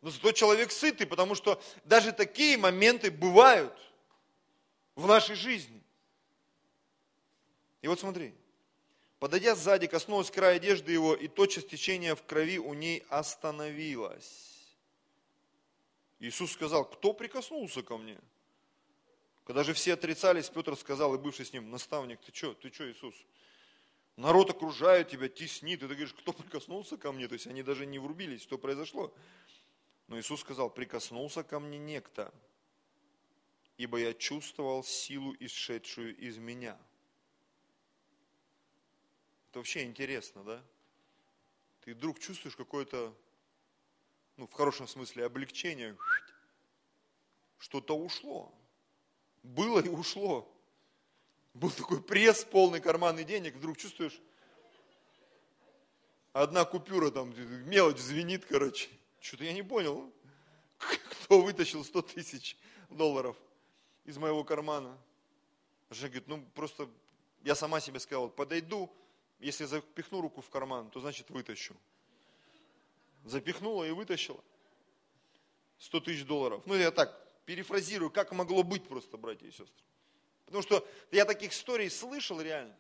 Но 0.02 0.10
зато 0.10 0.32
человек 0.32 0.72
сытый, 0.72 1.06
потому 1.06 1.34
что 1.34 1.62
даже 1.84 2.12
такие 2.12 2.56
моменты 2.56 3.10
бывают 3.10 3.76
в 4.94 5.06
нашей 5.06 5.34
жизни. 5.34 5.82
И 7.82 7.88
вот 7.88 8.00
смотри, 8.00 8.34
подойдя 9.18 9.54
сзади, 9.54 9.86
коснулась 9.86 10.30
края 10.30 10.56
одежды 10.56 10.92
его, 10.92 11.14
и 11.14 11.28
тотчас 11.28 11.64
течение 11.64 12.14
в 12.14 12.22
крови 12.22 12.58
у 12.58 12.74
ней 12.74 13.04
остановилось. 13.08 14.49
Иисус 16.20 16.52
сказал, 16.52 16.84
кто 16.84 17.14
прикоснулся 17.14 17.82
ко 17.82 17.96
мне? 17.96 18.20
Когда 19.44 19.64
же 19.64 19.72
все 19.72 19.94
отрицались, 19.94 20.50
Петр 20.50 20.76
сказал, 20.76 21.14
и 21.14 21.18
бывший 21.18 21.46
с 21.46 21.52
ним, 21.52 21.70
наставник, 21.70 22.20
ты 22.20 22.32
что, 22.32 22.54
ты 22.54 22.70
что, 22.70 22.88
Иисус? 22.90 23.14
Народ 24.16 24.50
окружает 24.50 25.08
тебя, 25.08 25.28
теснит, 25.30 25.82
и 25.82 25.88
ты 25.88 25.94
говоришь, 25.94 26.12
кто 26.12 26.32
прикоснулся 26.32 26.98
ко 26.98 27.10
мне? 27.10 27.26
То 27.26 27.32
есть 27.34 27.46
они 27.46 27.62
даже 27.62 27.86
не 27.86 27.98
врубились, 27.98 28.42
что 28.42 28.58
произошло. 28.58 29.12
Но 30.08 30.20
Иисус 30.20 30.42
сказал, 30.42 30.68
прикоснулся 30.68 31.42
ко 31.42 31.58
мне 31.58 31.78
некто, 31.78 32.34
ибо 33.78 33.98
я 33.98 34.12
чувствовал 34.12 34.84
силу, 34.84 35.34
исшедшую 35.40 36.14
из 36.18 36.36
меня. 36.36 36.78
Это 39.48 39.60
вообще 39.60 39.84
интересно, 39.84 40.44
да? 40.44 40.62
Ты 41.80 41.94
вдруг 41.94 42.18
чувствуешь 42.18 42.56
какое-то 42.56 43.14
ну, 44.40 44.46
в 44.46 44.54
хорошем 44.54 44.88
смысле, 44.88 45.26
облегчение, 45.26 45.94
что-то 47.58 47.94
ушло. 47.94 48.50
Было 49.42 49.80
и 49.80 49.88
ушло. 49.90 50.50
Был 51.52 51.70
такой 51.70 52.02
пресс, 52.02 52.42
полный 52.42 52.80
карманный 52.80 53.24
денег, 53.24 53.54
вдруг 53.56 53.76
чувствуешь, 53.76 54.18
одна 56.32 56.64
купюра 56.64 57.10
там, 57.10 57.34
мелочь 57.68 57.98
звенит, 57.98 58.46
короче. 58.46 58.88
Что-то 59.20 59.44
я 59.44 59.52
не 59.52 59.62
понял. 59.62 60.10
Кто 60.78 61.42
вытащил 61.42 61.84
100 61.84 62.00
тысяч 62.00 62.56
долларов 62.88 63.36
из 64.06 64.16
моего 64.16 64.42
кармана? 64.42 64.96
Жена 65.90 66.08
говорит, 66.08 66.28
ну 66.28 66.42
просто 66.54 66.88
я 67.42 67.54
сама 67.54 67.80
себе 67.80 68.00
сказала, 68.00 68.28
подойду, 68.28 68.90
если 69.38 69.66
запихну 69.66 70.22
руку 70.22 70.40
в 70.40 70.48
карман, 70.48 70.88
то 70.88 70.98
значит 71.00 71.28
вытащу 71.28 71.76
запихнула 73.24 73.84
и 73.84 73.90
вытащила. 73.90 74.42
100 75.78 76.00
тысяч 76.00 76.24
долларов. 76.24 76.62
Ну, 76.66 76.74
я 76.74 76.90
так 76.90 77.16
перефразирую, 77.46 78.10
как 78.10 78.32
могло 78.32 78.62
быть 78.62 78.86
просто, 78.86 79.16
братья 79.16 79.46
и 79.46 79.50
сестры. 79.50 79.84
Потому 80.44 80.62
что 80.62 80.86
я 81.10 81.24
таких 81.24 81.52
историй 81.52 81.88
слышал 81.90 82.40
реально. 82.40 82.76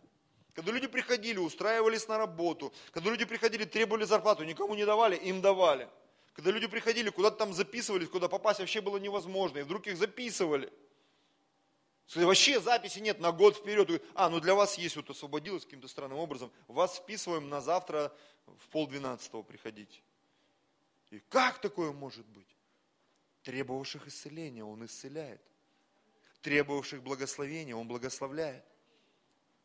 Когда 0.54 0.72
люди 0.72 0.86
приходили, 0.86 1.38
устраивались 1.38 2.08
на 2.08 2.18
работу, 2.18 2.72
когда 2.90 3.10
люди 3.10 3.24
приходили, 3.24 3.64
требовали 3.64 4.04
зарплату, 4.04 4.44
никому 4.44 4.74
не 4.74 4.84
давали, 4.84 5.16
им 5.16 5.40
давали. 5.40 5.88
Когда 6.34 6.50
люди 6.50 6.66
приходили, 6.66 7.10
куда-то 7.10 7.36
там 7.36 7.52
записывались, 7.52 8.08
куда 8.08 8.28
попасть 8.28 8.60
вообще 8.60 8.80
было 8.80 8.96
невозможно, 8.96 9.58
и 9.58 9.62
вдруг 9.62 9.86
их 9.86 9.96
записывали. 9.96 10.72
Вообще 12.14 12.60
записи 12.60 12.98
нет 12.98 13.20
на 13.20 13.30
год 13.30 13.56
вперед. 13.56 14.02
А, 14.14 14.28
ну 14.28 14.40
для 14.40 14.54
вас 14.54 14.76
есть, 14.76 14.96
вот 14.96 15.08
освободилось 15.10 15.64
каким-то 15.64 15.86
странным 15.86 16.18
образом. 16.18 16.50
Вас 16.66 16.96
вписываем 16.96 17.48
на 17.48 17.60
завтра 17.60 18.12
в 18.46 18.68
полдвенадцатого 18.68 19.42
приходить. 19.42 20.02
И 21.10 21.18
как 21.28 21.60
такое 21.60 21.92
может 21.92 22.26
быть? 22.26 22.46
Требовавших 23.42 24.06
исцеления 24.06 24.64
Он 24.64 24.84
исцеляет. 24.84 25.40
Требовавших 26.42 27.02
благословения 27.02 27.74
Он 27.74 27.86
благословляет. 27.88 28.64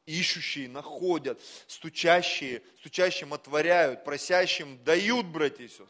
Ищущие 0.05 0.69
находят, 0.69 1.41
стучащие, 1.67 2.61
стучащим 2.79 3.33
отворяют, 3.33 4.03
просящим 4.03 4.83
дают, 4.83 5.25
братья 5.25 5.63
и 5.63 5.67
сестры. 5.67 5.87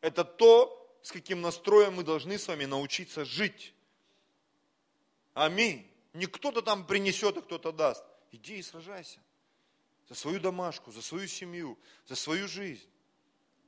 Это 0.00 0.24
то, 0.24 0.98
с 1.02 1.12
каким 1.12 1.42
настроем 1.42 1.94
мы 1.94 2.02
должны 2.02 2.38
с 2.38 2.48
вами 2.48 2.64
научиться 2.64 3.24
жить. 3.24 3.74
Аминь. 5.34 5.90
Не 6.14 6.26
кто-то 6.26 6.62
там 6.62 6.86
принесет, 6.86 7.36
а 7.36 7.42
кто-то 7.42 7.72
даст. 7.72 8.04
Иди 8.32 8.56
и 8.56 8.62
сражайся. 8.62 9.20
За 10.08 10.14
свою 10.14 10.40
домашку, 10.40 10.90
за 10.92 11.02
свою 11.02 11.28
семью, 11.28 11.78
за 12.06 12.16
свою 12.16 12.48
жизнь. 12.48 12.88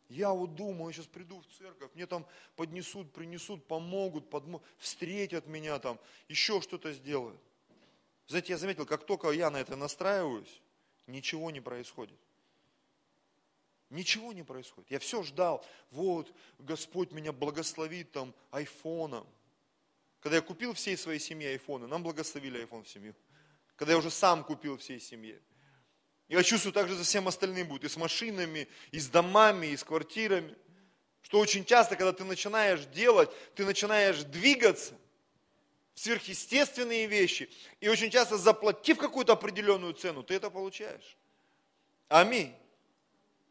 Я 0.09 0.33
вот 0.33 0.55
думаю, 0.55 0.89
я 0.89 0.95
сейчас 0.95 1.07
приду 1.07 1.41
в 1.41 1.47
церковь, 1.59 1.91
мне 1.95 2.07
там 2.07 2.27
поднесут, 2.57 3.13
принесут, 3.13 3.67
помогут, 3.67 4.31
подмо... 4.31 4.63
встретят 4.79 5.47
меня 5.47 5.79
там, 5.79 6.01
еще 6.29 6.63
что-то 6.63 6.93
сделают. 6.93 7.39
Знаете, 8.27 8.53
я 8.53 8.59
заметил, 8.59 8.87
как 8.87 9.05
только 9.05 9.31
я 9.31 9.51
на 9.51 9.59
это 9.59 9.77
настраиваюсь, 9.77 10.63
ничего 11.07 11.51
не 11.51 11.61
происходит. 11.61 12.19
Ничего 13.91 14.33
не 14.33 14.43
происходит. 14.43 14.91
Я 14.91 14.99
все 14.99 15.23
ждал, 15.23 15.65
вот, 15.91 16.33
Господь 16.59 17.13
меня 17.13 17.33
благословит 17.33 18.13
там 18.13 18.35
айфоном. 18.51 19.27
Когда 20.21 20.37
я 20.37 20.43
купил 20.43 20.73
всей 20.75 20.97
своей 20.97 21.21
семье 21.21 21.51
айфоны, 21.51 21.87
нам 21.87 22.03
благословили 22.03 22.59
айфон 22.59 22.85
в 22.85 22.89
семью. 22.89 23.15
Когда 23.77 23.93
я 23.93 23.99
уже 23.99 24.11
сам 24.11 24.43
купил 24.43 24.77
всей 24.79 25.01
семье. 25.01 25.41
Я 26.29 26.43
чувствую, 26.43 26.75
также 26.75 26.95
за 26.95 27.05
всем 27.05 27.27
остальным 27.27 27.69
будет, 27.69 27.85
и 27.85 27.89
с 27.89 27.97
машинами, 27.97 28.69
и 28.91 28.99
с 28.99 29.09
домами, 29.09 29.69
и 29.69 29.77
с 29.77 29.83
квартирами. 29.83 30.55
Что 31.23 31.41
очень 31.41 31.65
часто, 31.65 31.97
когда 31.97 32.13
ты 32.13 32.25
начинаешь 32.25 32.85
делать, 32.87 33.31
ты 33.55 33.65
начинаешь 33.65 34.23
двигаться, 34.25 34.95
сверхъестественные 35.95 37.07
вещи, 37.07 37.51
и 37.81 37.89
очень 37.89 38.11
часто 38.11 38.37
заплатив 38.37 38.99
какую-то 38.99 39.33
определенную 39.33 39.95
цену, 39.95 40.23
ты 40.23 40.35
это 40.35 40.51
получаешь. 40.51 41.17
Аминь. 42.09 42.55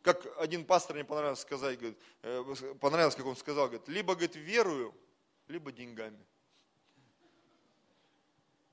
Как 0.04 0.26
один 0.40 0.64
пастор 0.64 0.96
мне 0.96 1.04
понравилось 1.04 1.42
сказать, 1.42 1.78
говорит, 1.78 2.00
э, 2.22 2.74
понравилось, 2.80 3.16
как 3.16 3.26
он 3.26 3.36
сказал, 3.36 3.66
говорит, 3.66 3.88
либо, 3.90 4.14
говорит, 4.14 4.36
верую, 4.36 4.96
либо 5.48 5.72
деньгами. 5.72 6.24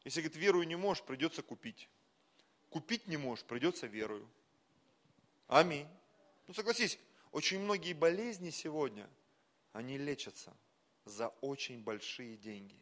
Если, 0.04 0.20
говорит, 0.20 0.36
верую 0.36 0.66
не 0.66 0.76
можешь, 0.76 1.02
придется 1.02 1.42
купить 1.42 1.88
купить 2.74 3.06
не 3.06 3.16
можешь, 3.16 3.44
придется 3.44 3.86
верою. 3.86 4.28
Аминь. 5.46 5.86
Ну 6.48 6.54
согласись, 6.54 6.98
очень 7.30 7.60
многие 7.60 7.92
болезни 7.92 8.50
сегодня, 8.50 9.08
они 9.72 9.96
лечатся 9.96 10.52
за 11.04 11.28
очень 11.40 11.80
большие 11.84 12.36
деньги. 12.36 12.76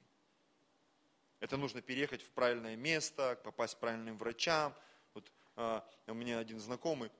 Это 1.40 1.58
нужно 1.58 1.82
переехать 1.82 2.22
в 2.22 2.30
правильное 2.30 2.74
место, 2.74 3.38
попасть 3.44 3.74
к 3.74 3.80
правильным 3.80 4.16
врачам. 4.16 4.74
Вот 5.12 5.30
а, 5.56 5.86
у 6.06 6.14
меня 6.14 6.38
один 6.38 6.58
знакомый, 6.58 7.10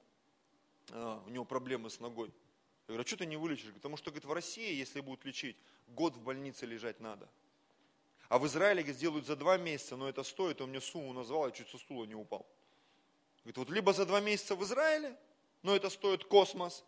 а, 0.92 1.22
у 1.26 1.28
него 1.28 1.44
проблемы 1.44 1.90
с 1.90 2.00
ногой. 2.00 2.28
Я 2.28 2.94
говорю, 2.94 3.02
а 3.02 3.06
что 3.06 3.18
ты 3.18 3.26
не 3.26 3.36
вылечишь? 3.36 3.74
Потому 3.74 3.98
что, 3.98 4.10
говорит, 4.10 4.24
в 4.24 4.32
России, 4.32 4.72
если 4.72 5.00
будут 5.00 5.26
лечить, 5.26 5.58
год 5.88 6.16
в 6.16 6.22
больнице 6.22 6.64
лежать 6.64 7.00
надо. 7.00 7.28
А 8.30 8.38
в 8.38 8.46
Израиле 8.46 8.82
сделают 8.94 9.26
за 9.26 9.36
два 9.36 9.58
месяца, 9.58 9.94
но 9.94 10.08
это 10.08 10.22
стоит, 10.22 10.62
он 10.62 10.70
мне 10.70 10.80
сумму 10.80 11.12
назвал, 11.12 11.48
я 11.48 11.50
чуть 11.52 11.68
со 11.68 11.76
стула 11.76 12.06
не 12.06 12.14
упал. 12.14 12.46
Говорит, 13.44 13.58
вот 13.58 13.70
либо 13.70 13.92
за 13.92 14.06
два 14.06 14.20
месяца 14.20 14.54
в 14.54 14.62
Израиле, 14.62 15.16
но 15.62 15.74
это 15.74 15.90
стоит 15.90 16.24
космос, 16.24 16.84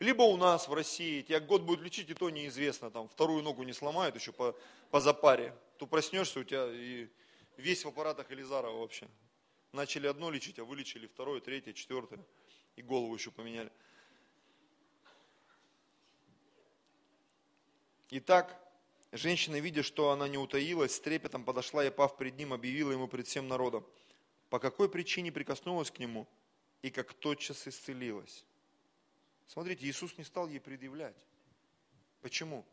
либо 0.00 0.22
у 0.22 0.36
нас 0.36 0.68
в 0.68 0.74
России, 0.74 1.22
тебя 1.22 1.40
год 1.40 1.62
будет 1.62 1.80
лечить, 1.80 2.08
и 2.08 2.14
то 2.14 2.30
неизвестно, 2.30 2.90
там 2.90 3.08
вторую 3.08 3.42
ногу 3.42 3.64
не 3.64 3.72
сломают 3.72 4.14
еще 4.14 4.32
по, 4.32 4.56
по 4.90 5.00
запаре. 5.00 5.54
То 5.76 5.86
проснешься, 5.86 6.40
у 6.40 6.44
тебя 6.44 6.68
и 6.70 7.08
весь 7.56 7.84
в 7.84 7.88
аппаратах 7.88 8.30
Элизарова 8.30 8.78
вообще. 8.78 9.08
Начали 9.72 10.06
одно 10.06 10.30
лечить, 10.30 10.58
а 10.58 10.64
вылечили 10.64 11.06
второе, 11.06 11.40
третье, 11.40 11.72
четвертое. 11.72 12.20
И 12.76 12.82
голову 12.82 13.12
еще 13.14 13.30
поменяли. 13.30 13.70
Итак, 18.10 18.56
женщина, 19.12 19.60
видя, 19.60 19.82
что 19.82 20.10
она 20.10 20.28
не 20.28 20.38
утаилась, 20.38 20.94
с 20.94 21.00
трепетом 21.00 21.44
подошла 21.44 21.84
и, 21.84 21.90
пав 21.90 22.16
пред 22.16 22.38
ним, 22.38 22.54
объявила 22.54 22.92
ему 22.92 23.08
пред 23.08 23.26
всем 23.26 23.48
народом, 23.48 23.84
по 24.50 24.58
какой 24.58 24.88
причине 24.88 25.30
прикоснулась 25.30 25.90
к 25.90 25.98
нему 25.98 26.26
и 26.82 26.90
как 26.90 27.12
тотчас 27.12 27.66
исцелилась. 27.66 28.44
Смотрите, 29.46 29.86
Иисус 29.86 30.16
не 30.18 30.24
стал 30.24 30.48
ей 30.48 30.60
предъявлять. 30.60 31.16
Почему? 32.20 32.64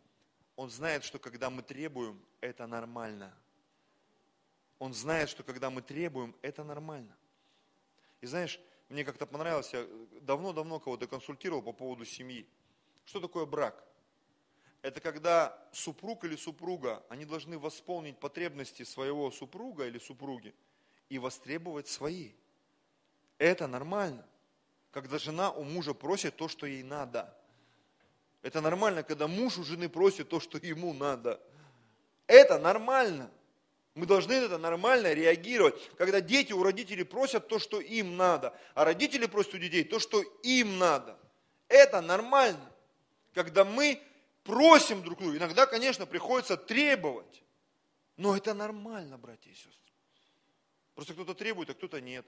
Он 0.55 0.69
знает, 0.69 1.03
что 1.03 1.19
когда 1.19 1.49
мы 1.49 1.61
требуем, 1.61 2.23
это 2.41 2.65
нормально. 2.67 3.33
Он 4.79 4.93
знает, 4.93 5.29
что 5.29 5.43
когда 5.43 5.69
мы 5.69 5.81
требуем, 5.81 6.35
это 6.41 6.63
нормально. 6.63 7.15
И 8.21 8.25
знаешь, 8.25 8.59
мне 8.89 9.03
как-то 9.03 9.25
понравилось, 9.25 9.73
я 9.73 9.85
давно-давно 10.21 10.79
кого-то 10.79 11.07
консультировал 11.07 11.61
по 11.61 11.73
поводу 11.73 12.05
семьи. 12.05 12.47
Что 13.05 13.19
такое 13.19 13.45
брак? 13.45 13.83
Это 14.81 15.01
когда 15.01 15.67
супруг 15.71 16.23
или 16.25 16.35
супруга, 16.35 17.03
они 17.09 17.25
должны 17.25 17.57
восполнить 17.57 18.19
потребности 18.19 18.83
своего 18.83 19.31
супруга 19.31 19.87
или 19.87 19.97
супруги 19.97 20.53
и 21.09 21.17
востребовать 21.19 21.87
свои. 21.87 22.31
Это 23.37 23.67
нормально. 23.67 24.25
Когда 24.91 25.17
жена 25.17 25.51
у 25.51 25.63
мужа 25.63 25.93
просит 25.93 26.35
то, 26.35 26.47
что 26.47 26.65
ей 26.65 26.83
надо. 26.83 27.35
Это 28.41 28.61
нормально, 28.61 29.03
когда 29.03 29.27
муж 29.27 29.57
у 29.57 29.63
жены 29.63 29.89
просит 29.89 30.29
то, 30.29 30.39
что 30.39 30.57
ему 30.57 30.93
надо. 30.93 31.41
Это 32.27 32.59
нормально. 32.59 33.29
Мы 33.95 34.05
должны 34.05 34.33
это 34.33 34.57
нормально 34.57 35.13
реагировать. 35.13 35.75
Когда 35.97 36.21
дети 36.21 36.53
у 36.53 36.63
родителей 36.63 37.03
просят 37.03 37.47
то, 37.47 37.59
что 37.59 37.79
им 37.79 38.17
надо, 38.17 38.53
а 38.73 38.85
родители 38.85 39.25
просят 39.25 39.55
у 39.55 39.57
детей 39.57 39.83
то, 39.83 39.99
что 39.99 40.21
им 40.43 40.77
надо. 40.77 41.17
Это 41.67 42.01
нормально. 42.01 42.71
Когда 43.33 43.65
мы 43.65 44.01
просим 44.43 45.01
друг 45.01 45.19
друга, 45.19 45.37
иногда, 45.37 45.65
конечно, 45.65 46.05
приходится 46.05 46.55
требовать. 46.55 47.43
Но 48.17 48.35
это 48.35 48.53
нормально, 48.53 49.17
братья 49.17 49.49
и 49.49 49.55
сестры. 49.55 49.94
Просто 50.95 51.13
кто-то 51.13 51.35
требует, 51.35 51.69
а 51.69 51.73
кто-то 51.73 52.01
нет. 52.01 52.25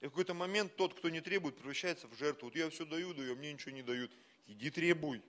И 0.00 0.06
в 0.06 0.10
какой-то 0.10 0.34
момент 0.34 0.74
тот, 0.76 0.94
кто 0.94 1.10
не 1.10 1.20
требует, 1.20 1.56
превращается 1.56 2.08
в 2.08 2.14
жертву. 2.16 2.46
Вот 2.46 2.56
я 2.56 2.68
все 2.70 2.86
даю, 2.86 3.12
даю, 3.14 3.34
а 3.34 3.36
мне 3.36 3.52
ничего 3.52 3.72
не 3.72 3.82
дают. 3.82 4.10
Иди 4.46 4.70
требуй. 4.70 5.22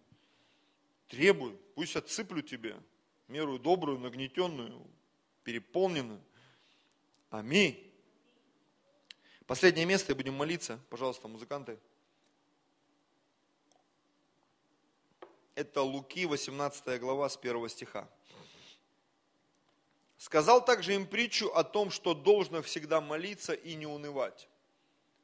Требуй. 1.08 1.58
Пусть 1.76 1.96
отсыплю 1.98 2.42
тебе 2.42 2.82
меру 3.28 3.60
добрую, 3.60 4.00
нагнетенную, 4.00 4.86
переполнены. 5.44 6.20
Аминь. 7.30 7.92
Последнее 9.46 9.86
место, 9.86 10.14
и 10.14 10.16
будем 10.16 10.34
молиться. 10.34 10.80
Пожалуйста, 10.90 11.28
музыканты. 11.28 11.78
Это 15.56 15.82
Луки, 15.82 16.26
18 16.26 17.00
глава, 17.00 17.28
с 17.28 17.38
1 17.38 17.70
стиха. 17.70 18.10
Сказал 20.22 20.64
также 20.64 20.94
им 20.94 21.08
притчу 21.08 21.48
о 21.48 21.64
том, 21.64 21.90
что 21.90 22.14
должно 22.14 22.62
всегда 22.62 23.02
молиться 23.02 23.54
и 23.54 23.74
не 23.74 23.88
унывать. 23.88 24.48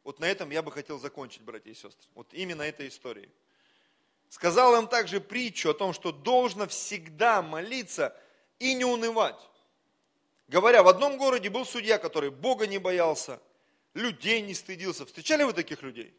Вот 0.04 0.18
на 0.18 0.26
этом 0.26 0.50
я 0.50 0.64
бы 0.64 0.72
хотел 0.72 0.98
закончить, 0.98 1.44
братья 1.44 1.70
и 1.70 1.76
сестры. 1.76 2.10
Вот 2.16 2.34
именно 2.34 2.64
этой 2.64 2.88
историей. 2.88 3.30
Сказал 4.28 4.76
им 4.76 4.88
также 4.88 5.22
притчу 5.22 5.70
о 5.70 5.76
том, 5.76 5.94
что 5.94 6.12
должно 6.12 6.66
всегда 6.66 7.44
молиться 7.44 8.20
и 8.58 8.74
не 8.74 8.86
унывать. 8.86 9.40
Говоря, 10.48 10.82
в 10.82 10.88
одном 10.88 11.20
городе 11.20 11.52
был 11.52 11.64
судья, 11.64 12.00
который 12.00 12.32
Бога 12.32 12.66
не 12.66 12.80
боялся, 12.80 13.40
людей 13.94 14.42
не 14.42 14.56
стыдился. 14.56 15.06
Встречали 15.06 15.44
вы 15.44 15.54
таких 15.54 15.84
людей? 15.84 16.12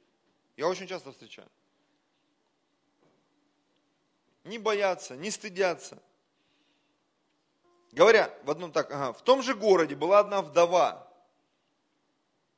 Я 0.56 0.68
очень 0.68 0.86
часто 0.86 1.10
встречаю. 1.10 1.48
Не 4.44 4.58
боятся, 4.58 5.16
не 5.16 5.32
стыдятся. 5.32 6.00
Говоря, 7.92 8.34
в 8.44 8.50
одном 8.50 8.70
так, 8.72 8.90
ага, 8.90 9.12
в 9.12 9.22
том 9.22 9.42
же 9.42 9.54
городе 9.54 9.94
была 9.94 10.18
одна 10.18 10.42
вдова, 10.42 11.08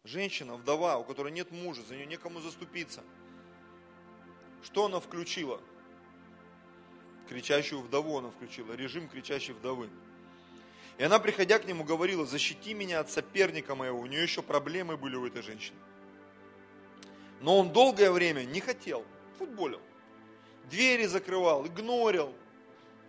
женщина, 0.04 0.54
вдова, 0.56 0.98
у 0.98 1.04
которой 1.04 1.32
нет 1.32 1.50
мужа, 1.50 1.82
за 1.82 1.94
нее 1.94 2.06
некому 2.06 2.40
заступиться. 2.40 3.02
Что 4.62 4.86
она 4.86 5.00
включила? 5.00 5.60
Кричащую 7.28 7.80
вдову 7.80 8.18
она 8.18 8.30
включила, 8.30 8.72
режим 8.74 9.08
кричащей 9.08 9.54
вдовы. 9.54 9.88
И 10.98 11.02
она, 11.02 11.18
приходя 11.18 11.58
к 11.58 11.64
нему, 11.64 11.84
говорила, 11.84 12.26
защити 12.26 12.74
меня 12.74 13.00
от 13.00 13.10
соперника 13.10 13.74
моего. 13.74 14.00
У 14.00 14.06
нее 14.06 14.22
еще 14.22 14.42
проблемы 14.42 14.96
были 14.96 15.16
у 15.16 15.26
этой 15.26 15.42
женщины. 15.42 15.78
Но 17.40 17.58
он 17.58 17.72
долгое 17.72 18.10
время 18.10 18.44
не 18.44 18.60
хотел, 18.60 19.04
футболил. 19.38 19.80
Двери 20.64 21.06
закрывал, 21.06 21.66
игнорил. 21.66 22.34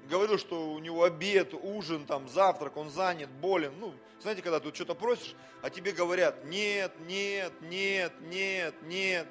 Говорил, 0.09 0.37
что 0.37 0.71
у 0.71 0.79
него 0.79 1.03
обед, 1.03 1.53
ужин, 1.53 2.05
там, 2.05 2.27
завтрак, 2.27 2.77
он 2.77 2.89
занят, 2.89 3.29
болен. 3.29 3.73
Ну, 3.79 3.93
знаете, 4.19 4.41
когда 4.41 4.59
ты 4.59 4.73
что-то 4.73 4.95
просишь, 4.95 5.35
а 5.61 5.69
тебе 5.69 5.91
говорят, 5.91 6.43
нет, 6.45 6.91
нет, 7.07 7.53
нет, 7.61 8.13
нет, 8.21 8.75
нет. 8.83 9.27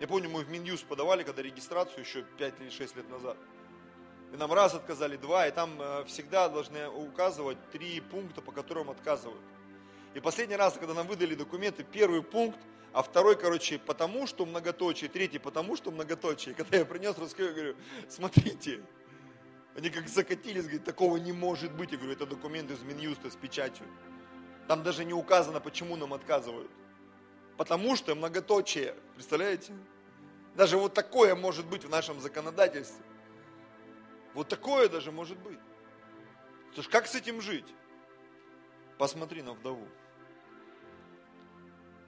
Я 0.00 0.06
помню, 0.06 0.30
мы 0.30 0.44
в 0.44 0.50
Минюст 0.50 0.86
подавали, 0.86 1.24
когда 1.24 1.42
регистрацию 1.42 2.00
еще 2.00 2.22
5 2.22 2.54
или 2.60 2.70
6 2.70 2.96
лет 2.96 3.10
назад. 3.10 3.36
И 4.32 4.36
нам 4.36 4.52
раз 4.52 4.74
отказали, 4.74 5.16
два, 5.16 5.46
и 5.48 5.50
там 5.50 5.80
э, 5.80 6.04
всегда 6.06 6.48
должны 6.48 6.88
указывать 6.88 7.58
три 7.72 8.00
пункта, 8.00 8.42
по 8.42 8.52
которым 8.52 8.90
отказывают. 8.90 9.40
И 10.14 10.20
последний 10.20 10.56
раз, 10.56 10.74
когда 10.74 10.94
нам 10.94 11.06
выдали 11.06 11.34
документы, 11.34 11.82
первый 11.82 12.22
пункт, 12.22 12.58
а 12.92 13.02
второй, 13.02 13.36
короче, 13.36 13.78
потому 13.78 14.26
что 14.26 14.46
многоточие, 14.46 15.08
третий 15.08 15.38
потому 15.38 15.76
что 15.76 15.90
многоточие. 15.90 16.54
Когда 16.54 16.78
я 16.78 16.84
принес 16.84 17.16
русское, 17.18 17.46
я 17.46 17.52
говорю, 17.52 17.76
смотрите, 18.08 18.82
они 19.76 19.90
как 19.90 20.08
закатились, 20.08 20.64
говорят, 20.64 20.84
такого 20.84 21.16
не 21.16 21.32
может 21.32 21.72
быть. 21.72 21.92
Я 21.92 21.98
говорю, 21.98 22.12
это 22.14 22.26
документ 22.26 22.70
из 22.70 22.80
Минюста 22.80 23.30
с 23.30 23.36
печатью. 23.36 23.86
Там 24.66 24.82
даже 24.82 25.04
не 25.04 25.14
указано, 25.14 25.60
почему 25.60 25.96
нам 25.96 26.12
отказывают. 26.12 26.70
Потому 27.56 27.96
что 27.96 28.14
многоточие, 28.14 28.94
представляете? 29.14 29.72
Даже 30.54 30.76
вот 30.76 30.94
такое 30.94 31.34
может 31.34 31.66
быть 31.66 31.84
в 31.84 31.88
нашем 31.88 32.20
законодательстве. 32.20 33.04
Вот 34.34 34.48
такое 34.48 34.88
даже 34.88 35.10
может 35.12 35.38
быть. 35.38 35.58
Слушай, 36.74 36.90
как 36.90 37.06
с 37.06 37.14
этим 37.14 37.40
жить? 37.40 37.66
Посмотри 38.98 39.42
на 39.42 39.52
вдову. 39.52 39.88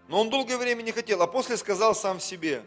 Но 0.08 0.20
он 0.20 0.28
долгое 0.28 0.58
время 0.58 0.82
не 0.82 0.92
хотел, 0.92 1.22
а 1.22 1.26
после 1.26 1.56
сказал 1.56 1.94
сам 1.94 2.18
себе, 2.18 2.64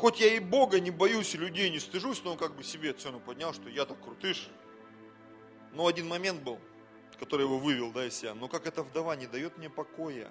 хоть 0.00 0.20
я 0.20 0.34
и 0.34 0.40
Бога 0.40 0.80
не 0.80 0.90
боюсь, 0.90 1.34
и 1.34 1.38
людей 1.38 1.70
не 1.70 1.78
стыжусь, 1.78 2.22
но 2.24 2.32
он 2.32 2.38
как 2.38 2.56
бы 2.56 2.64
себе 2.64 2.92
цену 2.92 3.20
поднял, 3.20 3.54
что 3.54 3.68
я 3.68 3.84
так 3.84 4.00
крутыш. 4.02 4.48
Но 5.72 5.86
один 5.86 6.08
момент 6.08 6.42
был, 6.42 6.58
который 7.18 7.42
его 7.42 7.58
вывел 7.58 7.92
да, 7.92 8.06
из 8.06 8.14
себя. 8.14 8.34
Но 8.34 8.48
как 8.48 8.66
эта 8.66 8.82
вдова 8.82 9.14
не 9.14 9.26
дает 9.26 9.56
мне 9.58 9.70
покоя. 9.70 10.30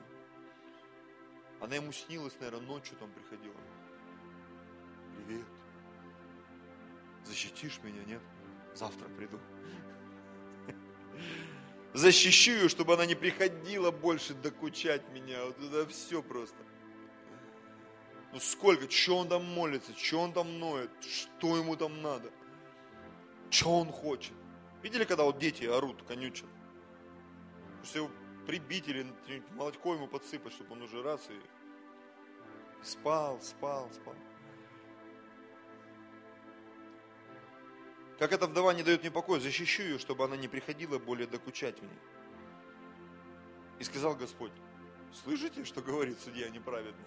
Она 1.62 1.76
ему 1.76 1.92
снилась, 1.92 2.34
наверное, 2.40 2.66
ночью 2.66 2.98
там 2.98 3.10
приходила. 3.12 3.56
Привет 5.16 5.46
защитишь 7.30 7.80
меня, 7.84 8.04
нет? 8.06 8.22
Завтра 8.76 9.08
приду. 9.10 9.40
Защищу 11.94 12.52
ее, 12.52 12.70
чтобы 12.70 12.94
она 12.94 13.06
не 13.06 13.16
приходила 13.16 13.92
больше 13.92 14.34
докучать 14.34 15.08
меня. 15.10 15.46
Вот 15.46 15.58
это 15.60 15.88
все 15.88 16.22
просто. 16.22 16.58
Ну 18.32 18.40
сколько, 18.40 18.90
что 18.90 19.18
он 19.18 19.28
там 19.28 19.44
молится, 19.44 19.92
что 19.98 20.22
он 20.22 20.34
там 20.34 20.60
ноет, 20.60 20.92
что 21.02 21.58
ему 21.58 21.76
там 21.76 22.02
надо, 22.02 22.32
что 23.50 23.80
он 23.80 23.92
хочет. 23.92 24.34
Видели, 24.84 25.04
когда 25.04 25.24
вот 25.24 25.40
дети 25.40 25.66
орут, 25.66 26.04
конючат? 26.04 26.48
Его 27.94 28.10
прибить 28.46 28.88
или 28.88 29.06
молочко 29.56 29.94
ему 29.94 30.08
подсыпать, 30.08 30.54
чтобы 30.54 30.74
он 30.74 30.84
уже 30.84 31.02
раз 31.02 31.28
и 31.30 32.86
спал, 32.86 33.42
спал, 33.42 33.90
спал. 33.92 34.16
Как 38.20 38.34
эта 38.34 38.48
вдова 38.48 38.74
не 38.74 38.84
дает 38.84 39.02
мне 39.02 39.12
покоя, 39.12 39.40
защищу 39.40 39.82
ее, 39.84 39.98
чтобы 39.98 40.26
она 40.26 40.36
не 40.36 40.48
приходила 40.48 41.00
более 41.00 41.26
докучать 41.26 41.82
мне. 41.82 41.98
И 43.80 43.84
сказал 43.86 44.16
Господь, 44.16 44.52
слышите, 45.24 45.64
что 45.64 45.82
говорит 45.82 46.20
судья 46.20 46.50
неправедный? 46.50 47.06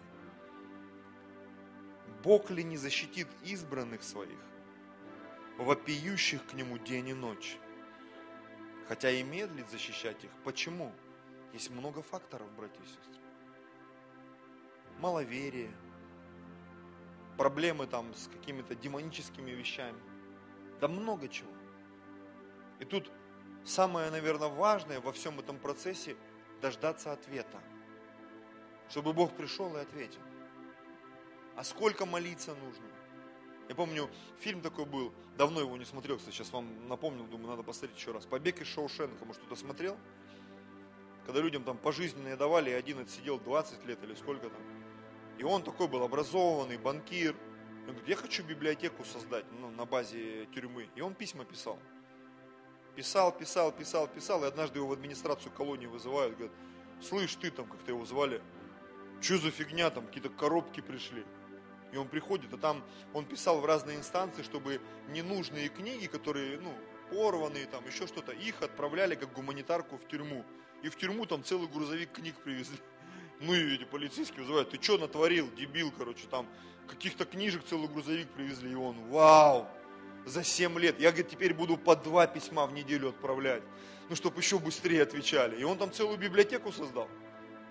Бог 2.22 2.50
ли 2.50 2.62
не 2.64 2.76
защитит 2.76 3.28
избранных 3.44 4.02
своих, 4.02 4.38
вопиющих 5.58 6.46
к 6.46 6.54
Нему 6.54 6.78
день 6.78 7.08
и 7.08 7.14
ночь? 7.14 7.58
хотя 8.92 9.10
и 9.10 9.22
медлит 9.22 9.70
защищать 9.70 10.22
их. 10.22 10.30
Почему? 10.44 10.92
Есть 11.54 11.70
много 11.70 12.02
факторов, 12.02 12.46
братья 12.52 12.82
и 12.82 12.86
сестры. 12.86 13.22
Маловерие, 14.98 15.70
проблемы 17.38 17.86
там 17.86 18.14
с 18.14 18.28
какими-то 18.28 18.74
демоническими 18.74 19.50
вещами. 19.50 19.98
Да 20.80 20.88
много 20.88 21.28
чего. 21.28 21.50
И 22.80 22.84
тут 22.84 23.10
самое, 23.64 24.10
наверное, 24.10 24.48
важное 24.48 25.00
во 25.00 25.12
всем 25.12 25.38
этом 25.38 25.58
процессе 25.58 26.14
дождаться 26.60 27.12
ответа. 27.12 27.62
Чтобы 28.90 29.14
Бог 29.14 29.34
пришел 29.34 29.74
и 29.74 29.80
ответил. 29.80 30.20
А 31.56 31.64
сколько 31.64 32.06
молиться 32.06 32.54
нужно? 32.54 32.84
Я 33.68 33.74
помню, 33.74 34.10
фильм 34.40 34.60
такой 34.60 34.84
был, 34.84 35.12
давно 35.36 35.60
его 35.60 35.76
не 35.76 35.84
смотрел, 35.84 36.18
кстати, 36.18 36.34
сейчас 36.34 36.52
вам 36.52 36.88
напомнил, 36.88 37.24
думаю, 37.24 37.50
надо 37.50 37.62
посмотреть 37.62 37.98
еще 37.98 38.12
раз. 38.12 38.26
«Побег 38.26 38.60
из 38.60 38.66
Шоушенка», 38.66 39.24
может, 39.24 39.40
кто-то 39.42 39.58
смотрел? 39.58 39.96
Когда 41.24 41.40
людям 41.40 41.62
там 41.62 41.78
пожизненные 41.78 42.36
давали, 42.36 42.70
и 42.70 42.74
один 42.74 42.98
отсидел 42.98 43.38
20 43.38 43.84
лет 43.86 44.02
или 44.02 44.14
сколько 44.14 44.50
там. 44.50 44.60
И 45.38 45.44
он 45.44 45.62
такой 45.62 45.88
был 45.88 46.02
образованный, 46.02 46.76
банкир. 46.76 47.36
Он 47.82 47.94
говорит, 47.94 48.08
я 48.08 48.16
хочу 48.16 48.42
библиотеку 48.44 49.04
создать 49.04 49.44
ну, 49.60 49.70
на 49.70 49.86
базе 49.86 50.46
тюрьмы. 50.54 50.88
И 50.94 51.00
он 51.00 51.14
письма 51.14 51.44
писал. 51.44 51.78
Писал, 52.94 53.32
писал, 53.32 53.72
писал, 53.72 54.08
писал. 54.08 54.44
И 54.44 54.46
однажды 54.46 54.78
его 54.78 54.88
в 54.88 54.92
администрацию 54.92 55.52
колонии 55.52 55.86
вызывают. 55.86 56.36
Говорят, 56.36 56.54
слышь, 57.00 57.34
ты 57.36 57.50
там, 57.50 57.66
как-то 57.66 57.92
его 57.92 58.04
звали, 58.04 58.42
что 59.20 59.38
за 59.38 59.50
фигня, 59.50 59.90
там 59.90 60.06
какие-то 60.06 60.30
коробки 60.30 60.80
пришли. 60.80 61.24
И 61.92 61.96
он 61.96 62.08
приходит, 62.08 62.52
а 62.52 62.56
там 62.56 62.82
он 63.12 63.24
писал 63.26 63.60
в 63.60 63.66
разные 63.66 63.98
инстанции, 63.98 64.42
чтобы 64.42 64.80
ненужные 65.08 65.68
книги, 65.68 66.06
которые, 66.06 66.58
ну, 66.58 66.74
порванные, 67.10 67.66
там 67.66 67.86
еще 67.86 68.06
что-то, 68.06 68.32
их 68.32 68.62
отправляли 68.62 69.14
как 69.14 69.32
гуманитарку 69.32 69.98
в 69.98 70.08
тюрьму. 70.08 70.44
И 70.82 70.88
в 70.88 70.96
тюрьму 70.96 71.26
там 71.26 71.44
целый 71.44 71.68
грузовик 71.68 72.12
книг 72.12 72.34
привезли. 72.42 72.78
Ну 73.40 73.54
и 73.54 73.74
эти 73.74 73.82
полицейские 73.82 74.42
вызывают, 74.42 74.70
ты 74.70 74.80
что 74.80 74.98
натворил, 74.98 75.50
дебил, 75.56 75.92
короче, 75.98 76.28
там 76.30 76.46
каких-то 76.86 77.24
книжек 77.24 77.64
целый 77.68 77.88
грузовик 77.88 78.28
привезли, 78.28 78.70
и 78.70 78.74
он, 78.76 78.96
вау, 79.08 79.66
за 80.24 80.44
7 80.44 80.78
лет. 80.78 81.00
Я, 81.00 81.10
говорит, 81.10 81.28
теперь 81.28 81.52
буду 81.52 81.76
по 81.76 81.96
два 81.96 82.28
письма 82.28 82.66
в 82.66 82.72
неделю 82.72 83.08
отправлять, 83.08 83.62
ну, 84.08 84.14
чтобы 84.14 84.40
еще 84.40 84.60
быстрее 84.60 85.02
отвечали. 85.02 85.60
И 85.60 85.64
он 85.64 85.76
там 85.76 85.92
целую 85.92 86.18
библиотеку 86.18 86.70
создал. 86.70 87.08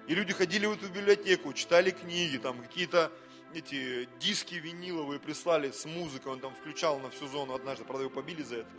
И 0.08 0.16
люди 0.16 0.34
ходили 0.34 0.66
в 0.66 0.74
эту 0.74 0.90
библиотеку, 0.90 1.54
читали 1.54 1.92
книги, 1.92 2.38
там 2.38 2.62
какие-то 2.62 3.12
эти 3.54 4.08
диски 4.20 4.56
виниловые 4.56 5.20
прислали 5.20 5.72
с 5.72 5.86
музыкой, 5.86 6.32
он 6.32 6.40
там 6.40 6.54
включал 6.56 7.00
на 7.00 7.10
всю 7.10 7.28
зону 7.28 7.54
однажды, 7.54 7.84
правда 7.86 8.04
его 8.04 8.14
побили 8.14 8.44
за 8.44 8.58
это. 8.58 8.70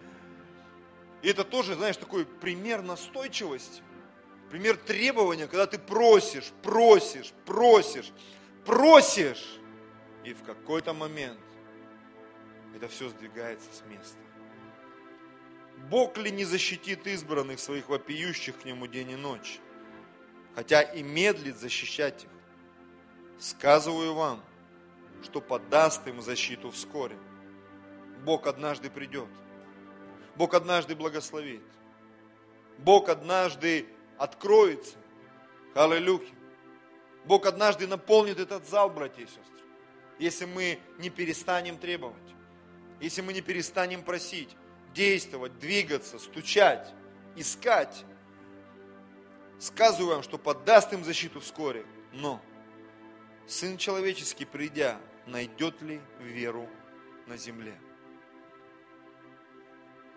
И 1.22 1.28
это 1.28 1.44
тоже, 1.44 1.74
знаешь, 1.74 1.96
такой 1.96 2.26
пример 2.26 2.82
настойчивости 2.82 3.82
пример 4.52 4.76
требования, 4.76 5.46
когда 5.46 5.66
ты 5.66 5.78
просишь, 5.78 6.52
просишь, 6.62 7.32
просишь, 7.46 8.12
просишь, 8.66 9.58
и 10.24 10.34
в 10.34 10.42
какой-то 10.42 10.92
момент 10.92 11.40
это 12.76 12.86
все 12.88 13.08
сдвигается 13.08 13.70
с 13.72 13.82
места. 13.88 14.18
Бог 15.88 16.18
ли 16.18 16.30
не 16.30 16.44
защитит 16.44 17.06
избранных 17.06 17.60
своих 17.60 17.88
вопиющих 17.88 18.60
к 18.60 18.66
Нему 18.66 18.86
день 18.86 19.12
и 19.12 19.16
ночь, 19.16 19.58
хотя 20.54 20.82
и 20.82 21.02
медлит 21.02 21.56
защищать 21.56 22.24
их? 22.24 22.30
Сказываю 23.40 24.12
вам, 24.12 24.44
что 25.24 25.40
подаст 25.40 26.06
им 26.06 26.20
защиту 26.20 26.70
вскоре. 26.70 27.16
Бог 28.24 28.46
однажды 28.46 28.90
придет. 28.90 29.28
Бог 30.36 30.54
однажды 30.54 30.94
благословит. 30.94 31.62
Бог 32.78 33.08
однажды 33.08 33.86
откроется. 34.18 34.96
Аллилуйя. 35.74 36.28
Бог 37.24 37.46
однажды 37.46 37.86
наполнит 37.86 38.38
этот 38.38 38.68
зал, 38.68 38.90
братья 38.90 39.22
и 39.22 39.26
сестры, 39.26 39.42
если 40.18 40.44
мы 40.44 40.78
не 40.98 41.08
перестанем 41.08 41.78
требовать, 41.78 42.16
если 43.00 43.22
мы 43.22 43.32
не 43.32 43.40
перестанем 43.40 44.02
просить, 44.02 44.56
действовать, 44.92 45.58
двигаться, 45.58 46.18
стучать, 46.18 46.92
искать. 47.36 48.04
Сказываю 49.58 50.16
вам, 50.16 50.22
что 50.22 50.38
подаст 50.38 50.92
им 50.92 51.04
защиту 51.04 51.40
вскоре, 51.40 51.86
но 52.12 52.42
Сын 53.46 53.76
Человеческий, 53.76 54.44
придя, 54.44 55.00
найдет 55.26 55.82
ли 55.82 56.00
веру 56.20 56.68
на 57.26 57.36
земле? 57.36 57.74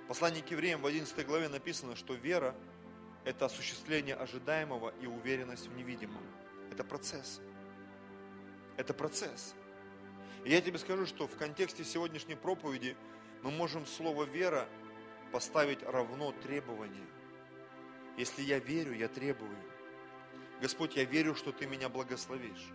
В 0.04 0.08
послании 0.08 0.42
к 0.42 0.52
евреям 0.52 0.82
в 0.82 0.86
11 0.86 1.26
главе 1.26 1.50
написано, 1.50 1.96
что 1.96 2.14
вера– 2.14 2.56
это 3.26 3.46
осуществление 3.46 4.16
ожидаемого 4.16 4.94
и 5.02 5.08
уверенность 5.08 5.68
в 5.68 5.76
невидимом. 5.76 6.22
Это 6.72 6.84
процесс. 6.84 7.42
Это 8.78 8.94
процесс. 8.94 9.56
И 10.44 10.52
я 10.52 10.62
тебе 10.62 10.78
скажу, 10.78 11.08
что 11.08 11.28
в 11.28 11.36
контексте 11.36 11.84
сегодняшней 11.84 12.36
проповеди 12.36 12.96
мы 13.42 13.50
можем 13.50 13.88
слово 13.88 14.26
«вера» 14.26 14.70
поставить 15.32 15.82
равно 15.82 16.32
требование. 16.44 17.08
Если 18.18 18.44
я 18.44 18.60
верю, 18.60 18.94
я 18.94 19.08
требую. 19.08 19.58
Господь, 20.62 20.96
я 20.96 21.04
верю, 21.04 21.34
что 21.34 21.52
Ты 21.52 21.66
меня 21.66 21.90
благословишь. 21.90 22.72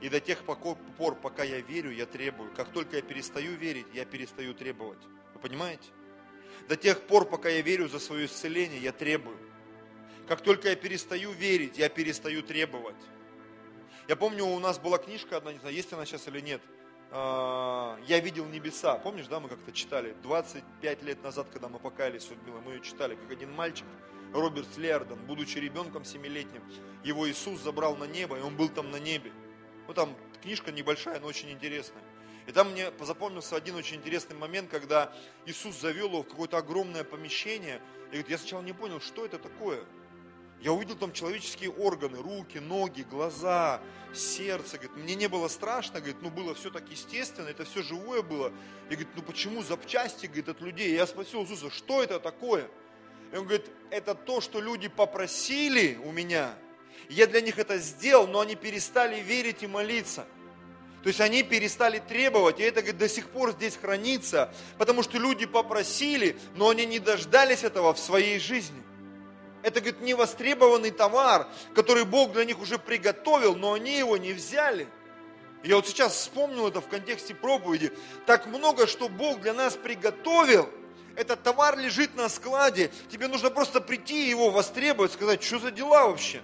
И 0.00 0.08
до 0.08 0.20
тех 0.20 0.44
пор, 0.44 1.14
пока 1.16 1.42
я 1.42 1.60
верю, 1.60 1.90
я 1.90 2.06
требую. 2.06 2.50
Как 2.54 2.70
только 2.70 2.96
я 2.96 3.02
перестаю 3.02 3.54
верить, 3.54 3.86
я 3.92 4.04
перестаю 4.04 4.54
требовать. 4.54 5.00
Вы 5.34 5.40
понимаете? 5.40 5.88
До 6.68 6.76
тех 6.76 7.00
пор, 7.02 7.24
пока 7.24 7.48
я 7.48 7.62
верю 7.62 7.88
за 7.88 7.98
свое 7.98 8.26
исцеление, 8.26 8.80
я 8.80 8.92
требую. 8.92 9.38
Как 10.28 10.40
только 10.40 10.68
я 10.68 10.76
перестаю 10.76 11.32
верить, 11.32 11.78
я 11.78 11.88
перестаю 11.88 12.42
требовать. 12.42 12.94
Я 14.08 14.16
помню, 14.16 14.44
у 14.44 14.58
нас 14.58 14.78
была 14.78 14.98
книжка 14.98 15.36
одна, 15.36 15.52
не 15.52 15.58
знаю, 15.58 15.74
есть 15.74 15.92
она 15.92 16.04
сейчас 16.06 16.28
или 16.28 16.40
нет. 16.40 16.60
А, 17.10 17.98
я 18.06 18.20
видел 18.20 18.46
небеса. 18.46 18.96
Помнишь, 18.98 19.26
да, 19.26 19.40
мы 19.40 19.48
как-то 19.48 19.72
читали? 19.72 20.14
25 20.22 21.02
лет 21.02 21.22
назад, 21.22 21.48
когда 21.52 21.68
мы 21.68 21.78
покаялись 21.78 22.22
с 22.22 22.30
Людмилой, 22.30 22.60
мы 22.60 22.72
ее 22.72 22.80
читали, 22.80 23.16
как 23.16 23.30
один 23.30 23.52
мальчик, 23.52 23.86
Роберт 24.32 24.68
Слиарден, 24.74 25.18
будучи 25.26 25.58
ребенком 25.58 26.04
семилетним, 26.04 26.62
его 27.02 27.28
Иисус 27.28 27.60
забрал 27.60 27.96
на 27.96 28.04
небо, 28.04 28.38
и 28.38 28.42
он 28.42 28.56
был 28.56 28.68
там 28.68 28.90
на 28.90 29.00
небе. 29.00 29.32
Ну, 29.90 29.94
там 29.94 30.16
книжка 30.40 30.70
небольшая, 30.70 31.18
но 31.18 31.26
очень 31.26 31.50
интересная. 31.50 32.04
И 32.46 32.52
там 32.52 32.70
мне 32.70 32.92
запомнился 33.00 33.56
один 33.56 33.74
очень 33.74 33.96
интересный 33.96 34.36
момент, 34.36 34.70
когда 34.70 35.12
Иисус 35.46 35.80
завел 35.80 36.06
его 36.06 36.22
в 36.22 36.28
какое-то 36.28 36.58
огромное 36.58 37.02
помещение. 37.02 37.82
И 38.04 38.10
говорит, 38.10 38.28
я 38.28 38.38
сначала 38.38 38.62
не 38.62 38.72
понял, 38.72 39.00
что 39.00 39.24
это 39.24 39.40
такое. 39.40 39.82
Я 40.60 40.70
увидел 40.70 40.94
там 40.94 41.12
человеческие 41.12 41.70
органы, 41.70 42.18
руки, 42.18 42.58
ноги, 42.58 43.02
глаза, 43.02 43.80
сердце. 44.14 44.78
Говорит, 44.78 44.96
мне 44.96 45.16
не 45.16 45.26
было 45.26 45.48
страшно, 45.48 45.98
говорит, 45.98 46.22
ну 46.22 46.30
было 46.30 46.54
все 46.54 46.70
так 46.70 46.88
естественно, 46.88 47.48
это 47.48 47.64
все 47.64 47.82
живое 47.82 48.22
было. 48.22 48.52
И 48.90 48.94
говорит, 48.94 49.08
ну 49.16 49.22
почему 49.22 49.64
запчасти, 49.64 50.26
говорит, 50.26 50.50
от 50.50 50.60
людей? 50.60 50.94
Я 50.94 51.08
спросил 51.08 51.42
Иисуса, 51.42 51.68
что 51.68 52.00
это 52.00 52.20
такое? 52.20 52.70
И 53.32 53.36
он 53.36 53.42
говорит, 53.42 53.68
это 53.90 54.14
то, 54.14 54.40
что 54.40 54.60
люди 54.60 54.86
попросили 54.86 55.98
у 56.04 56.12
меня. 56.12 56.54
Я 57.08 57.26
для 57.26 57.40
них 57.40 57.58
это 57.58 57.78
сделал, 57.78 58.26
но 58.26 58.40
они 58.40 58.54
перестали 58.54 59.20
верить 59.20 59.62
и 59.62 59.66
молиться. 59.66 60.26
То 61.02 61.08
есть 61.08 61.20
они 61.20 61.42
перестали 61.42 61.98
требовать, 61.98 62.60
и 62.60 62.62
это 62.62 62.82
говорит, 62.82 62.98
до 62.98 63.08
сих 63.08 63.30
пор 63.30 63.52
здесь 63.52 63.76
хранится, 63.76 64.52
потому 64.76 65.02
что 65.02 65.16
люди 65.16 65.46
попросили, 65.46 66.36
но 66.56 66.68
они 66.68 66.84
не 66.84 66.98
дождались 66.98 67.64
этого 67.64 67.94
в 67.94 67.98
своей 67.98 68.38
жизни. 68.38 68.82
Это, 69.62 69.80
говорит, 69.80 70.02
невостребованный 70.02 70.90
товар, 70.90 71.48
который 71.74 72.04
Бог 72.04 72.32
для 72.32 72.44
них 72.44 72.60
уже 72.60 72.78
приготовил, 72.78 73.56
но 73.56 73.72
они 73.72 73.96
его 73.96 74.16
не 74.18 74.32
взяли. 74.32 74.88
Я 75.62 75.76
вот 75.76 75.86
сейчас 75.86 76.14
вспомнил 76.14 76.68
это 76.68 76.80
в 76.80 76.88
контексте 76.88 77.34
проповеди. 77.34 77.92
Так 78.26 78.46
много, 78.46 78.86
что 78.86 79.08
Бог 79.08 79.40
для 79.40 79.52
нас 79.52 79.74
приготовил. 79.74 80.68
Этот 81.16 81.42
товар 81.42 81.78
лежит 81.78 82.14
на 82.14 82.28
складе. 82.30 82.90
Тебе 83.10 83.28
нужно 83.28 83.50
просто 83.50 83.80
прийти 83.82 84.26
и 84.26 84.30
его 84.30 84.50
востребовать, 84.50 85.12
сказать, 85.12 85.42
что 85.42 85.58
за 85.58 85.70
дела 85.70 86.06
вообще? 86.06 86.40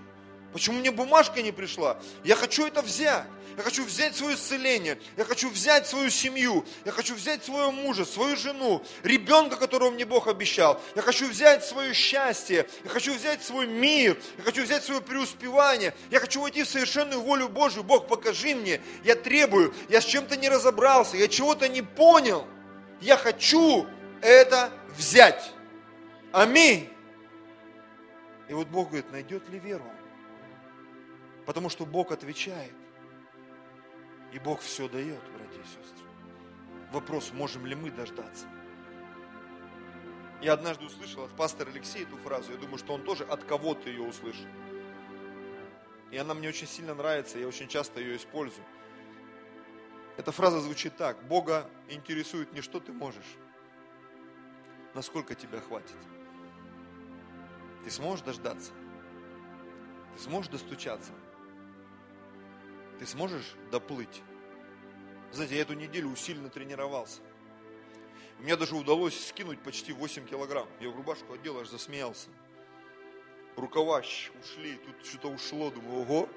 Почему 0.56 0.78
мне 0.78 0.90
бумажка 0.90 1.42
не 1.42 1.52
пришла? 1.52 1.98
Я 2.24 2.34
хочу 2.34 2.66
это 2.66 2.80
взять. 2.80 3.26
Я 3.58 3.62
хочу 3.62 3.84
взять 3.84 4.16
свое 4.16 4.36
исцеление. 4.36 4.98
Я 5.18 5.26
хочу 5.26 5.50
взять 5.50 5.86
свою 5.86 6.08
семью. 6.08 6.64
Я 6.86 6.92
хочу 6.92 7.14
взять 7.14 7.44
своего 7.44 7.70
мужа, 7.70 8.06
свою 8.06 8.38
жену, 8.38 8.82
ребенка, 9.02 9.56
которого 9.56 9.90
мне 9.90 10.06
Бог 10.06 10.28
обещал. 10.28 10.80
Я 10.94 11.02
хочу 11.02 11.28
взять 11.28 11.62
свое 11.62 11.92
счастье. 11.92 12.66
Я 12.84 12.88
хочу 12.88 13.12
взять 13.12 13.44
свой 13.44 13.66
мир. 13.66 14.16
Я 14.38 14.44
хочу 14.44 14.62
взять 14.62 14.82
свое 14.82 15.02
преуспевание. 15.02 15.92
Я 16.10 16.20
хочу 16.20 16.40
войти 16.40 16.62
в 16.62 16.68
совершенную 16.70 17.20
волю 17.20 17.50
Божию. 17.50 17.84
Бог, 17.84 18.08
покажи 18.08 18.54
мне. 18.54 18.80
Я 19.04 19.14
требую. 19.14 19.74
Я 19.90 20.00
с 20.00 20.06
чем-то 20.06 20.38
не 20.38 20.48
разобрался. 20.48 21.18
Я 21.18 21.28
чего-то 21.28 21.68
не 21.68 21.82
понял. 21.82 22.46
Я 23.02 23.18
хочу 23.18 23.86
это 24.22 24.72
взять. 24.96 25.52
Аминь. 26.32 26.88
И 28.48 28.54
вот 28.54 28.68
Бог 28.68 28.88
говорит, 28.88 29.12
найдет 29.12 29.46
ли 29.50 29.58
веру? 29.58 29.84
Потому 31.46 31.68
что 31.68 31.86
Бог 31.86 32.10
отвечает. 32.10 32.74
И 34.32 34.38
Бог 34.38 34.60
все 34.60 34.88
дает, 34.88 35.22
братья 35.32 35.60
и 35.60 35.64
сестры. 35.64 36.06
Вопрос, 36.92 37.32
можем 37.32 37.64
ли 37.64 37.74
мы 37.74 37.90
дождаться? 37.90 38.46
Я 40.42 40.52
однажды 40.52 40.84
услышал 40.84 41.24
от 41.24 41.30
пастора 41.30 41.70
Алексея 41.70 42.02
эту 42.02 42.16
фразу, 42.18 42.52
я 42.52 42.58
думаю, 42.58 42.78
что 42.78 42.92
он 42.92 43.02
тоже 43.02 43.24
от 43.24 43.44
кого-то 43.44 43.88
ее 43.88 44.02
услышал. 44.02 44.46
И 46.10 46.18
она 46.18 46.34
мне 46.34 46.48
очень 46.48 46.66
сильно 46.66 46.94
нравится, 46.94 47.38
я 47.38 47.48
очень 47.48 47.68
часто 47.68 48.00
ее 48.00 48.16
использую. 48.16 48.64
Эта 50.16 50.32
фраза 50.32 50.60
звучит 50.60 50.96
так. 50.96 51.22
Бога 51.24 51.70
интересует 51.88 52.52
не 52.52 52.60
что 52.60 52.80
ты 52.80 52.92
можешь, 52.92 53.36
насколько 54.94 55.34
тебя 55.34 55.60
хватит. 55.60 55.96
Ты 57.84 57.90
сможешь 57.90 58.24
дождаться? 58.24 58.72
Ты 60.16 60.22
сможешь 60.22 60.50
достучаться? 60.50 61.12
Ты 62.98 63.06
сможешь 63.06 63.54
доплыть? 63.70 64.22
Знаете, 65.32 65.56
я 65.56 65.62
эту 65.62 65.74
неделю 65.74 66.08
усиленно 66.08 66.48
тренировался. 66.48 67.20
Мне 68.38 68.56
даже 68.56 68.74
удалось 68.76 69.28
скинуть 69.28 69.60
почти 69.60 69.92
8 69.92 70.26
килограмм. 70.26 70.68
Я 70.80 70.90
в 70.90 70.96
рубашку 70.96 71.32
одел, 71.32 71.58
аж 71.58 71.68
засмеялся. 71.68 72.28
Рукава 73.56 73.98
ушли, 73.98 74.76
тут 74.84 75.06
что-то 75.06 75.28
ушло, 75.28 75.70
думаю, 75.70 76.02
ого. 76.02 76.28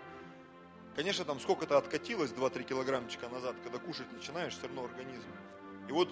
Конечно, 0.96 1.26
там 1.26 1.40
сколько-то 1.40 1.78
откатилось, 1.78 2.32
2-3 2.32 2.64
килограммчика 2.64 3.30
назад, 3.30 3.56
когда 3.64 3.78
кушать 3.78 4.12
начинаешь, 4.12 4.54
все 4.54 4.68
равно 4.68 4.86
организм. 4.86 5.28
И 5.88 5.92
вот 5.92 6.10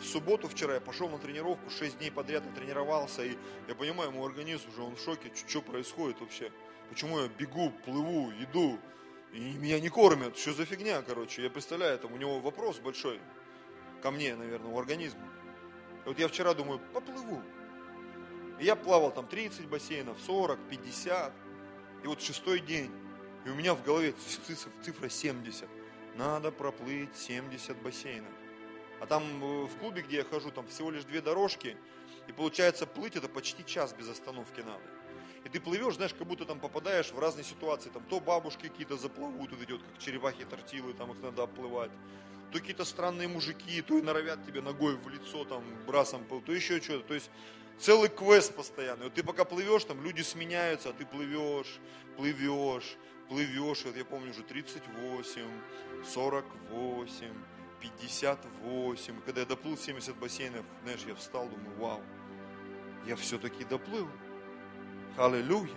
в 0.00 0.04
субботу 0.04 0.48
вчера 0.48 0.74
я 0.74 0.80
пошел 0.80 1.08
на 1.08 1.18
тренировку, 1.18 1.70
6 1.70 1.98
дней 1.98 2.10
подряд 2.10 2.42
тренировался, 2.54 3.24
и 3.24 3.36
я 3.68 3.74
понимаю, 3.74 4.12
мой 4.12 4.28
организм 4.28 4.68
уже, 4.70 4.82
он 4.82 4.96
в 4.96 5.00
шоке, 5.00 5.32
что 5.34 5.62
происходит 5.62 6.20
вообще. 6.20 6.52
Почему 6.88 7.20
я 7.20 7.28
бегу, 7.28 7.70
плыву, 7.84 8.32
иду, 8.32 8.78
и 9.32 9.38
меня 9.38 9.78
не 9.78 9.88
кормят, 9.88 10.36
что 10.36 10.52
за 10.52 10.64
фигня, 10.64 11.02
короче. 11.02 11.42
Я 11.42 11.50
представляю, 11.50 11.98
там 11.98 12.12
у 12.12 12.16
него 12.16 12.40
вопрос 12.40 12.78
большой 12.80 13.20
ко 14.02 14.10
мне, 14.10 14.34
наверное, 14.34 14.70
у 14.70 14.78
организма. 14.78 15.22
И 16.04 16.08
вот 16.08 16.18
я 16.18 16.28
вчера 16.28 16.54
думаю, 16.54 16.80
поплыву. 16.92 17.42
И 18.58 18.64
я 18.64 18.74
плавал 18.74 19.12
там 19.12 19.26
30 19.26 19.68
бассейнов, 19.68 20.18
40, 20.20 20.58
50. 20.68 21.32
И 22.02 22.06
вот 22.06 22.20
шестой 22.20 22.60
день. 22.60 22.90
И 23.44 23.50
у 23.50 23.54
меня 23.54 23.74
в 23.74 23.82
голове 23.84 24.14
цифра 24.82 25.08
70. 25.08 25.68
Надо 26.16 26.50
проплыть 26.50 27.16
70 27.16 27.76
бассейнов. 27.82 28.32
А 29.00 29.06
там 29.06 29.22
э, 29.42 29.66
в 29.66 29.78
клубе, 29.78 30.02
где 30.02 30.18
я 30.18 30.24
хожу, 30.24 30.50
там 30.50 30.66
всего 30.66 30.90
лишь 30.90 31.04
две 31.04 31.22
дорожки. 31.22 31.76
И 32.26 32.32
получается, 32.32 32.86
плыть 32.86 33.16
это 33.16 33.28
почти 33.28 33.64
час 33.64 33.94
без 33.94 34.08
остановки 34.08 34.60
надо. 34.60 34.82
И 35.44 35.48
ты 35.48 35.60
плывешь, 35.60 35.94
знаешь, 35.94 36.14
как 36.14 36.26
будто 36.26 36.44
там 36.44 36.60
попадаешь 36.60 37.12
в 37.12 37.18
разные 37.18 37.44
ситуации. 37.44 37.90
Там 37.90 38.02
то 38.04 38.20
бабушки 38.20 38.68
какие-то 38.68 38.96
заплывут, 38.96 39.50
вот 39.50 39.62
идет, 39.62 39.82
как 39.82 39.98
черепахи 39.98 40.44
тортилы, 40.44 40.92
там 40.92 41.12
их 41.12 41.22
надо 41.22 41.44
оплывать 41.44 41.90
то 42.50 42.58
какие-то 42.58 42.84
странные 42.84 43.28
мужики, 43.28 43.80
то 43.82 43.96
и 43.96 44.02
норовят 44.02 44.44
тебе 44.44 44.60
ногой 44.60 44.96
в 44.96 45.08
лицо, 45.08 45.44
там, 45.44 45.62
брасом, 45.86 46.24
то 46.24 46.52
еще 46.52 46.80
что-то. 46.80 47.06
То 47.08 47.14
есть 47.14 47.30
целый 47.78 48.08
квест 48.08 48.54
постоянный. 48.54 49.04
Вот 49.04 49.14
ты 49.14 49.22
пока 49.22 49.44
плывешь, 49.44 49.84
там 49.84 50.02
люди 50.02 50.22
сменяются, 50.22 50.90
а 50.90 50.92
ты 50.92 51.06
плывешь, 51.06 51.78
плывешь, 52.16 52.96
плывешь. 53.28 53.84
Вот 53.84 53.96
я 53.96 54.04
помню 54.04 54.30
уже 54.30 54.42
38, 54.42 55.42
48, 56.04 57.34
58. 57.80 59.16
И 59.16 59.20
когда 59.22 59.40
я 59.40 59.46
доплыл 59.46 59.76
70 59.76 60.16
бассейнов, 60.16 60.64
знаешь, 60.82 61.00
я 61.06 61.14
встал, 61.14 61.48
думаю, 61.48 61.76
вау, 61.78 62.02
я 63.06 63.16
все-таки 63.16 63.64
доплыл. 63.64 64.08
Аллилуйя. 65.20 65.68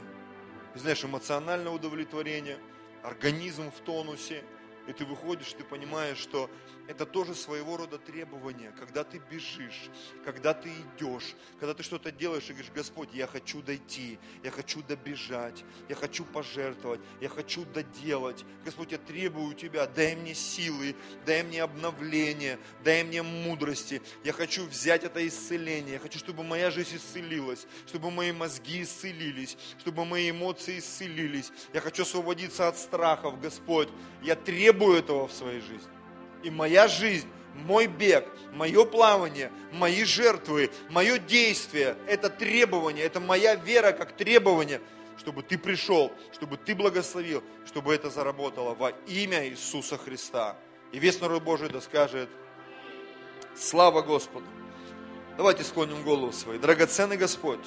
И 0.74 0.80
знаешь, 0.80 1.04
эмоциональное 1.04 1.74
удовлетворение, 1.74 2.58
организм 3.04 3.72
в 3.72 3.80
тонусе– 3.82 4.42
и 4.88 4.94
ты 4.94 5.06
выходишь, 5.06 5.54
ты 5.54 5.64
понимаешь, 5.64 6.18
что 6.18 6.50
это 6.88 7.06
тоже 7.06 7.34
своего 7.34 7.78
рода 7.78 7.98
требование, 7.98 8.74
когда 8.78 9.04
ты 9.04 9.22
бежишь, 9.32 9.90
когда 10.26 10.54
ты 10.54 10.70
идешь, 10.70 11.36
когда 11.60 11.74
ты 11.74 11.84
что-то 11.84 12.12
делаешь 12.12 12.44
и 12.50 12.54
говоришь, 12.54 12.72
Господь, 12.74 13.10
я 13.14 13.26
хочу 13.28 13.62
дойти, 13.62 14.20
я 14.44 14.52
хочу 14.52 14.84
добежать, 14.84 15.64
я 15.88 15.96
хочу 15.96 16.26
пожертвовать, 16.26 17.00
я 17.22 17.30
хочу 17.30 17.66
доделать. 17.66 18.44
Господь, 18.66 18.92
я 18.92 18.98
требую 18.98 19.48
у 19.48 19.54
Тебя, 19.54 19.88
дай 19.88 20.16
мне 20.16 20.36
силы, 20.36 20.96
дай 21.26 21.44
мне 21.44 21.64
обновление, 21.64 22.60
дай 22.84 23.04
мне 23.04 23.24
мудрости. 23.24 24.02
Я 24.24 24.34
хочу 24.34 24.66
взять 24.66 25.04
это 25.04 25.26
исцеление, 25.26 25.94
я 25.94 26.00
хочу, 26.00 26.20
чтобы 26.20 26.44
моя 26.44 26.70
жизнь 26.70 26.98
исцелилась, 26.98 27.66
чтобы 27.88 28.12
мои 28.12 28.32
мозги 28.32 28.84
исцелились, 28.84 29.58
чтобы 29.80 30.04
мои 30.06 30.32
эмоции 30.32 30.80
исцелились. 30.80 31.52
Я 31.74 31.80
хочу 31.80 32.04
освободиться 32.04 32.68
от 32.68 32.78
страхов, 32.78 33.40
Господь. 33.40 33.88
Я 34.22 34.36
требую 34.74 34.98
этого 34.98 35.28
в 35.28 35.32
своей 35.34 35.62
жизни. 35.62 35.90
И 36.44 36.50
моя 36.50 36.88
жизнь, 36.88 37.28
мой 37.54 37.88
бег, 37.88 38.26
мое 38.54 38.86
плавание, 38.86 39.52
мои 39.72 40.04
жертвы, 40.04 40.72
мое 40.90 41.20
действие, 41.20 41.96
это 42.08 42.30
требование, 42.30 43.06
это 43.06 43.20
моя 43.20 43.56
вера 43.56 43.92
как 43.92 44.16
требование, 44.18 44.82
чтобы 45.18 45.44
ты 45.44 45.58
пришел, 45.58 46.12
чтобы 46.34 46.58
ты 46.58 46.76
благословил, 46.76 47.44
чтобы 47.66 47.94
это 47.94 48.10
заработало 48.10 48.74
во 48.74 48.90
имя 49.08 49.48
Иисуса 49.48 49.98
Христа. 49.98 50.56
И 50.92 51.00
весь 51.00 51.22
народ 51.22 51.44
Божий 51.44 51.70
да 51.70 51.80
скажет, 51.80 52.30
слава 53.56 54.02
Господу. 54.02 54.46
Давайте 55.38 55.64
склоним 55.64 56.04
голову 56.04 56.32
свои. 56.32 56.58
Драгоценный 56.58 57.18
Господь, 57.18 57.66